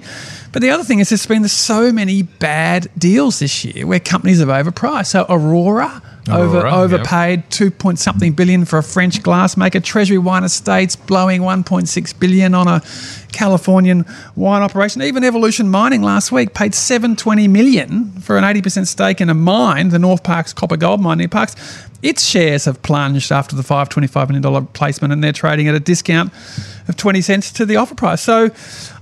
But 0.51 0.61
the 0.61 0.69
other 0.69 0.83
thing 0.83 0.99
is 0.99 1.09
there's 1.09 1.25
been 1.25 1.47
so 1.47 1.91
many 1.91 2.21
bad 2.21 2.89
deals 2.95 3.39
this 3.39 3.65
year 3.65 3.87
where 3.87 3.99
companies 3.99 4.39
have 4.39 4.49
overpriced. 4.49 5.07
So 5.07 5.25
Aurora, 5.29 6.03
over 6.31 6.59
Aurora, 6.59 6.75
overpaid 6.75 7.43
paid 7.43 7.49
two 7.49 7.71
point 7.71 7.99
something 7.99 8.33
billion 8.33 8.65
for 8.65 8.77
a 8.79 8.83
French 8.83 9.21
glassmaker. 9.21 9.83
Treasury 9.83 10.17
Wine 10.17 10.43
Estates 10.43 10.95
blowing 10.95 11.41
1.6 11.41 12.19
billion 12.19 12.53
on 12.53 12.67
a 12.67 12.81
Californian 13.31 14.05
wine 14.35 14.61
operation. 14.61 15.01
Even 15.01 15.23
Evolution 15.23 15.69
Mining 15.69 16.01
last 16.01 16.31
week 16.31 16.53
paid 16.53 16.73
720 16.73 17.47
million 17.47 18.11
for 18.21 18.37
an 18.37 18.43
80% 18.43 18.87
stake 18.87 19.21
in 19.21 19.29
a 19.29 19.33
mine, 19.33 19.89
the 19.89 19.97
Northparkes 19.97 20.53
copper 20.53 20.77
gold 20.77 21.01
mine 21.01 21.19
near 21.19 21.27
Parkes. 21.27 21.55
Its 22.01 22.25
shares 22.25 22.65
have 22.65 22.81
plunged 22.81 23.31
after 23.31 23.55
the 23.55 23.61
$525 23.61 24.29
million 24.29 24.67
placement 24.67 25.11
and 25.11 25.23
they're 25.23 25.33
trading 25.33 25.67
at 25.67 25.75
a 25.75 25.79
discount 25.79 26.33
of 26.87 26.95
20 26.95 27.21
cents 27.21 27.51
to 27.51 27.65
the 27.65 27.75
offer 27.75 27.95
price. 27.95 28.21
So 28.21 28.49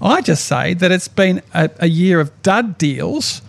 I 0.01 0.21
just 0.21 0.45
say 0.45 0.73
that 0.73 0.91
it's 0.91 1.07
been 1.07 1.41
a, 1.53 1.69
a 1.79 1.87
year 1.87 2.19
of 2.19 2.41
dud 2.41 2.77
deals. 2.77 3.41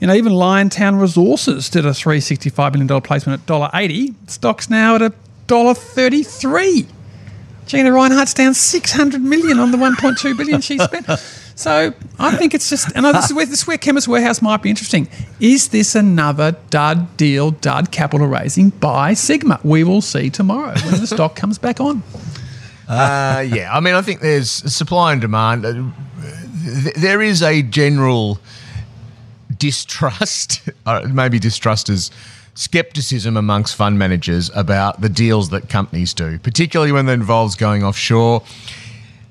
You 0.00 0.06
know, 0.08 0.14
even 0.14 0.32
Liontown 0.32 1.00
Resources 1.00 1.70
did 1.70 1.86
a 1.86 1.90
$365 1.90 2.72
million 2.72 3.00
placement 3.00 3.42
at 3.42 3.46
$1.80. 3.46 4.14
Stock's 4.28 4.68
now 4.68 4.96
at 4.96 5.02
a 5.02 5.12
$1.33. 5.48 6.86
Gina 7.66 7.90
Rinehart's 7.90 8.34
down 8.34 8.54
600 8.54 9.20
million 9.22 9.58
on 9.58 9.72
the 9.72 9.78
1.2 9.78 10.36
billion 10.36 10.60
she 10.60 10.78
spent. 10.78 11.06
So 11.58 11.94
I 12.18 12.36
think 12.36 12.52
it's 12.52 12.68
just, 12.68 12.92
and 12.94 13.06
this 13.06 13.30
is 13.30 13.32
where, 13.32 13.46
this 13.46 13.60
is 13.62 13.66
where 13.66 13.78
Chemist 13.78 14.06
Warehouse 14.08 14.42
might 14.42 14.60
be 14.60 14.68
interesting. 14.68 15.08
Is 15.40 15.68
this 15.68 15.94
another 15.94 16.54
dud 16.68 17.16
deal, 17.16 17.50
dud 17.50 17.90
capital 17.90 18.26
raising 18.26 18.68
by 18.68 19.14
Sigma? 19.14 19.58
We 19.64 19.82
will 19.82 20.02
see 20.02 20.28
tomorrow 20.28 20.74
when 20.84 21.00
the 21.00 21.06
stock 21.06 21.34
comes 21.34 21.56
back 21.56 21.80
on. 21.80 22.02
Uh, 22.86 23.42
yeah, 23.48 23.70
I 23.72 23.80
mean, 23.80 23.94
I 23.94 24.02
think 24.02 24.20
there's 24.20 24.50
supply 24.50 25.12
and 25.12 25.20
demand. 25.22 25.64
Uh, 25.64 25.84
There 26.94 27.22
is 27.22 27.42
a 27.42 27.62
general 27.62 28.38
distrust, 29.58 30.68
maybe 31.08 31.38
distrust 31.38 31.88
is 31.88 32.10
skepticism 32.54 33.36
amongst 33.36 33.76
fund 33.76 33.98
managers 33.98 34.50
about 34.54 35.00
the 35.00 35.08
deals 35.08 35.50
that 35.50 35.68
companies 35.68 36.14
do, 36.14 36.38
particularly 36.38 36.90
when 36.90 37.06
that 37.06 37.12
involves 37.12 37.54
going 37.54 37.84
offshore. 37.84 38.42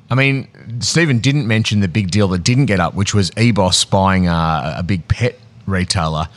I 0.10 0.16
mean, 0.16 0.48
Stephen 0.82 1.20
didn't 1.20 1.48
mention 1.48 1.80
the 1.80 1.88
big 1.88 2.12
deal 2.12 2.28
that 2.30 2.44
didn't 2.44 2.68
get 2.68 2.80
up, 2.80 2.94
which 2.94 3.14
was 3.14 3.32
EBOS 3.32 3.90
buying 3.90 4.28
a, 4.28 4.76
a 4.78 4.84
big 4.84 5.08
pet 5.08 5.40
retailer. 5.66 6.28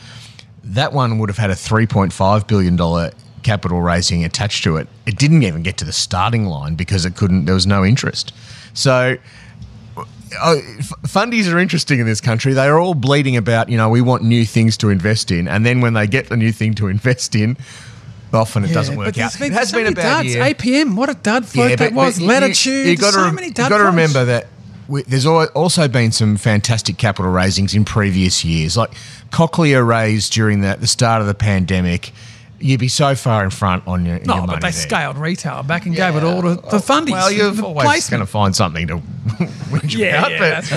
That 0.63 0.91
one 0.91 1.19
would 1.19 1.29
have 1.29 1.37
had 1.37 1.51
a 1.51 1.55
$3.5 1.55 2.47
billion 2.47 3.11
capital 3.43 3.81
raising 3.81 4.25
attached 4.25 4.63
to 4.63 4.77
it. 4.77 4.87
It 5.05 5.17
didn't 5.17 5.43
even 5.43 5.61
get 5.61 5.77
to 5.77 5.85
the 5.85 5.93
starting 5.93 6.45
line 6.45 6.75
because 6.75 7.05
it 7.05 7.15
couldn't, 7.15 7.45
there 7.45 7.55
was 7.55 7.67
no 7.67 7.85
interest. 7.85 8.33
So, 8.73 9.17
uh, 10.39 10.55
fundies 11.03 11.51
are 11.51 11.57
interesting 11.59 11.99
in 11.99 12.05
this 12.05 12.21
country. 12.21 12.53
They 12.53 12.67
are 12.67 12.79
all 12.79 12.93
bleeding 12.93 13.37
about, 13.37 13.69
you 13.69 13.77
know, 13.77 13.89
we 13.89 14.01
want 14.01 14.23
new 14.23 14.45
things 14.45 14.77
to 14.77 14.89
invest 14.89 15.31
in. 15.31 15.47
And 15.47 15.65
then 15.65 15.81
when 15.81 15.93
they 15.93 16.07
get 16.07 16.29
the 16.29 16.37
new 16.37 16.51
thing 16.51 16.73
to 16.75 16.87
invest 16.87 17.35
in, 17.35 17.57
often 18.33 18.63
it 18.63 18.73
doesn't 18.73 18.95
work 18.95 19.17
out. 19.17 19.37
been 19.39 19.51
it 19.51 19.53
has 19.53 19.69
so 19.69 19.77
been 19.77 19.87
a 19.87 19.95
bad 19.95 20.23
duds. 20.23 20.35
year. 20.35 20.43
APM, 20.43 20.95
what 20.95 21.09
a 21.09 21.15
dud 21.15 21.45
float 21.45 21.77
that 21.79 21.93
was. 21.93 22.19
you- 22.19 22.27
Latitude, 22.27 22.87
You, 22.87 22.97
got 22.97 23.13
so 23.13 23.27
to 23.27 23.31
many 23.31 23.51
dud 23.51 23.69
got 23.69 23.79
to 23.79 23.85
remember 23.85 24.25
that 24.25 24.47
we, 24.87 25.03
there's 25.03 25.25
also 25.25 25.87
been 25.87 26.11
some 26.11 26.35
fantastic 26.37 26.97
capital 26.97 27.31
raisings 27.31 27.73
in 27.75 27.85
previous 27.85 28.43
years. 28.43 28.75
Like 28.75 28.91
Cochlear 29.31 29.85
raised 29.85 30.33
during 30.33 30.61
the, 30.61 30.77
the 30.79 30.87
start 30.87 31.21
of 31.21 31.27
the 31.27 31.35
pandemic. 31.35 32.11
You'd 32.61 32.79
be 32.79 32.87
so 32.89 33.15
far 33.15 33.43
in 33.43 33.49
front 33.51 33.87
on 33.87 34.05
your, 34.05 34.19
No, 34.19 34.35
your 34.35 34.47
but 34.47 34.55
they 34.55 34.71
there. 34.71 34.71
scaled 34.71 35.17
retail 35.17 35.63
back 35.63 35.85
and 35.85 35.95
gave 35.95 36.15
it 36.15 36.23
all 36.23 36.41
to 36.41 36.55
the 36.55 36.77
fundies. 36.77 37.11
Well, 37.11 37.31
you're 37.31 37.51
the 37.51 37.63
always 37.65 38.09
going 38.09 38.19
to 38.19 38.25
find 38.25 38.55
something 38.55 38.87
to 38.87 38.97
whinge 39.71 39.97
Yeah, 39.97 40.19
about. 40.27 40.31
yeah, 40.31 40.61
that's 40.61 40.71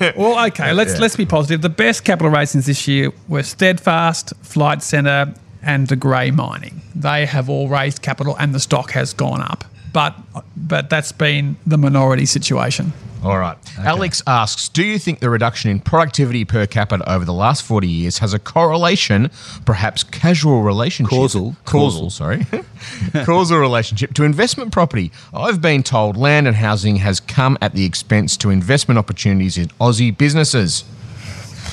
right. 0.00 0.16
well, 0.16 0.44
okay, 0.48 0.72
let's 0.72 0.98
let's 0.98 1.16
be 1.16 1.26
positive. 1.26 1.62
The 1.62 1.68
best 1.68 2.04
capital 2.04 2.32
raisings 2.32 2.66
this 2.66 2.88
year 2.88 3.12
were 3.28 3.42
Steadfast, 3.44 4.32
Flight 4.42 4.82
Centre, 4.82 5.32
and 5.62 5.86
De 5.86 5.94
Grey 5.96 6.30
Mining. 6.30 6.80
They 6.94 7.26
have 7.26 7.48
all 7.48 7.68
raised 7.68 8.02
capital, 8.02 8.36
and 8.38 8.54
the 8.54 8.60
stock 8.60 8.90
has 8.92 9.12
gone 9.12 9.40
up. 9.40 9.64
But 9.92 10.16
but 10.56 10.90
that's 10.90 11.12
been 11.12 11.56
the 11.66 11.78
minority 11.78 12.26
situation. 12.26 12.92
All 13.22 13.38
right. 13.38 13.56
Alex 13.78 14.22
asks 14.26 14.68
Do 14.68 14.82
you 14.82 14.98
think 14.98 15.20
the 15.20 15.28
reduction 15.28 15.70
in 15.70 15.80
productivity 15.80 16.44
per 16.46 16.66
capita 16.66 17.10
over 17.10 17.24
the 17.24 17.34
last 17.34 17.62
40 17.62 17.86
years 17.86 18.18
has 18.18 18.32
a 18.32 18.38
correlation, 18.38 19.30
perhaps 19.66 20.02
casual 20.02 20.62
relationship? 20.62 21.10
Causal. 21.10 21.56
Causal, 21.66 22.08
sorry. 22.08 22.46
Causal 23.24 23.58
relationship 23.58 24.14
to 24.14 24.24
investment 24.24 24.72
property. 24.72 25.12
I've 25.34 25.60
been 25.60 25.82
told 25.82 26.16
land 26.16 26.46
and 26.46 26.56
housing 26.56 26.96
has 26.96 27.20
come 27.20 27.58
at 27.60 27.74
the 27.74 27.84
expense 27.84 28.38
to 28.38 28.48
investment 28.48 28.98
opportunities 28.98 29.58
in 29.58 29.68
Aussie 29.80 30.16
businesses. 30.16 30.84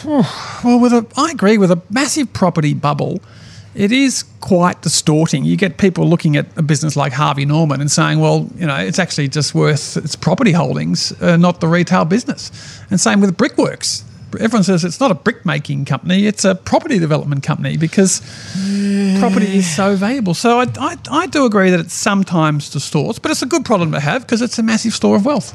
Well, 0.04 0.80
with 0.80 0.94
a, 0.94 1.06
I 1.16 1.32
agree 1.32 1.58
with 1.58 1.72
a 1.72 1.82
massive 1.90 2.34
property 2.34 2.74
bubble. 2.74 3.22
It 3.78 3.92
is 3.92 4.24
quite 4.42 4.82
distorting. 4.82 5.46
You 5.46 5.56
get 5.56 5.78
people 5.78 6.10
looking 6.10 6.36
at 6.36 6.48
a 6.58 6.64
business 6.64 6.96
like 6.96 7.14
Harvey 7.14 7.46
Norman 7.46 7.80
and 7.80 7.92
saying, 7.92 8.20
"Well, 8.20 8.50
you 8.58 8.66
know, 8.66 8.76
it's 8.76 8.98
actually 8.98 9.28
just 9.28 9.54
worth 9.54 9.98
its 9.98 10.16
property 10.16 10.52
holdings, 10.52 11.14
uh, 11.22 11.38
not 11.38 11.62
the 11.62 11.68
retail 11.68 12.04
business." 12.04 12.52
And 12.90 13.00
same 13.00 13.22
with 13.22 13.38
Brickworks. 13.38 14.04
Everyone 14.40 14.64
says 14.64 14.84
it's 14.84 15.00
not 15.00 15.12
a 15.12 15.14
brick 15.14 15.46
making 15.46 15.86
company; 15.86 16.26
it's 16.26 16.44
a 16.44 16.56
property 16.56 16.98
development 16.98 17.44
company 17.44 17.78
because 17.78 18.22
property 19.20 19.58
is 19.58 19.76
so 19.76 19.96
valuable. 19.96 20.34
So 20.34 20.60
I, 20.60 20.66
I, 20.80 20.98
I 21.12 21.28
do 21.28 21.46
agree 21.46 21.70
that 21.70 21.80
it 21.80 21.92
sometimes 21.92 22.72
distorts, 22.72 23.20
but 23.20 23.30
it's 23.30 23.44
a 23.44 23.46
good 23.46 23.64
problem 23.64 23.92
to 23.92 24.00
have 24.00 24.24
because 24.24 24.42
it's 24.42 24.58
a 24.58 24.64
massive 24.64 24.94
store 24.94 25.16
of 25.16 25.24
wealth. 25.24 25.54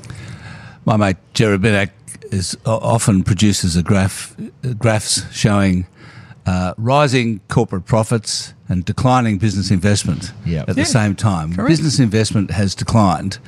My 0.85 0.97
mate 0.97 1.17
Jerry 1.35 1.59
Minack 1.59 1.91
is 2.31 2.57
often 2.65 3.25
produces 3.25 3.77
a 3.77 3.83
graph 3.83 4.37
uh, 4.65 4.75
graphs 4.75 5.25
showing 5.33 5.87
uh, 6.47 6.75
rising 6.77 7.41
corporate 7.49 7.85
profits 7.87 8.55
and 8.69 8.85
declining 8.85 9.39
business 9.39 9.71
investment 9.71 10.33
Yep. 10.47 10.69
at 10.71 10.77
the 10.77 10.85
same 10.85 11.15
time. 11.15 11.55
correct. 11.55 11.69
Business 11.69 11.99
investment 12.01 12.51
has 12.51 12.75
declined 12.75 13.39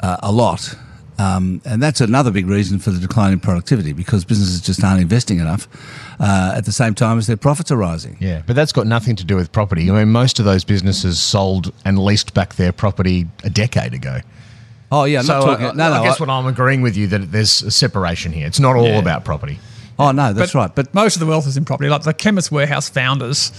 uh, 0.00 0.16
a 0.22 0.32
lot. 0.32 0.74
Um, 1.18 1.62
and 1.64 1.82
that's 1.82 2.02
another 2.02 2.30
big 2.30 2.46
reason 2.46 2.78
for 2.78 2.90
the 2.90 2.98
decline 3.00 3.32
in 3.32 3.40
productivity 3.40 3.94
because 3.94 4.26
businesses 4.26 4.60
just 4.60 4.84
aren't 4.84 5.00
investing 5.00 5.38
enough 5.40 5.66
uh, 6.20 6.52
at 6.54 6.66
the 6.66 6.72
same 6.72 6.94
time 6.94 7.16
as 7.16 7.26
their 7.26 7.38
profits 7.38 7.70
are 7.70 7.76
rising. 7.76 8.18
Yeah, 8.20 8.42
but 8.46 8.54
that's 8.54 8.70
got 8.72 8.86
nothing 8.86 9.16
to 9.16 9.24
do 9.24 9.34
with 9.34 9.50
property. 9.50 9.90
I 9.90 9.94
mean, 9.94 10.10
most 10.12 10.38
of 10.38 10.44
those 10.44 10.62
businesses 10.62 11.18
sold 11.18 11.72
and 11.86 11.98
leased 11.98 12.34
back 12.34 12.56
their 12.56 12.70
property 12.72 13.26
a 13.44 13.48
decade 13.50 13.94
ago. 13.94 14.20
Oh, 14.92 15.04
yeah, 15.04 15.20
I'm 15.20 15.24
so 15.24 15.38
not 15.40 15.46
talking. 15.46 15.66
uh, 15.66 15.72
no, 15.72 15.90
no. 15.90 16.02
I 16.02 16.04
guess 16.04 16.20
I- 16.20 16.22
what 16.24 16.28
I'm 16.30 16.46
agreeing 16.46 16.82
with 16.82 16.96
you 16.98 17.06
that 17.06 17.32
there's 17.32 17.62
a 17.62 17.70
separation 17.70 18.32
here. 18.32 18.46
It's 18.46 18.60
not 18.60 18.76
all 18.76 18.86
Yeah. 18.86 18.98
about 18.98 19.24
property. 19.24 19.58
Oh, 19.98 20.12
no, 20.12 20.32
that's 20.32 20.52
But 20.52 20.58
right. 20.58 20.74
But 20.74 20.94
most 20.94 21.16
of 21.16 21.20
the 21.20 21.26
wealth 21.26 21.46
is 21.46 21.56
in 21.56 21.64
property. 21.64 21.88
Like 21.88 22.02
the 22.02 22.14
Chemist 22.14 22.52
Warehouse 22.52 22.88
founders, 22.88 23.52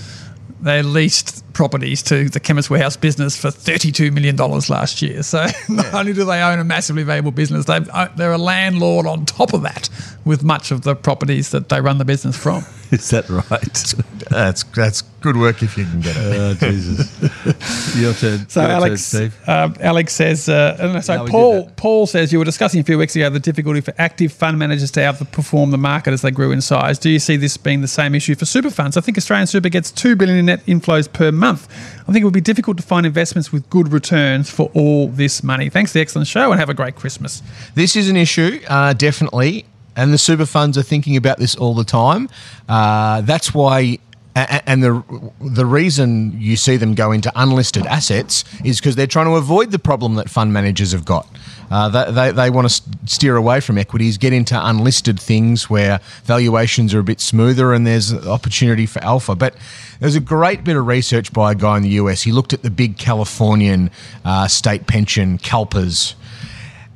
they 0.61 0.81
leased 0.81 1.43
properties 1.53 2.01
to 2.03 2.29
the 2.29 2.39
Chemist 2.39 2.69
Warehouse 2.69 2.97
business 2.97 3.39
for 3.39 3.49
$32 3.49 4.11
million 4.13 4.35
last 4.35 5.01
year. 5.01 5.23
So 5.23 5.45
not 5.69 5.93
only 5.93 6.13
do 6.13 6.25
they 6.25 6.41
own 6.41 6.59
a 6.59 6.63
massively 6.63 7.03
valuable 7.03 7.31
business, 7.31 7.67
uh, 7.67 8.09
they're 8.15 8.33
a 8.33 8.37
landlord 8.37 9.05
on 9.05 9.25
top 9.25 9.53
of 9.53 9.61
that 9.63 9.89
with 10.25 10.43
much 10.43 10.71
of 10.71 10.81
the 10.81 10.95
properties 10.95 11.51
that 11.51 11.69
they 11.69 11.81
run 11.81 11.97
the 11.97 12.05
business 12.05 12.37
from. 12.37 12.63
is 12.91 13.09
that 13.09 13.29
right? 13.29 13.93
That's 14.37 14.63
that's 14.63 15.01
good 15.21 15.35
work 15.35 15.63
if 15.63 15.77
you 15.77 15.85
can 15.85 15.99
get 15.99 16.15
it. 16.15 16.23
oh, 16.23 16.53
Jesus. 16.53 17.09
Your 17.97 18.13
turn. 18.13 18.47
So 18.47 18.61
Your 18.61 18.69
turn, 18.69 18.71
Alex, 18.71 19.01
Steve. 19.01 19.35
uh, 19.47 19.69
Alex 19.79 20.13
says, 20.13 20.47
uh, 20.47 21.01
so 21.01 21.15
No, 21.15 21.25
Paul. 21.25 21.71
Paul 21.75 22.05
says 22.05 22.31
you 22.31 22.37
were 22.37 22.45
discussing 22.45 22.79
a 22.79 22.83
few 22.83 22.99
weeks 22.99 23.15
ago 23.15 23.29
the 23.31 23.39
difficulty 23.39 23.81
for 23.81 23.93
active 23.97 24.31
fund 24.31 24.59
managers 24.59 24.91
to 24.91 24.99
outperform 24.99 25.71
the 25.71 25.77
market 25.77 26.13
as 26.13 26.21
they 26.21 26.29
grew 26.29 26.51
in 26.51 26.61
size. 26.61 26.99
Do 26.99 27.09
you 27.09 27.17
see 27.17 27.35
this 27.35 27.57
being 27.57 27.81
the 27.81 27.87
same 27.87 28.13
issue 28.13 28.35
for 28.35 28.45
super 28.45 28.69
funds? 28.69 28.95
I 28.95 29.01
think 29.01 29.17
Australian 29.17 29.47
Super 29.47 29.69
gets 29.69 29.89
two 29.89 30.15
billion 30.15 30.37
in 30.37 30.45
net 30.45 30.63
inflows 30.67 31.11
per 31.11 31.31
month. 31.31 31.67
I 32.07 32.11
think 32.11 32.21
it 32.21 32.25
would 32.25 32.33
be 32.33 32.39
difficult 32.41 32.77
to 32.77 32.83
find 32.83 33.05
investments 33.05 33.51
with 33.51 33.67
good 33.71 33.91
returns 33.91 34.51
for 34.51 34.69
all 34.75 35.07
this 35.07 35.43
money. 35.43 35.69
Thanks 35.69 35.91
for 35.91 35.97
the 35.97 36.01
excellent 36.01 36.27
show 36.27 36.51
and 36.51 36.59
have 36.59 36.69
a 36.69 36.75
great 36.75 36.95
Christmas. 36.95 37.41
This 37.73 37.95
is 37.95 38.07
an 38.07 38.15
issue, 38.17 38.61
uh, 38.67 38.93
definitely, 38.93 39.65
and 39.95 40.13
the 40.13 40.17
super 40.19 40.45
funds 40.45 40.77
are 40.77 40.83
thinking 40.83 41.17
about 41.17 41.39
this 41.39 41.55
all 41.55 41.73
the 41.73 41.83
time. 41.83 42.29
Uh, 42.69 43.21
that's 43.21 43.51
why. 43.53 43.97
And 44.37 44.83
the 44.83 45.03
the 45.41 45.65
reason 45.65 46.39
you 46.39 46.57
see 46.57 46.77
them 46.77 46.93
go 46.93 47.11
into 47.11 47.31
unlisted 47.35 47.87
assets 47.87 48.43
is 48.63 48.79
because 48.79 48.95
they're 48.95 49.07
trying 49.07 49.25
to 49.25 49.35
avoid 49.35 49.71
the 49.71 49.79
problem 49.79 50.15
that 50.15 50.29
fund 50.29 50.53
managers 50.53 50.91
have 50.91 51.05
got. 51.05 51.27
Uh, 51.71 51.89
they, 51.89 52.11
they, 52.11 52.31
they 52.31 52.49
want 52.49 52.69
to 52.69 52.81
steer 53.05 53.35
away 53.35 53.59
from 53.59 53.77
equities, 53.77 54.17
get 54.17 54.31
into 54.31 54.57
unlisted 54.57 55.19
things 55.19 55.69
where 55.69 55.99
valuations 56.23 56.93
are 56.93 56.99
a 56.99 57.03
bit 57.03 57.19
smoother 57.19 57.73
and 57.73 57.85
there's 57.85 58.13
opportunity 58.27 58.85
for 58.85 59.03
alpha. 59.03 59.35
But 59.35 59.55
there's 59.99 60.15
a 60.15 60.21
great 60.21 60.63
bit 60.63 60.77
of 60.77 60.85
research 60.85 61.33
by 61.33 61.51
a 61.51 61.55
guy 61.55 61.77
in 61.77 61.83
the 61.83 61.89
US. 61.89 62.21
He 62.21 62.31
looked 62.31 62.53
at 62.53 62.61
the 62.61 62.69
big 62.69 62.97
Californian 62.97 63.89
uh, 64.23 64.47
state 64.47 64.87
pension, 64.87 65.39
CalPERS, 65.39 66.13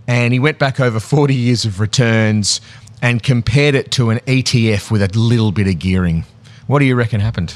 and 0.08 0.32
he 0.32 0.40
went 0.40 0.60
back 0.60 0.80
over 0.80 1.00
40 1.00 1.34
years 1.34 1.66
of 1.66 1.80
returns 1.80 2.62
and 3.02 3.24
compared 3.24 3.76
it 3.76 3.92
to 3.92 4.12
an 4.12 4.20
ETF 4.20 4.92
with 4.92 5.02
a 5.02 5.10
little 5.18 5.52
bit 5.52 5.68
of 5.68 5.80
gearing. 5.80 6.24
What 6.72 6.80
do 6.80 6.86
you 6.86 6.96
reckon 6.96 7.20
happened? 7.20 7.56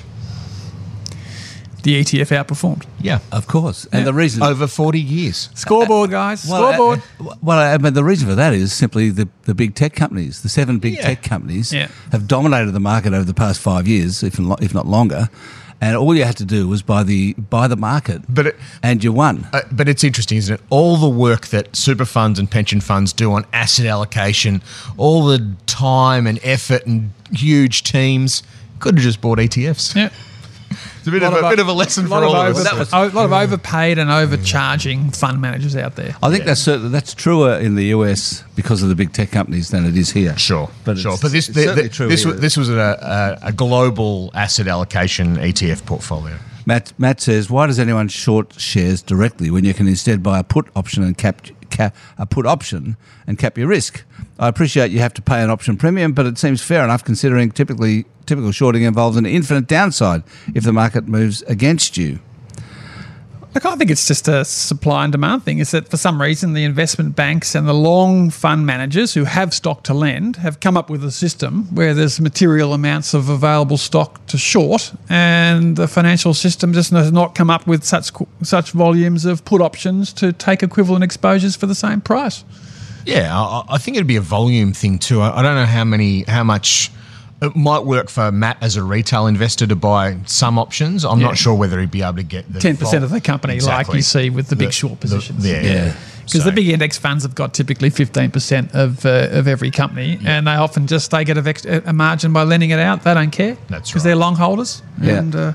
The 1.84 2.02
ETF 2.04 2.36
outperformed. 2.44 2.84
Yeah. 3.00 3.20
Of 3.32 3.48
course. 3.48 3.88
And 3.94 4.06
the 4.06 4.14
reason. 4.14 4.44
Over 4.44 4.68
40 4.68 5.00
years. 5.00 5.50
Scoreboard, 5.54 6.10
guys. 6.12 6.46
Well, 6.46 6.74
Scoreboard. 6.74 7.02
uh, 7.22 7.36
well, 7.42 7.60
I 7.60 7.78
mean, 7.78 7.94
the 7.94 8.04
reason 8.04 8.28
for 8.28 8.36
that 8.36 8.54
is 8.54 8.74
simply 8.74 9.10
the, 9.12 9.30
the 9.44 9.56
big 9.56 9.74
tech 9.74 9.94
companies. 9.94 10.42
The 10.42 10.50
seven 10.50 10.80
big 10.80 10.96
Yeah. 10.96 11.04
tech 11.04 11.24
companies 11.24 11.72
Yeah. 11.72 11.88
have 12.12 12.28
dominated 12.28 12.72
the 12.72 12.82
market 12.82 13.14
over 13.14 13.24
the 13.24 13.34
past 13.36 13.62
five 13.62 13.88
years, 13.88 14.22
if, 14.22 14.38
lo- 14.38 14.58
if 14.62 14.74
not 14.74 14.86
longer. 14.86 15.30
And 15.80 15.96
all 15.96 16.14
you 16.14 16.26
had 16.26 16.36
to 16.38 16.46
do 16.46 16.68
was 16.68 16.82
buy 16.82 17.04
the 17.04 17.34
buy 17.34 17.68
the 17.68 17.76
market, 17.78 18.24
But 18.28 18.48
it- 18.48 18.56
and 18.82 19.04
you 19.04 19.14
won. 19.14 19.48
Uh, 19.54 19.62
but 19.72 19.88
it's 19.88 20.04
interesting, 20.04 20.38
isn't 20.40 20.56
it? 20.56 20.62
All 20.70 20.98
the 20.98 21.08
work 21.10 21.48
that 21.48 21.76
super 21.76 22.06
funds 22.06 22.40
and 22.40 22.50
pension 22.50 22.82
funds 22.82 23.14
do 23.14 23.32
on 23.34 23.46
asset 23.54 23.86
allocation, 23.86 24.62
all 24.98 25.26
the 25.26 25.54
time 25.68 26.26
and 26.28 26.40
effort 26.44 26.86
and 26.88 27.12
huge 27.32 27.84
teams, 27.84 28.42
could 28.86 28.96
have 28.96 29.04
just 29.04 29.20
bought 29.20 29.40
ETFs. 29.40 29.96
yeah. 29.96 30.10
It's 30.98 31.08
a 31.08 31.12
bit, 31.12 31.22
of, 31.24 31.34
a, 31.34 31.50
bit 31.50 31.60
of 31.60 31.68
a 31.68 31.74
lesson 31.74 32.08
lot 32.10 32.20
for 32.22 32.26
all 32.26 32.36
of 32.36 32.58
of 32.58 32.66
us. 32.66 32.92
over- 32.94 33.12
a 33.12 33.16
lot 33.16 33.26
of 33.26 33.32
overpaid 33.32 33.98
and 34.00 34.10
overcharging 34.12 35.12
fund 35.12 35.40
managers 35.40 35.76
out 35.76 35.96
there. 35.96 36.16
I 36.24 36.32
think 36.32 36.46
that's 36.46 36.62
certain, 36.62 36.92
that's 36.92 37.14
truer 37.14 37.58
in 37.60 37.76
the 37.76 37.86
US 37.88 38.44
because 38.56 38.82
of 38.84 38.90
the 38.90 38.96
big 38.96 39.14
tech 39.14 39.30
companies 39.32 39.70
than 39.70 39.86
it 39.86 39.96
is 39.96 40.12
here. 40.12 40.36
Sure, 40.38 40.70
but 40.84 40.98
sure. 40.98 41.14
it's- 41.14 41.22
But 41.22 41.32
this 41.32 41.48
it's 41.50 41.56
the, 41.58 41.64
certainly 41.64 41.84
the- 41.84 41.90
true 41.90 42.08
this 42.08 42.26
was, 42.26 42.40
this 42.40 42.58
was 42.58 42.70
a, 42.70 43.38
a, 43.44 43.48
a 43.50 43.52
global 43.54 44.32
asset 44.34 44.68
allocation 44.68 45.36
ETF 45.38 45.86
portfolio. 45.86 46.38
Matt, 46.66 46.94
Matt 46.98 47.22
says, 47.22 47.50
why 47.50 47.68
does 47.68 47.78
anyone 47.78 48.08
short 48.08 48.60
shares 48.60 49.02
directly 49.04 49.52
when 49.52 49.66
you 49.66 49.74
can 49.74 49.88
instead 49.88 50.24
buy 50.24 50.40
a 50.40 50.44
put 50.44 50.68
option 50.76 51.04
and 51.04 51.16
cap, 51.18 51.42
cap 51.70 51.96
a 52.18 52.26
put 52.26 52.46
option 52.46 52.98
and 53.28 53.38
cap 53.38 53.58
your 53.58 53.68
risk? 53.68 54.04
I 54.40 54.48
appreciate 54.48 54.92
you 54.92 55.00
have 55.00 55.14
to 55.14 55.22
pay 55.22 55.44
an 55.44 55.50
option 55.50 55.78
premium, 55.78 56.14
but 56.14 56.26
it 56.26 56.38
seems 56.38 56.64
fair 56.64 56.84
enough 56.84 57.04
considering 57.04 57.52
typically 57.52 58.06
typical 58.26 58.52
shorting 58.52 58.84
involves 58.84 59.18
an 59.18 59.26
infinite 59.26 59.68
downside 59.68 60.24
if 60.56 60.64
the 60.64 60.74
market 60.74 61.08
moves 61.08 61.44
against 61.44 61.98
you. 61.98 62.20
Look, 63.56 63.66
I 63.66 63.78
think 63.78 63.90
it's 63.90 64.06
just 64.06 64.28
a 64.28 64.44
supply 64.44 65.06
and 65.06 65.14
demand 65.14 65.46
thing. 65.46 65.60
Is 65.60 65.72
that 65.72 65.88
for 65.88 65.96
some 65.96 66.22
reason 66.22 66.52
the 66.52 66.66
investment 66.66 67.16
banks 67.16 67.56
and 67.56 67.66
the 67.66 67.74
long 67.74 68.30
fund 68.30 68.66
managers 68.66 69.14
who 69.14 69.24
have 69.24 69.54
stock 69.54 69.84
to 69.84 69.94
lend 69.94 70.36
have 70.36 70.60
come 70.60 70.76
up 70.76 70.90
with 70.90 71.06
a 71.06 71.12
system 71.12 71.74
where 71.74 71.94
there's 71.94 72.20
material 72.20 72.74
amounts 72.74 73.14
of 73.14 73.30
available 73.30 73.78
stock 73.78 74.26
to 74.28 74.38
short, 74.38 74.92
and 75.08 75.78
the 75.78 75.88
financial 75.88 76.34
system 76.34 76.74
just 76.74 76.92
has 76.92 77.14
not 77.14 77.34
come 77.34 77.50
up 77.50 77.66
with 77.66 77.86
such 77.86 78.12
such 78.42 78.72
volumes 78.72 79.24
of 79.24 79.46
put 79.46 79.62
options 79.62 80.12
to 80.12 80.34
take 80.34 80.62
equivalent 80.62 81.06
exposures 81.06 81.56
for 81.56 81.66
the 81.66 81.76
same 81.76 82.02
price. 82.02 82.44
Yeah, 83.06 83.34
I, 83.34 83.64
I 83.70 83.78
think 83.78 83.96
it'd 83.96 84.06
be 84.06 84.18
a 84.18 84.22
volume 84.22 84.74
thing 84.74 85.00
too. 85.00 85.22
I, 85.22 85.40
I 85.40 85.42
don't 85.42 85.56
know 85.56 85.66
how 85.66 85.86
many, 85.86 86.24
how 86.24 86.44
much. 86.44 86.92
It 87.42 87.56
might 87.56 87.84
work 87.86 88.10
for 88.10 88.32
Matt 88.32 88.58
as 88.62 88.76
a 88.78 88.84
retail 88.84 89.28
investor 89.28 89.68
to 89.68 89.76
buy 89.76 90.18
some 90.26 90.58
options. 90.58 91.04
I'm 91.04 91.20
Yeah. 91.20 91.28
not 91.28 91.38
sure 91.38 91.54
whether 91.54 91.80
he'd 91.80 91.92
be 91.92 92.02
able 92.02 92.16
to 92.16 92.24
get 92.24 92.52
the 92.52 92.60
Ten 92.60 92.78
percent 92.78 93.00
vol- 93.02 93.06
of 93.06 93.12
the 93.12 93.22
company, 93.22 93.60
like 93.60 93.94
you 93.94 94.02
see 94.02 94.30
with 94.30 94.48
the 94.48 94.56
big 94.56 94.72
short 94.72 94.94
the- 94.94 94.98
positions. 95.08 95.46
yeah, 95.46 95.62
Yeah. 95.62 95.92
Because 96.26 96.42
So- 96.42 96.50
the 96.50 96.56
big 96.56 96.70
index 96.70 96.98
funds 96.98 97.24
have 97.24 97.36
got 97.36 97.54
typically 97.54 97.92
15% 97.92 98.72
of, 98.74 99.06
uh, 99.06 99.28
of 99.32 99.48
every 99.48 99.70
company, 99.70 100.18
and 100.26 100.48
they 100.48 100.54
often 100.56 100.88
just 100.88 101.12
they 101.12 101.24
get 101.24 101.38
a, 101.38 101.42
vex- 101.42 101.66
a 101.66 101.94
margin 101.94 102.34
by 102.34 102.42
lending 102.44 102.72
it 102.72 102.80
out. 102.80 103.04
They 103.04 103.14
don't 103.14 103.30
care. 103.32 103.58
That's 103.70 103.90
Because 103.92 104.04
right. 104.04 104.10
they're 104.10 104.16
long 104.16 104.36
holders. 104.36 104.82
Yeah. 105.00 105.18
And, 105.20 105.36
uh, 105.36 105.54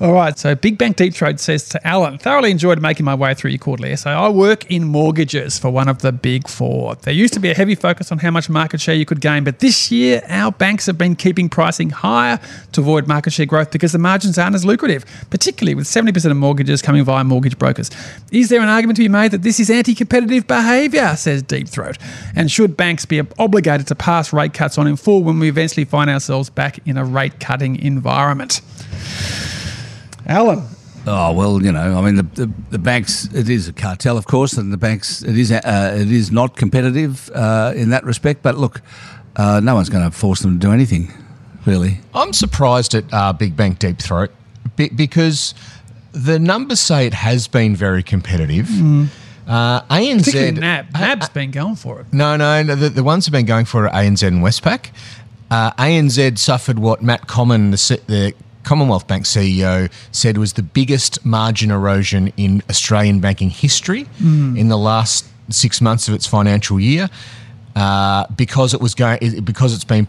all 0.00 0.12
right. 0.12 0.38
So 0.38 0.54
Big 0.54 0.78
Bank 0.78 0.96
Deep 0.96 1.12
Throat 1.12 1.40
says 1.40 1.68
to 1.70 1.86
Alan, 1.86 2.18
thoroughly 2.18 2.52
enjoyed 2.52 2.80
making 2.80 3.04
my 3.04 3.16
way 3.16 3.34
through 3.34 3.50
your 3.50 3.58
quarterly 3.58 3.92
essay. 3.92 4.10
I 4.10 4.28
work 4.28 4.70
in 4.70 4.84
mortgages 4.84 5.58
for 5.58 5.70
one 5.70 5.88
of 5.88 6.02
the 6.02 6.12
big 6.12 6.46
four. 6.46 6.94
There 6.94 7.12
used 7.12 7.34
to 7.34 7.40
be 7.40 7.50
a 7.50 7.54
heavy 7.54 7.74
focus 7.74 8.12
on 8.12 8.18
how 8.18 8.30
much 8.30 8.48
market 8.48 8.80
share 8.80 8.94
you 8.94 9.04
could 9.04 9.20
gain, 9.20 9.42
but 9.42 9.58
this 9.58 9.90
year 9.90 10.22
our 10.28 10.52
banks 10.52 10.86
have 10.86 10.96
been 10.96 11.16
keeping 11.16 11.48
pricing 11.48 11.90
higher 11.90 12.38
to 12.72 12.80
avoid 12.80 13.08
market 13.08 13.32
share 13.32 13.46
growth 13.46 13.72
because 13.72 13.90
the 13.90 13.98
margins 13.98 14.38
aren't 14.38 14.54
as 14.54 14.64
lucrative, 14.64 15.04
particularly 15.30 15.74
with 15.74 15.86
70% 15.86 16.30
of 16.30 16.36
mortgages 16.36 16.80
coming 16.80 17.02
via 17.02 17.24
mortgage 17.24 17.58
brokers. 17.58 17.90
Is 18.30 18.50
there 18.50 18.60
an 18.60 18.68
argument 18.68 18.98
to 18.98 19.02
be 19.02 19.08
made 19.08 19.32
that 19.32 19.42
this 19.42 19.58
is 19.58 19.68
anti 19.68 19.96
competitive 19.96 20.46
behaviour, 20.46 21.16
says 21.16 21.42
Deep 21.42 21.68
Throat? 21.68 21.98
And 22.36 22.48
should 22.50 22.76
banks 22.76 23.04
be 23.04 23.20
obligated 23.38 23.88
to 23.88 23.96
pass 23.96 24.32
rate 24.32 24.54
cuts 24.54 24.78
on 24.78 24.86
in 24.86 24.94
full 24.94 25.24
when 25.24 25.40
we 25.40 25.48
eventually 25.48 25.84
find 25.84 26.08
ourselves 26.08 26.50
back 26.50 26.78
in 26.86 26.96
a 26.96 27.04
rate 27.04 27.40
cutting 27.40 27.74
environment? 27.80 28.60
Alan. 30.28 30.62
Oh 31.06 31.32
well, 31.32 31.62
you 31.62 31.72
know, 31.72 31.98
I 31.98 32.02
mean, 32.02 32.16
the, 32.16 32.22
the, 32.46 32.52
the 32.70 32.78
banks. 32.78 33.24
It 33.32 33.48
is 33.48 33.66
a 33.68 33.72
cartel, 33.72 34.18
of 34.18 34.26
course, 34.26 34.54
and 34.54 34.72
the 34.72 34.76
banks. 34.76 35.22
It 35.22 35.38
is 35.38 35.50
uh, 35.50 35.96
it 35.98 36.10
is 36.12 36.30
not 36.30 36.56
competitive 36.56 37.30
uh, 37.34 37.72
in 37.74 37.90
that 37.90 38.04
respect. 38.04 38.42
But 38.42 38.56
look, 38.58 38.82
uh, 39.36 39.60
no 39.62 39.74
one's 39.74 39.88
going 39.88 40.04
to 40.04 40.16
force 40.16 40.40
them 40.40 40.58
to 40.60 40.66
do 40.66 40.72
anything, 40.72 41.10
really. 41.64 42.00
I'm 42.14 42.32
surprised 42.32 42.94
at 42.94 43.04
uh, 43.12 43.32
Big 43.32 43.56
Bank 43.56 43.78
Deep 43.78 43.98
Throat 43.98 44.30
be- 44.76 44.90
because 44.90 45.54
the 46.12 46.38
numbers 46.38 46.80
say 46.80 47.06
it 47.06 47.14
has 47.14 47.48
been 47.48 47.74
very 47.74 48.02
competitive. 48.02 48.68
Uh, 49.46 49.80
Particularly 49.80 50.52
ANZ. 50.52 50.58
NAB. 50.58 50.92
NAB's 50.92 51.28
been 51.30 51.50
going 51.50 51.76
for 51.76 52.00
it. 52.00 52.06
No, 52.12 52.36
no, 52.36 52.62
no 52.62 52.74
the, 52.74 52.90
the 52.90 53.04
ones 53.04 53.24
who've 53.24 53.32
been 53.32 53.46
going 53.46 53.64
for 53.64 53.86
it 53.86 53.94
are 53.94 54.02
ANZ 54.02 54.26
and 54.26 54.42
Westpac. 54.42 54.90
Uh, 55.50 55.70
ANZ 55.72 56.36
suffered 56.36 56.78
what 56.78 57.02
Matt 57.02 57.26
Comyn, 57.26 57.70
the, 57.70 58.00
the 58.12 58.34
Commonwealth 58.64 59.06
Bank 59.06 59.24
CEO, 59.24 59.90
said 60.12 60.36
was 60.36 60.54
the 60.54 60.62
biggest 60.62 61.24
margin 61.24 61.70
erosion 61.70 62.32
in 62.36 62.62
Australian 62.68 63.20
banking 63.20 63.50
history 63.50 64.06
in 64.58 64.68
the 64.68 64.78
last 64.78 65.26
six 65.50 65.80
months 65.80 66.08
of 66.08 66.14
its 66.14 66.26
financial 66.26 66.78
year 66.78 67.08
uh, 67.76 68.26
because 68.36 68.74
it 68.74 68.80
was 68.80 68.94
going 68.94 69.18
because 69.44 69.74
it's 69.74 69.84
been 69.84 70.06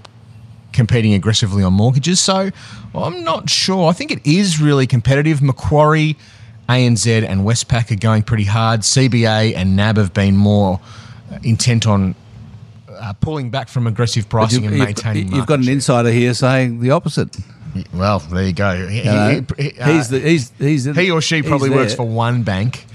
competing 0.73 1.13
aggressively 1.13 1.63
on 1.63 1.73
mortgages. 1.73 2.19
So 2.19 2.49
well, 2.93 3.05
I'm 3.05 3.23
not 3.23 3.49
sure. 3.49 3.89
I 3.89 3.93
think 3.93 4.11
it 4.11 4.25
is 4.25 4.59
really 4.59 4.87
competitive. 4.87 5.41
Macquarie, 5.41 6.17
ANZ, 6.67 7.27
and 7.27 7.41
Westpac 7.41 7.91
are 7.91 7.95
going 7.95 8.23
pretty 8.23 8.45
hard. 8.45 8.81
CBA 8.81 9.55
and 9.55 9.75
NAB 9.75 9.97
have 9.97 10.13
been 10.13 10.35
more 10.35 10.79
uh, 11.31 11.39
intent 11.43 11.87
on 11.87 12.15
uh, 12.89 13.13
pulling 13.13 13.49
back 13.49 13.69
from 13.69 13.87
aggressive 13.87 14.27
pricing 14.27 14.65
and 14.65 14.75
you've, 14.75 14.85
maintaining. 14.85 15.31
you've 15.31 15.45
got 15.45 15.59
an 15.59 15.69
insider 15.69 16.11
here 16.11 16.33
saying 16.33 16.79
the 16.79 16.91
opposite. 16.91 17.37
Well, 17.93 18.19
there 18.19 18.45
you 18.45 18.53
go. 18.53 18.87
He, 18.87 19.03
know, 19.03 19.43
he- 19.57 19.63
he- 19.71 19.79
uh, 19.79 19.87
he's 19.93 20.09
the 20.09 20.19
he's 20.19 20.51
he's 20.57 20.85
he 20.85 21.11
or 21.11 21.21
she 21.21 21.41
probably 21.43 21.69
works 21.69 21.93
for 21.95 22.07
one 22.07 22.43
bank. 22.43 22.85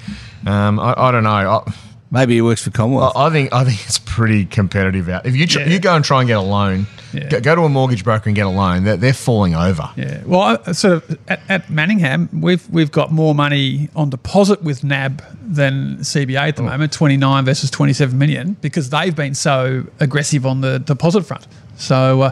Um, 0.47 0.79
I, 0.81 0.95
I 0.97 1.11
don't 1.11 1.25
know. 1.25 1.31
I, 1.31 1.73
Maybe 2.11 2.35
he 2.35 2.43
works 2.43 2.63
for 2.63 2.71
Commonwealth. 2.71 3.17
I 3.17 3.29
think 3.31 3.53
I 3.53 3.65
think 3.65 3.85
it's 3.87 3.99
pretty 3.99 4.45
competitive 4.45 5.09
out. 5.09 5.27
If 5.27 5.35
you 5.35 5.49
tr- 5.49 5.61
Yeah. 5.61 5.67
you 5.69 5.81
go 5.81 5.97
and 5.97 6.05
try 6.05 6.21
and 6.21 6.29
get 6.29 6.37
a 6.37 6.41
loan, 6.43 6.87
Yeah. 7.13 7.29
go, 7.29 7.41
go 7.41 7.55
to 7.57 7.63
a 7.63 7.69
mortgage 7.69 8.05
broker 8.05 8.29
and 8.29 8.37
get 8.37 8.47
a 8.47 8.51
loan, 8.51 8.85
they're, 8.85 8.97
they're 8.97 9.13
falling 9.13 9.57
over. 9.57 9.91
Yeah. 9.97 10.23
Well, 10.25 10.61
I, 10.65 10.73
sort 10.73 10.93
of 11.11 11.19
at, 11.27 11.41
at 11.49 11.71
Manningham, 11.71 12.29
we've 12.41 12.69
we've 12.71 12.93
got 12.93 13.11
more 13.11 13.35
money 13.35 13.89
on 13.97 14.11
deposit 14.11 14.63
with 14.63 14.85
NAB 14.85 15.25
than 15.45 15.97
CBA 16.03 16.37
at 16.51 16.57
the 16.57 16.63
moment, 16.63 16.93
29 16.93 17.45
versus 17.47 17.69
27 17.71 18.17
million, 18.17 18.57
because 18.61 18.91
they've 18.91 19.17
been 19.17 19.35
so 19.35 19.85
aggressive 19.99 20.47
on 20.47 20.61
the 20.61 20.79
deposit 20.79 21.23
front. 21.23 21.49
So 21.79 22.21
uh, 22.23 22.31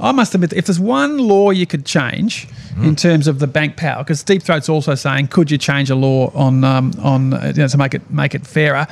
I 0.00 0.12
must 0.12 0.34
admit, 0.34 0.52
if 0.52 0.66
there's 0.66 0.80
one 0.80 1.18
law 1.18 1.50
you 1.50 1.66
could 1.66 1.84
change 1.84 2.46
in 2.82 2.94
terms 2.94 3.26
of 3.26 3.40
the 3.40 3.48
bank 3.48 3.76
power, 3.76 4.04
because 4.04 4.22
Deep 4.22 4.42
Throat's 4.42 4.68
also 4.68 4.94
saying, 4.94 5.28
could 5.28 5.50
you 5.50 5.58
change 5.58 5.90
a 5.90 5.96
law 5.96 6.30
on 6.34 6.62
um, 6.62 6.92
on 7.02 7.34
uh, 7.34 7.52
you 7.54 7.62
know, 7.62 7.68
to 7.68 7.76
make 7.76 7.94
it 7.94 8.08
make 8.10 8.34
it 8.34 8.46
fairer? 8.46 8.86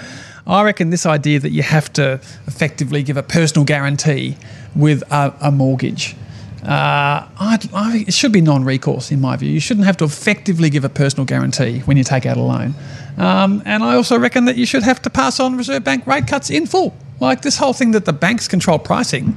I 0.47 0.63
reckon 0.63 0.91
this 0.91 1.07
idea 1.07 1.39
that 1.41 1.51
you 1.51 1.63
have 1.63 1.93
to 1.95 2.15
effectively 2.47 3.03
give 3.03 3.17
a 3.17 3.23
personal 3.23 3.65
guarantee 3.65 4.37
with 4.75 5.03
a, 5.13 5.35
a 5.41 5.51
mortgage. 5.51 6.17
Uh, 6.63 7.29
I'd, 7.39 7.73
I, 7.73 8.05
it 8.09 8.15
should 8.15 8.33
be 8.33 8.41
non-recourse 8.41 9.13
in 9.13 9.21
my 9.21 9.37
view. 9.37 9.51
You 9.51 9.61
shouldn't 9.61 9.87
have 9.87 9.97
to 9.99 10.05
effectively 10.05 10.69
give 10.69 10.85
a 10.85 10.89
personal 10.89 11.25
guarantee 11.25 11.81
when 11.81 11.97
you 11.97 12.03
take 12.03 12.27
out 12.27 12.37
a 12.37 12.43
loan. 12.43 12.75
Um, 13.19 13.63
and 13.65 13.85
I 13.85 13.95
also 13.95 14.19
reckon 14.19 14.47
that 14.47 14.57
you 14.57 14.67
should 14.67 14.83
have 14.83 15.01
to 15.03 15.11
pass 15.11 15.39
on 15.39 15.57
Reserve 15.57 15.85
Bank 15.85 16.07
rate 16.07 16.27
cuts 16.27 16.51
in 16.51 16.67
full. 16.67 16.93
Like 17.21 17.43
this 17.43 17.57
whole 17.57 17.73
thing 17.73 17.93
that 17.93 18.05
the 18.05 18.13
banks 18.13 18.49
control 18.49 18.79
pricing 18.81 19.37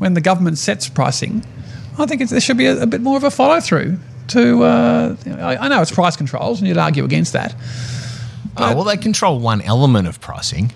when 0.00 0.14
the 0.14 0.20
government 0.20 0.56
sets 0.56 0.88
pricing. 0.88 1.44
I 1.98 2.06
think 2.06 2.22
it's, 2.22 2.30
there 2.30 2.40
should 2.40 2.56
be 2.56 2.66
a, 2.66 2.82
a 2.82 2.86
bit 2.86 3.02
more 3.02 3.18
of 3.18 3.22
a 3.24 3.30
follow 3.30 3.60
through. 3.60 3.98
To 4.28 4.62
uh, 4.62 5.16
I, 5.26 5.56
I 5.56 5.68
know 5.68 5.82
it's 5.82 5.90
price 5.90 6.16
controls, 6.16 6.60
and 6.60 6.68
you'd 6.68 6.78
argue 6.78 7.04
against 7.04 7.32
that. 7.34 7.54
Oh, 8.56 8.74
well, 8.74 8.84
they 8.84 8.96
control 8.96 9.38
one 9.38 9.60
element 9.60 10.08
of 10.08 10.20
pricing. 10.20 10.72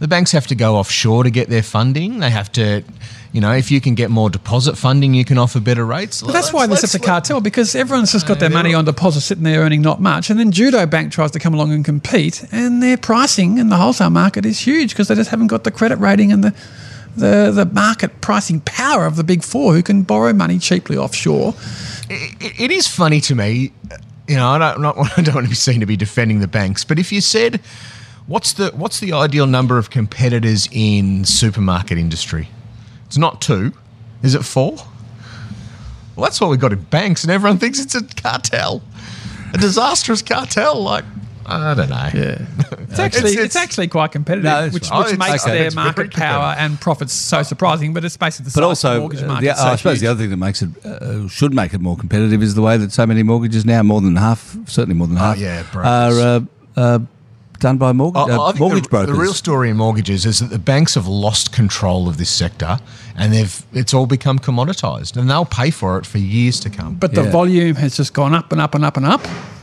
The 0.00 0.08
banks 0.08 0.32
have 0.32 0.46
to 0.48 0.54
go 0.54 0.76
offshore 0.76 1.24
to 1.24 1.30
get 1.30 1.48
their 1.48 1.62
funding. 1.62 2.18
They 2.20 2.30
have 2.30 2.52
to, 2.52 2.84
you 3.32 3.40
know, 3.40 3.52
if 3.52 3.70
you 3.70 3.80
can 3.80 3.94
get 3.94 4.10
more 4.10 4.30
deposit 4.30 4.76
funding, 4.76 5.14
you 5.14 5.24
can 5.24 5.38
offer 5.38 5.60
better 5.60 5.84
rates. 5.84 6.22
But 6.22 6.32
that's 6.32 6.52
why 6.52 6.66
there's 6.66 6.80
such 6.80 6.94
a 6.94 7.04
cartel 7.04 7.40
because 7.40 7.74
everyone's 7.74 8.12
just 8.12 8.26
got 8.26 8.38
their 8.38 8.50
money 8.50 8.74
on 8.74 8.84
deposit 8.84 9.22
sitting 9.22 9.44
there 9.44 9.60
earning 9.60 9.80
not 9.80 10.00
much, 10.00 10.28
and 10.28 10.38
then 10.38 10.52
Judo 10.52 10.84
Bank 10.84 11.10
tries 11.12 11.30
to 11.32 11.38
come 11.38 11.54
along 11.54 11.72
and 11.72 11.84
compete, 11.84 12.44
and 12.52 12.82
their 12.82 12.96
pricing 12.96 13.58
in 13.58 13.70
the 13.70 13.76
wholesale 13.76 14.10
market 14.10 14.44
is 14.44 14.60
huge 14.60 14.90
because 14.90 15.08
they 15.08 15.14
just 15.14 15.30
haven't 15.30 15.48
got 15.48 15.64
the 15.64 15.70
credit 15.70 15.96
rating 15.96 16.32
and 16.32 16.44
the 16.44 16.54
the 17.18 17.50
the 17.52 17.66
market 17.66 18.20
pricing 18.20 18.60
power 18.60 19.06
of 19.06 19.16
the 19.16 19.24
big 19.24 19.42
four 19.42 19.74
who 19.74 19.82
can 19.82 20.02
borrow 20.02 20.32
money 20.32 20.58
cheaply 20.58 20.96
offshore. 20.96 21.54
It, 22.08 22.60
it 22.60 22.70
is 22.70 22.86
funny 22.88 23.20
to 23.22 23.34
me, 23.34 23.72
you 24.26 24.36
know. 24.36 24.48
I 24.48 24.58
don't, 24.58 24.80
not, 24.80 24.96
I 25.18 25.22
don't 25.22 25.34
want 25.34 25.46
to 25.46 25.50
be 25.50 25.56
seen 25.56 25.80
to 25.80 25.86
be 25.86 25.96
defending 25.96 26.40
the 26.40 26.48
banks, 26.48 26.84
but 26.84 26.98
if 26.98 27.12
you 27.12 27.20
said, 27.20 27.60
"What's 28.26 28.54
the 28.54 28.70
what's 28.70 29.00
the 29.00 29.12
ideal 29.12 29.46
number 29.46 29.78
of 29.78 29.90
competitors 29.90 30.68
in 30.72 31.24
supermarket 31.24 31.98
industry?" 31.98 32.48
It's 33.06 33.18
not 33.18 33.40
two. 33.40 33.72
Is 34.22 34.34
it 34.34 34.44
four? 34.44 34.76
Well, 36.14 36.24
that's 36.24 36.40
what 36.40 36.50
we've 36.50 36.60
got 36.60 36.72
in 36.72 36.80
banks, 36.82 37.22
and 37.22 37.30
everyone 37.30 37.58
thinks 37.58 37.78
it's 37.80 37.94
a 37.94 38.02
cartel, 38.02 38.82
a 39.54 39.58
disastrous 39.58 40.20
cartel. 40.20 40.82
Like 40.82 41.04
I 41.50 41.74
don't 41.74 41.88
know. 41.88 42.10
Yeah, 42.14 42.46
it's 42.88 42.98
actually 42.98 43.30
it's, 43.32 43.40
it's- 43.40 43.56
actually 43.56 43.88
quite 43.88 44.12
competitive, 44.12 44.44
No, 44.44 44.68
which, 44.68 44.90
right. 44.90 44.98
which 45.06 45.14
Oh, 45.14 45.16
makes 45.16 45.44
okay. 45.46 45.56
their 45.58 45.66
It's 45.66 45.74
market 45.74 46.12
power 46.12 46.54
and 46.58 46.80
profits 46.80 47.12
so 47.12 47.42
surprising. 47.42 47.94
But 47.94 48.04
it's 48.04 48.16
basically 48.16 48.50
the 48.50 48.60
But 48.60 48.76
size 48.76 48.84
also, 48.84 48.88
of 48.88 48.94
the 48.94 49.00
mortgage 49.00 49.22
uh, 49.22 49.26
market. 49.26 49.44
the, 49.46 49.50
is 49.52 49.58
so 49.58 49.64
I 49.64 49.76
suppose 49.76 49.92
huge. 49.94 50.00
the 50.02 50.06
other 50.08 50.20
thing 50.20 50.30
that 50.30 50.36
makes 50.36 50.62
it 50.62 50.86
uh, 50.86 51.28
should 51.28 51.54
make 51.54 51.74
it 51.74 51.80
more 51.80 51.96
competitive 51.96 52.42
is 52.42 52.54
the 52.54 52.62
way 52.62 52.76
that 52.76 52.92
so 52.92 53.06
many 53.06 53.22
mortgages 53.22 53.64
now, 53.64 53.82
more 53.82 54.00
than 54.00 54.16
half, 54.16 54.56
certainly 54.66 54.94
more 54.94 55.06
than 55.06 55.16
half, 55.16 55.38
yeah, 55.38 55.62
brokers. 55.72 56.18
are 56.18 56.20
uh, 56.20 56.40
uh, 56.80 56.98
done 57.60 57.76
by 57.78 57.92
mortgage, 57.92 58.28
I- 58.28 58.34
uh, 58.36 58.42
I 58.42 58.46
think 58.52 58.60
mortgage 58.60 58.84
the, 58.84 58.88
brokers. 58.90 59.16
The 59.16 59.20
real 59.20 59.34
story 59.34 59.70
in 59.70 59.76
mortgages 59.78 60.26
is 60.26 60.40
that 60.40 60.50
the 60.50 60.58
banks 60.60 60.94
have 60.94 61.06
lost 61.08 61.52
control 61.52 62.08
of 62.08 62.16
this 62.18 62.30
sector, 62.30 62.78
and 63.18 63.32
they've 63.32 63.62
it's 63.72 63.92
all 63.92 64.06
become 64.06 64.38
commoditized, 64.38 65.16
and 65.16 65.28
they'll 65.28 65.44
pay 65.44 65.70
for 65.70 65.98
it 65.98 66.06
for 66.06 66.18
years 66.18 66.60
to 66.60 66.70
come. 66.70 66.94
But 66.94 67.14
the 67.14 67.24
volume 67.24 67.76
has 67.76 67.96
just 67.96 68.14
gone 68.14 68.34
up 68.34 68.52
and 68.52 68.60
up 68.60 68.74
and 68.74 68.84
up 68.84 68.96
and 68.96 69.04
up, 69.06 69.20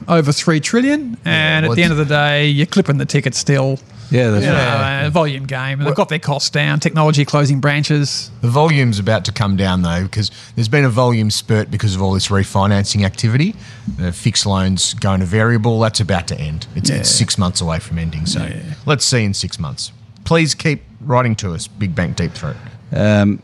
over 0.08 0.32
three 0.32 0.60
trillion. 0.60 1.18
And 1.26 1.64
well, 1.66 1.72
at 1.72 1.76
the 1.76 1.84
end 1.84 1.92
of 1.92 1.98
the 1.98 2.06
day, 2.06 2.48
you're 2.48 2.66
clipping 2.68 2.98
the 2.98 3.06
ticket 3.06 3.34
still. 3.36 3.80
yeah, 4.12 4.30
that's 4.30 4.46
You 4.46 4.52
know, 4.52 4.58
right. 4.58 5.06
uh, 5.06 5.10
volume 5.10 5.46
game. 5.46 5.80
They've 5.80 5.96
got 5.96 6.10
their 6.10 6.20
costs 6.20 6.50
down. 6.52 6.80
Technology 6.80 7.26
closing 7.26 7.60
branches. 7.60 8.30
the 8.42 8.48
volume's 8.50 9.00
about 9.00 9.26
to 9.26 9.32
come 9.32 9.56
down 9.56 9.82
though, 9.82 10.04
because 10.04 10.30
there's 10.56 10.70
been 10.70 10.86
a 10.86 10.90
volume 10.90 11.32
spurt 11.32 11.72
because 11.72 11.96
of 11.96 12.02
all 12.02 12.14
this 12.14 12.28
refinancing 12.28 13.04
activity. 13.06 13.56
The 13.98 14.12
fixed 14.12 14.46
loans 14.46 14.94
going 14.94 15.22
to 15.22 15.26
variable, 15.26 15.80
that's 15.80 16.00
about 16.00 16.28
to 16.28 16.40
end. 16.40 16.68
It's, 16.76 16.90
it's 16.90 17.10
six 17.10 17.38
months 17.38 17.62
away 17.62 17.80
from 17.80 17.98
ending. 17.98 18.26
So 18.26 18.48
let's 18.86 19.06
see 19.06 19.24
in 19.24 19.34
six 19.34 19.60
months. 19.60 19.92
Please 20.24 20.54
keep 20.56 20.84
writing 21.02 21.36
to 21.36 21.54
us, 21.54 21.68
Big 21.68 21.94
Bank 21.96 22.16
Deep 22.16 22.32
Throat. 22.34 22.56
Um, 22.96 23.42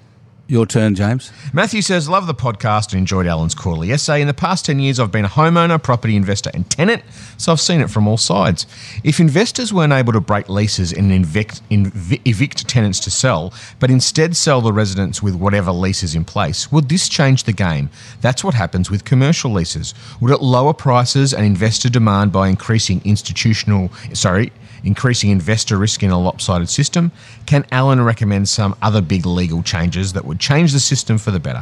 your 0.51 0.65
turn, 0.65 0.95
James. 0.95 1.31
Matthew 1.53 1.81
says, 1.81 2.09
Love 2.09 2.27
the 2.27 2.33
podcast 2.33 2.91
and 2.91 2.99
enjoyed 2.99 3.25
Alan's 3.25 3.55
quarterly 3.55 3.89
essay. 3.89 4.19
In 4.19 4.27
the 4.27 4.33
past 4.33 4.65
10 4.65 4.79
years, 4.81 4.99
I've 4.99 5.11
been 5.11 5.23
a 5.23 5.29
homeowner, 5.29 5.81
property 5.81 6.13
investor, 6.17 6.51
and 6.53 6.69
tenant, 6.69 7.03
so 7.37 7.53
I've 7.53 7.61
seen 7.61 7.79
it 7.79 7.89
from 7.89 8.05
all 8.05 8.17
sides. 8.17 8.67
If 9.01 9.21
investors 9.21 9.71
weren't 9.71 9.93
able 9.93 10.11
to 10.11 10.19
break 10.19 10.49
leases 10.49 10.91
and 10.91 11.09
evict, 11.09 11.61
evict 11.69 12.67
tenants 12.67 12.99
to 12.99 13.09
sell, 13.09 13.53
but 13.79 13.89
instead 13.89 14.35
sell 14.35 14.59
the 14.59 14.73
residents 14.73 15.23
with 15.23 15.35
whatever 15.35 15.71
lease 15.71 16.03
is 16.03 16.15
in 16.15 16.25
place, 16.25 16.69
would 16.69 16.89
this 16.89 17.07
change 17.07 17.45
the 17.45 17.53
game? 17.53 17.89
That's 18.19 18.43
what 18.43 18.53
happens 18.53 18.91
with 18.91 19.05
commercial 19.05 19.51
leases. 19.51 19.93
Would 20.19 20.33
it 20.33 20.41
lower 20.41 20.73
prices 20.73 21.33
and 21.33 21.45
investor 21.45 21.89
demand 21.89 22.33
by 22.33 22.49
increasing 22.49 23.01
institutional, 23.05 23.89
sorry, 24.11 24.51
increasing 24.83 25.29
investor 25.29 25.77
risk 25.77 26.03
in 26.03 26.11
a 26.11 26.19
lopsided 26.19 26.69
system? 26.69 27.11
Can 27.45 27.65
Alan 27.71 28.01
recommend 28.01 28.49
some 28.49 28.75
other 28.81 29.01
big 29.01 29.25
legal 29.25 29.63
changes 29.63 30.13
that 30.13 30.25
would 30.25 30.39
change 30.39 30.73
the 30.73 30.79
system 30.79 31.17
for 31.17 31.31
the 31.31 31.39
better? 31.39 31.61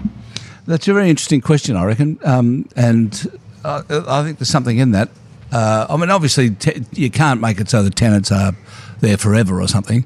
That's 0.65 0.87
a 0.87 0.93
very 0.93 1.09
interesting 1.09 1.41
question, 1.41 1.75
I 1.75 1.85
reckon, 1.85 2.19
um, 2.23 2.67
and 2.75 3.39
uh, 3.63 3.83
I 4.07 4.23
think 4.23 4.37
there's 4.37 4.49
something 4.49 4.77
in 4.77 4.91
that. 4.91 5.09
Uh, 5.51 5.87
I 5.89 5.97
mean, 5.97 6.11
obviously, 6.11 6.51
te- 6.51 6.85
you 6.93 7.09
can't 7.09 7.41
make 7.41 7.59
it 7.59 7.69
so 7.69 7.81
the 7.81 7.89
tenants 7.89 8.31
are 8.31 8.53
there 8.99 9.17
forever 9.17 9.61
or 9.61 9.67
something, 9.67 10.05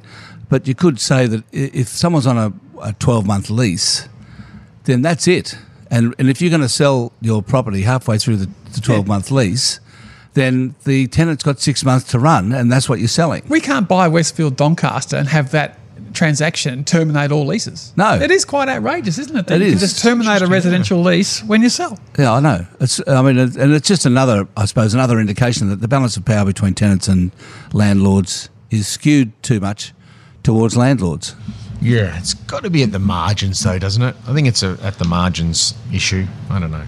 but 0.50 0.68
you 0.68 0.76
could 0.76 1.00
say 1.00 1.28
that 1.28 1.44
if 1.52 1.90
someone's 1.90 2.28
on 2.28 2.38
a, 2.38 2.54
a 2.82 2.94
12 2.94 3.26
month 3.28 3.50
lease, 3.50 4.08
then 4.86 5.02
that's 5.02 5.28
it. 5.28 5.58
And, 5.92 6.16
and 6.18 6.30
if 6.30 6.42
you're 6.42 6.50
going 6.50 6.62
to 6.62 6.70
sell 6.70 7.12
your 7.22 7.44
property 7.44 7.82
halfway 7.82 8.18
through 8.18 8.38
the, 8.38 8.50
the 8.72 8.82
12 8.82 9.08
month 9.08 9.32
lease, 9.32 9.80
then 10.34 10.76
the 10.84 11.08
tenant's 11.08 11.44
got 11.44 11.60
six 11.60 11.84
months 11.86 12.10
to 12.12 12.20
run, 12.20 12.52
and 12.54 12.72
that's 12.72 12.90
what 12.90 13.00
you're 13.00 13.08
selling. 13.08 13.44
We 13.50 13.60
can't 13.62 13.88
buy 13.88 14.08
Westfield 14.08 14.56
Doncaster 14.56 15.16
and 15.18 15.28
have 15.28 15.52
that 15.52 15.80
transaction 16.14 16.84
terminate 16.84 17.32
all 17.32 17.46
leases. 17.46 17.92
No. 17.96 18.14
It 18.16 18.30
is 18.30 18.46
quite 18.46 18.70
outrageous, 18.70 19.18
isn't 19.18 19.36
it? 19.36 19.48
That 19.48 19.62
It 19.62 19.66
you 19.66 19.72
can 19.72 19.80
just 19.80 20.02
terminate 20.04 20.42
a 20.44 20.48
residential 20.48 21.02
lease 21.02 21.44
when 21.44 21.64
you 21.64 21.70
sell. 21.70 21.98
Yeah, 22.20 22.34
I 22.34 22.40
know. 22.40 22.68
It's, 22.80 23.02
I 23.08 23.22
mean, 23.24 23.38
it- 23.40 23.56
and 23.56 23.74
it's 23.74 23.88
just 23.88 24.06
another, 24.06 24.48
I 24.56 24.66
suppose, 24.66 24.94
another 24.94 25.20
indication 25.20 25.70
that 25.70 25.82
the 25.82 25.88
balance 25.88 26.16
of 26.16 26.24
power 26.26 26.46
between 26.46 26.76
tenants 26.76 27.08
and 27.08 27.32
landlords 27.74 28.50
is 28.70 28.88
skewed 28.88 29.32
too 29.44 29.60
much 29.60 29.94
towards 30.44 30.76
landlords. 30.78 31.36
Yeah, 31.82 32.18
it's 32.18 32.34
got 32.34 32.64
to 32.64 32.70
be 32.70 32.84
at 32.84 32.92
the 32.92 33.00
margins, 33.00 33.60
though, 33.62 33.78
doesn't 33.80 34.02
it? 34.04 34.16
I 34.28 34.34
think 34.34 34.48
it's 34.48 34.64
a 34.64 34.78
at 34.84 35.00
the 35.00 35.06
margins 35.06 35.74
issue. 35.92 36.26
I 36.50 36.60
don't 36.60 36.72
know. 36.72 36.86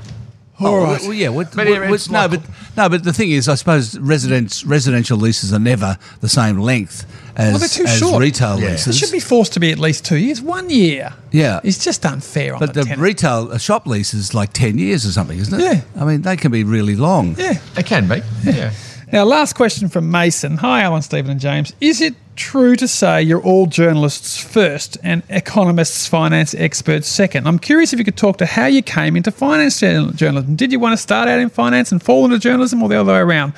Oh, 0.60 0.84
right. 0.84 1.02
well, 1.02 1.14
yeah. 1.14 1.30
What, 1.30 1.54
But 1.54 1.68
what- 1.68 1.82
it's 1.92 2.08
what- 2.10 2.14
no, 2.14 2.20
like- 2.22 2.30
but 2.32 2.78
no, 2.78 2.90
but 2.90 3.04
the 3.04 3.12
thing 3.12 3.32
is, 3.32 3.50
I 3.50 3.56
suppose 3.56 3.98
residents 4.00 4.64
residential 4.64 5.18
leases 5.18 5.52
are 5.52 5.60
never 5.60 5.98
the 6.22 6.30
same 6.30 6.60
length 6.60 7.06
as, 7.36 7.52
Well, 7.52 7.60
they're 7.60 7.68
too 7.68 7.84
as 7.86 7.98
short. 8.00 8.22
retail 8.22 8.58
Yeah. 8.60 8.68
It 8.68 8.72
leases. 8.72 8.98
should 8.98 9.12
be 9.12 9.20
forced 9.20 9.52
to 9.54 9.60
be 9.60 9.72
at 9.72 9.80
least 9.80 10.06
two 10.06 10.16
years. 10.18 10.42
One 10.42 10.70
year. 10.70 11.14
Yeah. 11.32 11.60
It's 11.64 11.84
just 11.84 12.06
unfair 12.06 12.54
on 12.54 12.60
but 12.62 12.74
the, 12.74 12.84
the 12.86 12.96
retail 12.96 13.52
a 13.52 13.60
shop 13.60 13.86
lease 13.86 14.14
is 14.14 14.34
like 14.34 14.54
ten 14.54 14.78
years 14.78 15.06
or 15.06 15.12
something, 15.12 15.38
isn't 15.38 15.60
it? 15.60 15.64
Yeah. 15.64 15.82
I 16.02 16.06
mean, 16.06 16.22
they 16.22 16.38
can 16.38 16.52
be 16.52 16.64
really 16.64 16.96
long. 16.96 17.36
yeah. 17.38 17.60
It 17.78 17.86
can 17.86 18.08
be. 18.08 18.22
Yeah. 18.46 18.72
Now, 19.16 19.24
last 19.24 19.54
question 19.54 19.88
from 19.88 20.12
Mason. 20.12 20.58
Hi, 20.58 20.82
Alan, 20.82 21.02
Stephen, 21.02 21.32
and 21.32 21.40
James. 21.40 21.72
Is 21.80 22.02
it 22.02 22.16
true 22.36 22.76
to 22.76 22.86
say 22.86 23.22
you're 23.22 23.42
all 23.42 23.66
journalists 23.66 24.38
first 24.44 24.98
and 25.04 25.24
economists, 25.30 26.06
finance 26.06 26.54
experts 26.54 27.08
second? 27.08 27.48
I'm 27.48 27.58
curious 27.58 27.94
if 27.94 28.00
you 28.00 28.04
could 28.04 28.18
talk 28.18 28.36
to 28.40 28.46
how 28.46 28.66
you 28.66 28.82
came 28.82 29.16
into 29.16 29.32
finance 29.32 29.80
journalism. 29.80 30.58
Did 30.58 30.74
you 30.74 30.82
want 30.82 30.98
to 30.98 31.02
start 31.02 31.30
out 31.30 31.40
in 31.40 31.48
finance 31.48 31.94
and 31.94 32.04
fall 32.04 32.26
into 32.26 32.38
journalism, 32.40 32.84
or 32.84 32.90
the 32.90 33.00
other 33.00 33.14
way 33.14 33.20
around? 33.20 33.54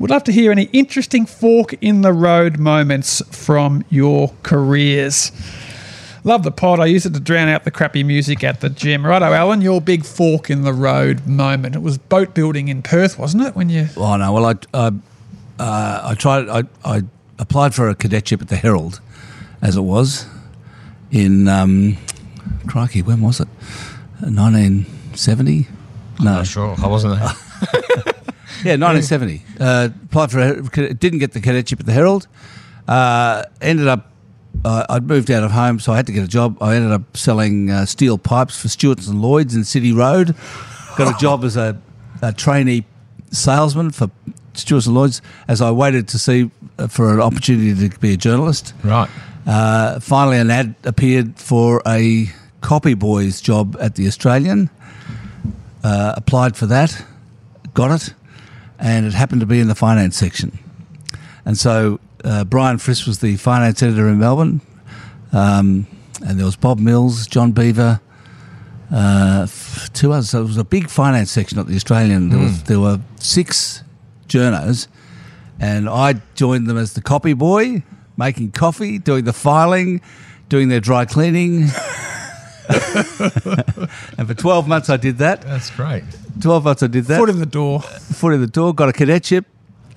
Would 0.00 0.10
love 0.10 0.24
to 0.24 0.32
hear 0.32 0.50
any 0.50 0.64
interesting 0.72 1.26
fork 1.26 1.74
in 1.80 2.00
the 2.00 2.12
road 2.12 2.58
moments 2.58 3.22
from 3.30 3.84
your 3.90 4.34
careers. 4.42 5.30
Love 6.24 6.42
the 6.42 6.50
pod. 6.50 6.80
I 6.80 6.86
use 6.86 7.06
it 7.06 7.14
to 7.14 7.20
drown 7.20 7.48
out 7.48 7.64
the 7.64 7.70
crappy 7.70 8.02
music 8.02 8.42
at 8.44 8.60
the 8.60 8.68
gym. 8.68 9.06
Righto, 9.06 9.32
Alan, 9.32 9.60
your 9.60 9.80
big 9.80 10.04
fork 10.04 10.50
in 10.50 10.62
the 10.62 10.72
road 10.72 11.26
moment. 11.26 11.74
It 11.76 11.82
was 11.82 11.98
boat 11.98 12.34
building 12.34 12.68
in 12.68 12.82
Perth, 12.82 13.18
wasn't 13.18 13.44
it? 13.44 13.54
When 13.56 13.68
you 13.68 13.88
Oh 13.96 14.16
no. 14.16 14.32
Well, 14.32 14.46
I 14.46 14.54
I, 14.74 14.86
uh, 15.58 16.00
I 16.10 16.14
tried. 16.14 16.48
I, 16.48 16.64
I 16.84 17.02
applied 17.38 17.74
for 17.74 17.88
a 17.88 17.94
cadetship 17.94 18.42
at 18.42 18.48
the 18.48 18.56
Herald, 18.56 19.00
as 19.62 19.76
it 19.76 19.82
was, 19.82 20.26
in 21.10 21.48
um, 21.48 21.96
crikey. 22.66 23.02
When 23.02 23.20
was 23.20 23.40
it? 23.40 23.48
Nineteen 24.20 24.86
seventy. 25.14 25.68
No, 26.20 26.34
Not 26.34 26.46
sure. 26.48 26.74
I 26.82 26.88
wasn't 26.88 27.18
there. 27.18 28.14
Yeah, 28.64 28.72
1970. 28.72 29.42
Uh, 29.60 29.88
applied 30.06 30.32
for, 30.32 30.40
a, 30.40 30.92
didn't 30.94 31.20
get 31.20 31.30
the 31.32 31.40
cadetship 31.40 31.78
at 31.78 31.86
the 31.86 31.92
Herald. 31.92 32.26
Uh, 32.88 33.44
ended 33.60 33.86
up, 33.86 34.10
uh, 34.64 34.86
I'd 34.88 35.06
moved 35.06 35.30
out 35.30 35.42
of 35.42 35.52
home, 35.52 35.80
so 35.80 35.92
I 35.92 35.96
had 35.96 36.06
to 36.06 36.12
get 36.12 36.24
a 36.24 36.28
job. 36.28 36.60
I 36.62 36.74
ended 36.74 36.92
up 36.92 37.16
selling 37.16 37.70
uh, 37.70 37.86
steel 37.86 38.18
pipes 38.18 38.60
for 38.60 38.68
Stewart's 38.68 39.08
and 39.08 39.22
Lloyd's 39.22 39.54
in 39.54 39.64
City 39.64 39.92
Road. 39.92 40.34
Got 40.96 41.14
a 41.14 41.18
job 41.20 41.44
as 41.44 41.56
a, 41.56 41.80
a 42.22 42.32
trainee 42.32 42.84
salesman 43.30 43.90
for 43.90 44.10
Stewart's 44.54 44.86
and 44.86 44.94
Lloyd's 44.94 45.22
as 45.46 45.60
I 45.60 45.70
waited 45.70 46.08
to 46.08 46.18
see 46.18 46.50
uh, 46.78 46.88
for 46.88 47.14
an 47.14 47.20
opportunity 47.20 47.88
to 47.88 47.98
be 47.98 48.14
a 48.14 48.16
journalist. 48.16 48.74
right. 48.82 49.08
Uh, 49.46 49.98
finally, 50.00 50.36
an 50.36 50.50
ad 50.50 50.74
appeared 50.84 51.38
for 51.38 51.80
a 51.86 52.26
copy 52.60 52.92
boy's 52.92 53.40
job 53.40 53.78
at 53.80 53.94
the 53.94 54.06
Australian. 54.06 54.68
Uh, 55.82 56.12
applied 56.16 56.54
for 56.54 56.66
that, 56.66 57.06
got 57.72 57.90
it, 57.90 58.12
and 58.78 59.06
it 59.06 59.14
happened 59.14 59.40
to 59.40 59.46
be 59.46 59.58
in 59.58 59.68
the 59.68 59.74
finance 59.74 60.16
section. 60.16 60.58
And 61.46 61.56
so 61.56 61.98
uh, 62.24 62.44
Brian 62.44 62.78
Frith 62.78 63.06
was 63.06 63.20
the 63.20 63.36
finance 63.36 63.82
editor 63.82 64.08
in 64.08 64.18
Melbourne, 64.18 64.60
um, 65.32 65.86
and 66.24 66.38
there 66.38 66.46
was 66.46 66.56
Bob 66.56 66.78
Mills, 66.78 67.26
John 67.26 67.52
Beaver, 67.52 68.00
uh, 68.90 69.46
two 69.92 70.12
others. 70.12 70.30
So 70.30 70.40
it 70.40 70.46
was 70.46 70.56
a 70.56 70.64
big 70.64 70.88
finance 70.90 71.30
section 71.30 71.58
at 71.58 71.66
the 71.66 71.76
Australian. 71.76 72.30
There, 72.30 72.38
was, 72.38 72.62
there 72.64 72.80
were 72.80 73.00
six 73.16 73.82
journos, 74.28 74.88
and 75.60 75.88
I 75.88 76.14
joined 76.34 76.66
them 76.66 76.76
as 76.76 76.94
the 76.94 77.02
copy 77.02 77.34
boy, 77.34 77.82
making 78.16 78.52
coffee, 78.52 78.98
doing 78.98 79.24
the 79.24 79.32
filing, 79.32 80.00
doing 80.48 80.68
their 80.68 80.80
dry 80.80 81.04
cleaning. 81.04 81.62
and 82.68 84.26
for 84.26 84.34
12 84.34 84.68
months 84.68 84.90
I 84.90 84.96
did 84.96 85.18
that. 85.18 85.42
That's 85.42 85.70
great. 85.70 86.04
12 86.40 86.64
months 86.64 86.82
I 86.82 86.86
did 86.86 87.06
that. 87.06 87.18
foot 87.18 87.30
in 87.30 87.38
the 87.38 87.46
door, 87.46 87.80
Foot 87.80 88.34
in 88.34 88.40
the 88.40 88.46
door, 88.46 88.74
got 88.74 88.88
a 88.88 88.92
cadetship, 88.92 89.46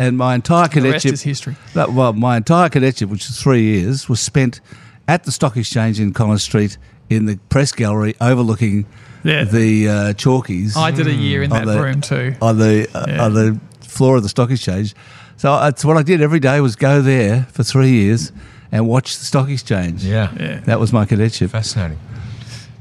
and 0.01 0.17
my 0.17 0.35
entire 0.35 0.67
the 0.67 0.81
rest 0.81 1.03
cadetship. 1.03 1.13
is 1.13 1.21
history. 1.21 1.55
That, 1.73 1.93
well, 1.93 2.13
my 2.13 2.37
entire 2.37 2.69
cadetship, 2.69 3.09
which 3.09 3.27
was 3.27 3.39
three 3.41 3.63
years, 3.63 4.09
was 4.09 4.19
spent 4.19 4.59
at 5.07 5.23
the 5.23 5.31
Stock 5.31 5.55
Exchange 5.57 5.99
in 5.99 6.13
Collins 6.13 6.43
Street 6.43 6.77
in 7.09 7.25
the 7.25 7.37
press 7.49 7.71
gallery 7.71 8.15
overlooking 8.21 8.85
Yeah. 9.23 9.43
the 9.43 9.87
uh, 9.87 9.93
chalkies 10.13 10.75
I 10.77 10.91
did 10.91 11.07
a 11.07 11.13
year 11.13 11.43
in 11.43 11.49
that 11.51 11.65
the- 11.65 11.81
room 11.81 12.01
too. 12.01 12.35
on 12.41 12.57
the 12.57 12.87
uh, 12.93 13.05
Yeah. 13.07 13.25
on 13.25 13.33
the 13.33 13.59
floor 13.81 14.17
of 14.17 14.23
the 14.23 14.29
Stock 14.29 14.49
Exchange. 14.51 14.95
So 15.37 15.59
that's 15.59 15.83
what 15.83 15.97
I 15.97 16.03
did 16.03 16.21
every 16.21 16.39
day 16.39 16.61
was 16.61 16.75
go 16.75 17.01
there 17.01 17.47
for 17.51 17.63
three 17.63 17.91
years 17.91 18.31
and 18.71 18.87
watch 18.87 19.17
the 19.19 19.25
Stock 19.25 19.49
Exchange. 19.49 20.03
Yeah. 20.05 20.31
Yeah. 20.39 20.59
That 20.65 20.79
was 20.79 20.93
my 20.93 21.05
cadetship. 21.05 21.49
Fascinating. 21.51 21.99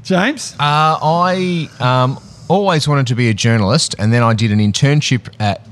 James, 0.03 0.53
Uh, 0.59 0.97
I 1.01 1.69
um, 1.79 2.19
always 2.47 2.87
wanted 2.87 3.07
to 3.07 3.15
be 3.15 3.29
a 3.29 3.33
journalist, 3.33 3.95
and 3.99 4.11
then 4.13 4.23
I 4.23 4.33
did 4.33 4.51
an 4.51 4.59
internship 4.59 5.27
at 5.39 5.65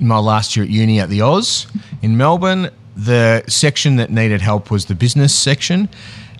my 0.00 0.18
last 0.18 0.56
year 0.56 0.64
at 0.64 0.70
uni 0.70 1.00
at 1.00 1.08
the 1.08 1.22
Oz 1.22 1.66
in 2.02 2.16
Melbourne. 2.16 2.70
The 2.96 3.42
section 3.48 3.96
that 3.96 4.10
needed 4.10 4.40
help 4.40 4.70
was 4.70 4.86
the 4.86 4.94
business 4.94 5.34
section, 5.34 5.88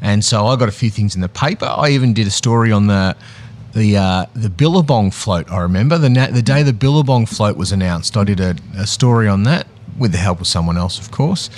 and 0.00 0.24
so 0.24 0.46
I 0.46 0.56
got 0.56 0.68
a 0.68 0.72
few 0.72 0.90
things 0.90 1.16
in 1.16 1.20
the 1.20 1.28
paper. 1.28 1.66
I 1.66 1.90
even 1.90 2.14
did 2.14 2.26
a 2.28 2.30
story 2.30 2.70
on 2.70 2.86
the 2.86 3.16
the 3.74 3.96
uh, 3.96 4.26
the 4.34 4.48
Billabong 4.48 5.10
float. 5.10 5.50
I 5.50 5.60
remember 5.60 5.98
the 5.98 6.08
na- 6.08 6.30
the 6.30 6.42
day 6.42 6.62
the 6.62 6.72
Billabong 6.72 7.26
float 7.26 7.56
was 7.56 7.72
announced. 7.72 8.16
I 8.16 8.24
did 8.24 8.40
a, 8.40 8.56
a 8.76 8.86
story 8.86 9.28
on 9.28 9.42
that 9.44 9.66
with 9.98 10.12
the 10.12 10.18
help 10.18 10.40
of 10.40 10.46
someone 10.46 10.76
else, 10.76 10.98
of 10.98 11.10
course. 11.10 11.50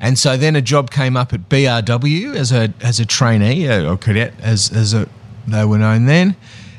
And 0.00 0.18
so 0.18 0.36
then 0.36 0.54
a 0.54 0.62
job 0.62 0.90
came 0.90 1.16
up 1.16 1.32
at 1.32 1.48
BRW 1.48 2.36
as 2.36 2.52
a 2.52 2.72
as 2.80 3.00
a 3.00 3.06
trainee 3.06 3.68
uh, 3.68 3.90
or 3.90 3.96
cadet, 3.96 4.34
as 4.40 4.70
as 4.72 4.94
a, 4.94 5.08
they 5.46 5.64
were 5.64 5.78
known 5.78 6.06
then. 6.06 6.36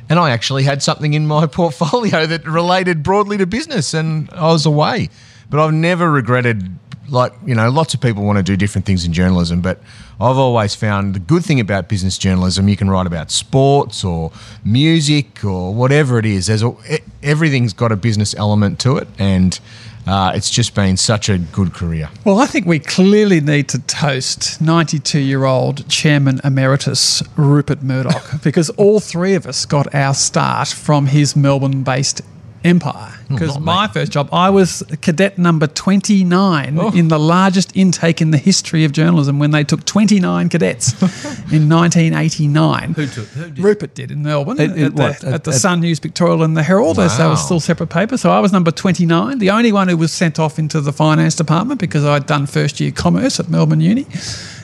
And 0.09 0.19
I 0.19 0.31
actually 0.31 0.63
had 0.63 0.81
something 0.81 1.13
in 1.13 1.27
my 1.27 1.45
portfolio 1.61 2.25
that 2.25 2.45
related 2.45 3.03
broadly 3.03 3.37
to 3.37 3.45
business, 3.45 3.93
and 3.93 4.29
I 4.31 4.47
was 4.47 4.65
away. 4.65 5.09
But 5.49 5.63
I've 5.63 5.73
never 5.73 6.11
regretted. 6.11 6.77
Like 7.07 7.33
you 7.43 7.55
know, 7.55 7.71
lots 7.71 7.95
of 7.95 8.01
people 8.01 8.23
want 8.23 8.37
to 8.37 8.43
do 8.43 8.55
different 8.55 8.85
things 8.85 9.03
in 9.03 9.13
journalism, 9.13 9.61
but 9.61 9.81
I've 10.19 10.37
always 10.37 10.75
found 10.75 11.15
the 11.15 11.19
good 11.19 11.43
thing 11.43 11.59
about 11.59 11.89
business 11.89 12.19
journalism. 12.19 12.67
You 12.67 12.77
can 12.77 12.87
write 12.87 13.07
about 13.07 13.31
sports 13.31 14.03
or 14.03 14.31
music 14.63 15.43
or 15.43 15.73
whatever 15.73 16.19
it 16.19 16.25
is. 16.27 16.45
There's 16.45 16.61
a, 16.61 16.71
everything's 17.23 17.73
got 17.73 17.91
a 17.91 17.95
business 17.95 18.35
element 18.35 18.79
to 18.81 18.97
it, 18.97 19.07
and 19.17 19.59
uh, 20.07 20.31
it's 20.33 20.49
just 20.49 20.73
been 20.75 20.97
such 20.97 21.29
a 21.29 21.37
good 21.37 21.73
career. 21.73 22.09
well, 22.25 22.39
I 22.39 22.45
think 22.45 22.65
we 22.65 22.79
clearly 22.79 23.41
need 23.41 23.69
to 23.69 23.79
toast 23.79 24.61
92 24.61 25.19
year 25.19 25.45
old 25.45 25.87
Chairman 25.89 26.39
Emeritus 26.43 27.21
Rupert 27.35 27.83
Murdoch 27.83 28.41
because 28.43 28.69
all 28.71 28.99
three 28.99 29.35
of 29.35 29.45
us 29.45 29.65
got 29.65 29.93
our 29.93 30.13
start 30.13 30.69
from 30.69 31.07
his 31.07 31.35
Melbourne 31.35 31.83
based 31.83 32.21
empire. 32.63 33.18
Mm, 33.29 33.33
because 33.39 33.55
not 33.55 33.63
my 33.63 33.87
first 33.87 34.11
job, 34.11 34.27
I 34.33 34.49
was 34.49 34.83
cadet 35.01 35.37
number 35.37 35.67
29 35.67 36.77
in 36.95 37.07
the 37.09 37.19
largest 37.19 37.75
intake 37.77 38.21
in 38.21 38.31
the 38.31 38.37
history 38.37 38.83
of 38.85 38.91
journalism 38.91 39.37
when 39.39 39.51
they 39.51 39.63
took 39.63 39.85
29 39.85 40.49
cadets 40.49 40.93
in 41.51 41.69
1989. 41.69 42.93
Who 42.93 43.05
took- 43.07 43.27
who 43.27 43.49
did? 43.51 43.59
Rupert 43.63 43.93
did 43.95 44.11
in 44.11 44.23
Melbourne 44.23 44.59
In- 44.59 44.71
in 44.77 44.83
at, 44.85 44.95
the, 44.95 45.03
at, 45.03 45.23
At- 45.23 45.43
the 45.43 45.53
Sun 45.53 45.81
News 45.81 45.99
Pictorial 45.99 46.43
and 46.43 46.57
the 46.57 46.63
Herald. 46.63 46.97
as 46.99 47.17
They 47.17 47.27
were 47.27 47.35
still 47.35 47.59
separate 47.59 47.87
papers. 47.89 48.21
So 48.21 48.31
I 48.31 48.39
was 48.39 48.51
number 48.51 48.71
29, 48.71 49.37
the 49.39 49.51
only 49.51 49.71
one 49.71 49.87
who 49.87 49.97
was 49.97 50.11
sent 50.11 50.39
off 50.39 50.57
into 50.59 50.81
the 50.81 50.91
finance 50.91 51.35
department 51.35 51.79
because 51.79 52.03
I'd 52.05 52.25
done 52.25 52.45
first 52.47 52.79
year 52.79 52.91
commerce 52.91 53.39
at 53.39 53.49
Melbourne 53.49 53.81
Uni. 53.81 54.07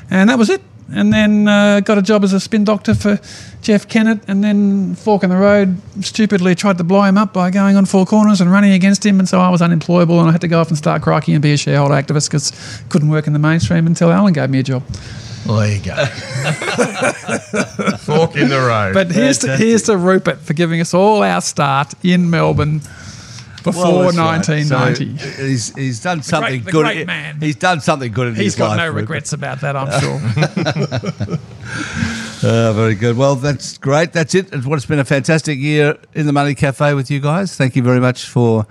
And 0.10 0.30
that 0.30 0.38
was 0.38 0.50
it. 0.50 0.62
And 0.92 1.12
then 1.12 1.48
uh, 1.48 1.80
got 1.80 1.98
a 1.98 2.02
job 2.02 2.24
as 2.24 2.32
a 2.32 2.40
spin 2.40 2.64
doctor 2.64 2.94
for 2.94 3.20
Jeff 3.62 3.88
Kennett. 3.88 4.20
And 4.28 4.44
then 4.44 4.96
Fork 4.96 5.24
in 5.24 5.32
the 5.32 5.38
Road 5.38 5.78
stupidly 6.02 6.54
tried 6.54 6.78
to 6.78 6.84
blow 6.84 7.02
him 7.04 7.18
up 7.18 7.34
by 7.34 7.50
going 7.50 7.76
on 7.76 7.86
four 7.86 8.06
corners 8.06 8.40
and 8.40 8.52
running 8.52 8.72
against 8.72 9.06
him. 9.06 9.20
And 9.20 9.28
so 9.28 9.40
I 9.40 9.50
was 9.50 9.62
unemployable 9.62 10.20
and 10.20 10.30
I 10.30 10.32
had 10.32 10.42
to 10.42 10.48
go 10.48 10.60
off 10.62 10.70
and 10.70 10.78
start 10.78 11.02
crikey 11.02 11.34
and 11.34 11.42
be 11.42 11.54
a 11.54 11.58
shareholder 11.58 11.96
activist 11.96 12.30
because 12.30 12.52
couldn't 12.90 13.10
work 13.10 13.26
in 13.28 13.34
the 13.34 13.40
mainstream 13.40 13.88
until 13.88 14.12
Alan 14.12 14.34
gave 14.34 14.50
me 14.50 14.60
a 14.60 14.64
job. 14.64 14.84
Well, 15.48 15.58
there 15.58 15.76
you 15.76 15.84
go. 15.84 15.94
Fork 18.00 18.36
in 18.36 18.50
the 18.50 18.66
road. 18.68 18.94
But 18.94 19.12
here's 19.12 19.40
to, 19.40 19.58
here's 19.58 19.84
to 19.84 19.98
Rupert 19.98 20.40
for 20.40 20.54
giving 20.54 20.82
us 20.82 20.94
all 20.94 21.22
our 21.22 21.42
start 21.42 21.94
in 22.04 22.30
Melbourne 22.32 22.82
before 23.66 23.84
Well, 23.84 24.02
that's 24.04 24.18
right. 24.18 24.48
1990. 24.48 25.18
So 25.18 25.44
he's, 25.44 25.76
he's 25.76 26.00
done 26.02 26.24
something 26.24 26.64
the 26.64 26.72
good. 26.72 26.84
great 26.86 27.06
man. 27.08 27.42
He's 27.42 27.58
done 27.58 27.82
something 27.82 28.12
good 28.14 28.28
in 28.30 28.36
He's 28.36 28.54
his 28.54 28.56
got 28.56 28.78
no 28.78 28.86
Rupert. 28.88 29.02
regrets 29.02 29.34
about 29.34 29.60
that, 29.62 29.76
I'm 29.76 29.92
sure. 30.00 31.40
Uh, 32.44 32.74
very 32.74 32.94
good. 32.94 33.18
Well, 33.18 33.36
that's 33.36 33.78
great. 33.80 34.14
That's 34.14 34.36
it. 34.36 34.48
It's- 34.54 34.64
It's 34.68 34.86
been 34.86 35.00
a 35.00 35.06
fantastic 35.06 35.58
year 35.58 35.98
in 36.14 36.28
the 36.28 36.34
Money 36.34 36.54
Cafe 36.54 36.94
with 36.94 37.10
you 37.10 37.20
guys. 37.20 37.56
Thank 37.56 37.76
you 37.76 37.82
very 37.82 38.00
much 38.00 38.26
for 38.28 38.68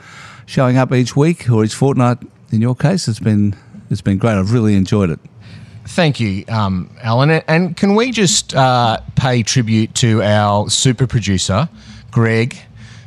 showing 0.46 0.76
up 0.76 0.92
each 0.92 1.16
week 1.16 1.50
or 1.50 1.64
each 1.64 1.74
fortnight. 1.74 2.18
In 2.52 2.60
your 2.60 2.76
case, 2.76 3.08
it's 3.08 3.18
been 3.18 3.56
it's 3.90 4.00
been 4.00 4.18
great. 4.18 4.34
I've 4.38 4.52
really 4.52 4.76
enjoyed 4.76 5.10
it. 5.10 5.18
Thank 5.88 6.20
you, 6.20 6.44
um, 6.48 6.88
Alan. 7.02 7.30
And 7.48 7.76
can 7.76 7.96
we 7.96 8.12
just 8.12 8.54
uh, 8.54 8.98
pay 9.16 9.42
tribute 9.42 9.92
to 9.96 10.22
our 10.22 10.70
super 10.70 11.06
producer, 11.08 11.68
Greg, 12.12 12.56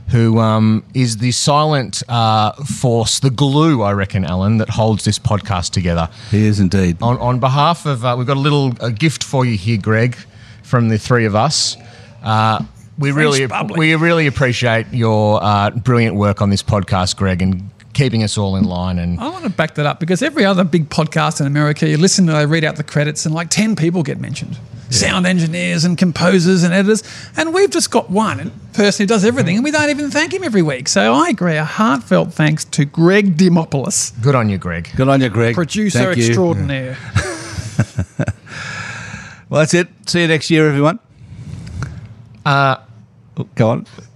who 0.09 0.39
um, 0.39 0.83
is 0.93 1.17
the 1.17 1.31
silent 1.31 2.01
uh, 2.07 2.53
force, 2.53 3.19
the 3.19 3.29
glue, 3.29 3.81
I 3.81 3.91
reckon, 3.91 4.23
Alan, 4.23 4.57
that 4.57 4.69
holds 4.69 5.03
this 5.03 5.19
podcast 5.19 5.71
together. 5.71 6.09
He 6.31 6.45
is 6.45 6.59
indeed. 6.59 6.97
On, 7.01 7.17
on 7.17 7.39
behalf 7.39 7.85
of, 7.85 8.05
uh, 8.05 8.15
we've 8.17 8.27
got 8.27 8.37
a 8.37 8.39
little 8.39 8.73
a 8.79 8.91
gift 8.91 9.23
for 9.23 9.45
you 9.45 9.57
here, 9.57 9.77
Greg, 9.77 10.15
from 10.63 10.89
the 10.89 10.97
three 10.97 11.25
of 11.25 11.35
us. 11.35 11.75
Uh, 12.23 12.63
we 12.97 13.11
really 13.11 13.45
bubbly. 13.45 13.77
we 13.77 13.95
really 13.95 14.27
appreciate 14.27 14.87
your 14.91 15.43
uh, 15.43 15.69
brilliant 15.69 16.15
work 16.15 16.41
on 16.41 16.49
this 16.49 16.63
podcast, 16.63 17.15
Greg, 17.15 17.41
and 17.41 17.69
keeping 17.97 18.23
us 18.23 18.37
all 18.37 18.55
in 18.55 18.63
line. 18.63 18.99
And 18.99 19.19
I 19.19 19.29
want 19.29 19.43
to 19.43 19.49
back 19.49 19.75
that 19.75 19.85
up 19.85 19.99
because 19.99 20.21
every 20.21 20.45
other 20.45 20.63
big 20.63 20.89
podcast 20.89 21.41
in 21.41 21.47
America, 21.47 21.87
you 21.87 21.97
listen 21.97 22.27
to, 22.27 22.33
they 22.33 22.45
read 22.45 22.63
out 22.63 22.77
the 22.77 22.83
credits, 22.83 23.25
and 23.25 23.35
like 23.35 23.49
10 23.49 23.75
people 23.75 24.03
get 24.03 24.19
mentioned 24.19 24.57
sound 24.89 25.27
engineers 25.27 25.83
and 25.83 25.97
composers 25.97 26.63
and 26.63 26.73
editors. 26.73 27.03
And 27.35 27.53
we've 27.53 27.69
just 27.69 27.91
got 27.91 28.09
one 28.09 28.53
person 28.71 29.03
who 29.03 29.07
does 29.07 29.25
everything, 29.25 29.55
and 29.55 29.63
we 29.65 29.71
don't 29.71 29.89
even 29.89 30.09
thank 30.11 30.33
him 30.33 30.45
every 30.45 30.61
week. 30.61 30.87
So 30.87 31.13
I 31.13 31.27
agree. 31.27 31.57
A 31.57 31.65
heartfelt 31.65 32.31
thanks 32.33 32.63
to 32.65 32.85
Greg 32.85 33.35
Dimopoulos, 33.35 34.13
good 34.21 34.35
on 34.35 34.47
you, 34.47 34.57
Greg. 34.57 34.89
Good 34.95 35.09
on 35.09 35.19
you, 35.19 35.27
Greg. 35.29 35.55
producer 35.55 35.99
Thank 35.99 36.17
you. 36.17 36.27
extraordinaire. 36.27 36.97
Well, 39.49 39.61
that's 39.61 39.73
it. 39.73 39.87
See 40.07 40.21
you 40.21 40.27
next 40.27 40.49
year, 40.49 40.67
everyone. 40.67 40.99
Uh, 42.45 42.77
go 43.55 43.69
on. 43.69 43.85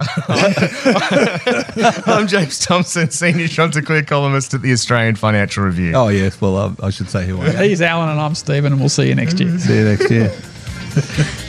I'm 2.06 2.26
James 2.26 2.58
Thomson, 2.58 3.10
senior 3.10 3.48
Chanticleer 3.48 4.02
columnist 4.02 4.54
at 4.54 4.62
the 4.62 4.72
Australian 4.72 5.16
Financial 5.16 5.64
Review. 5.64 5.92
Oh, 5.94 6.08
yes. 6.08 6.40
Well, 6.40 6.56
I, 6.56 6.86
I 6.86 6.90
should 6.90 7.10
say 7.10 7.26
who 7.26 7.40
I 7.40 7.46
am. 7.46 7.62
He's 7.64 7.82
Alan, 7.82 8.08
and 8.08 8.20
I'm 8.20 8.34
Stephen, 8.34 8.72
and 8.72 8.80
we'll 8.80 8.88
see 8.88 9.08
you 9.08 9.14
next 9.14 9.38
year. 9.40 9.58
See 9.58 9.76
you 9.76 9.84
next 9.84 10.10
year. 10.10 11.48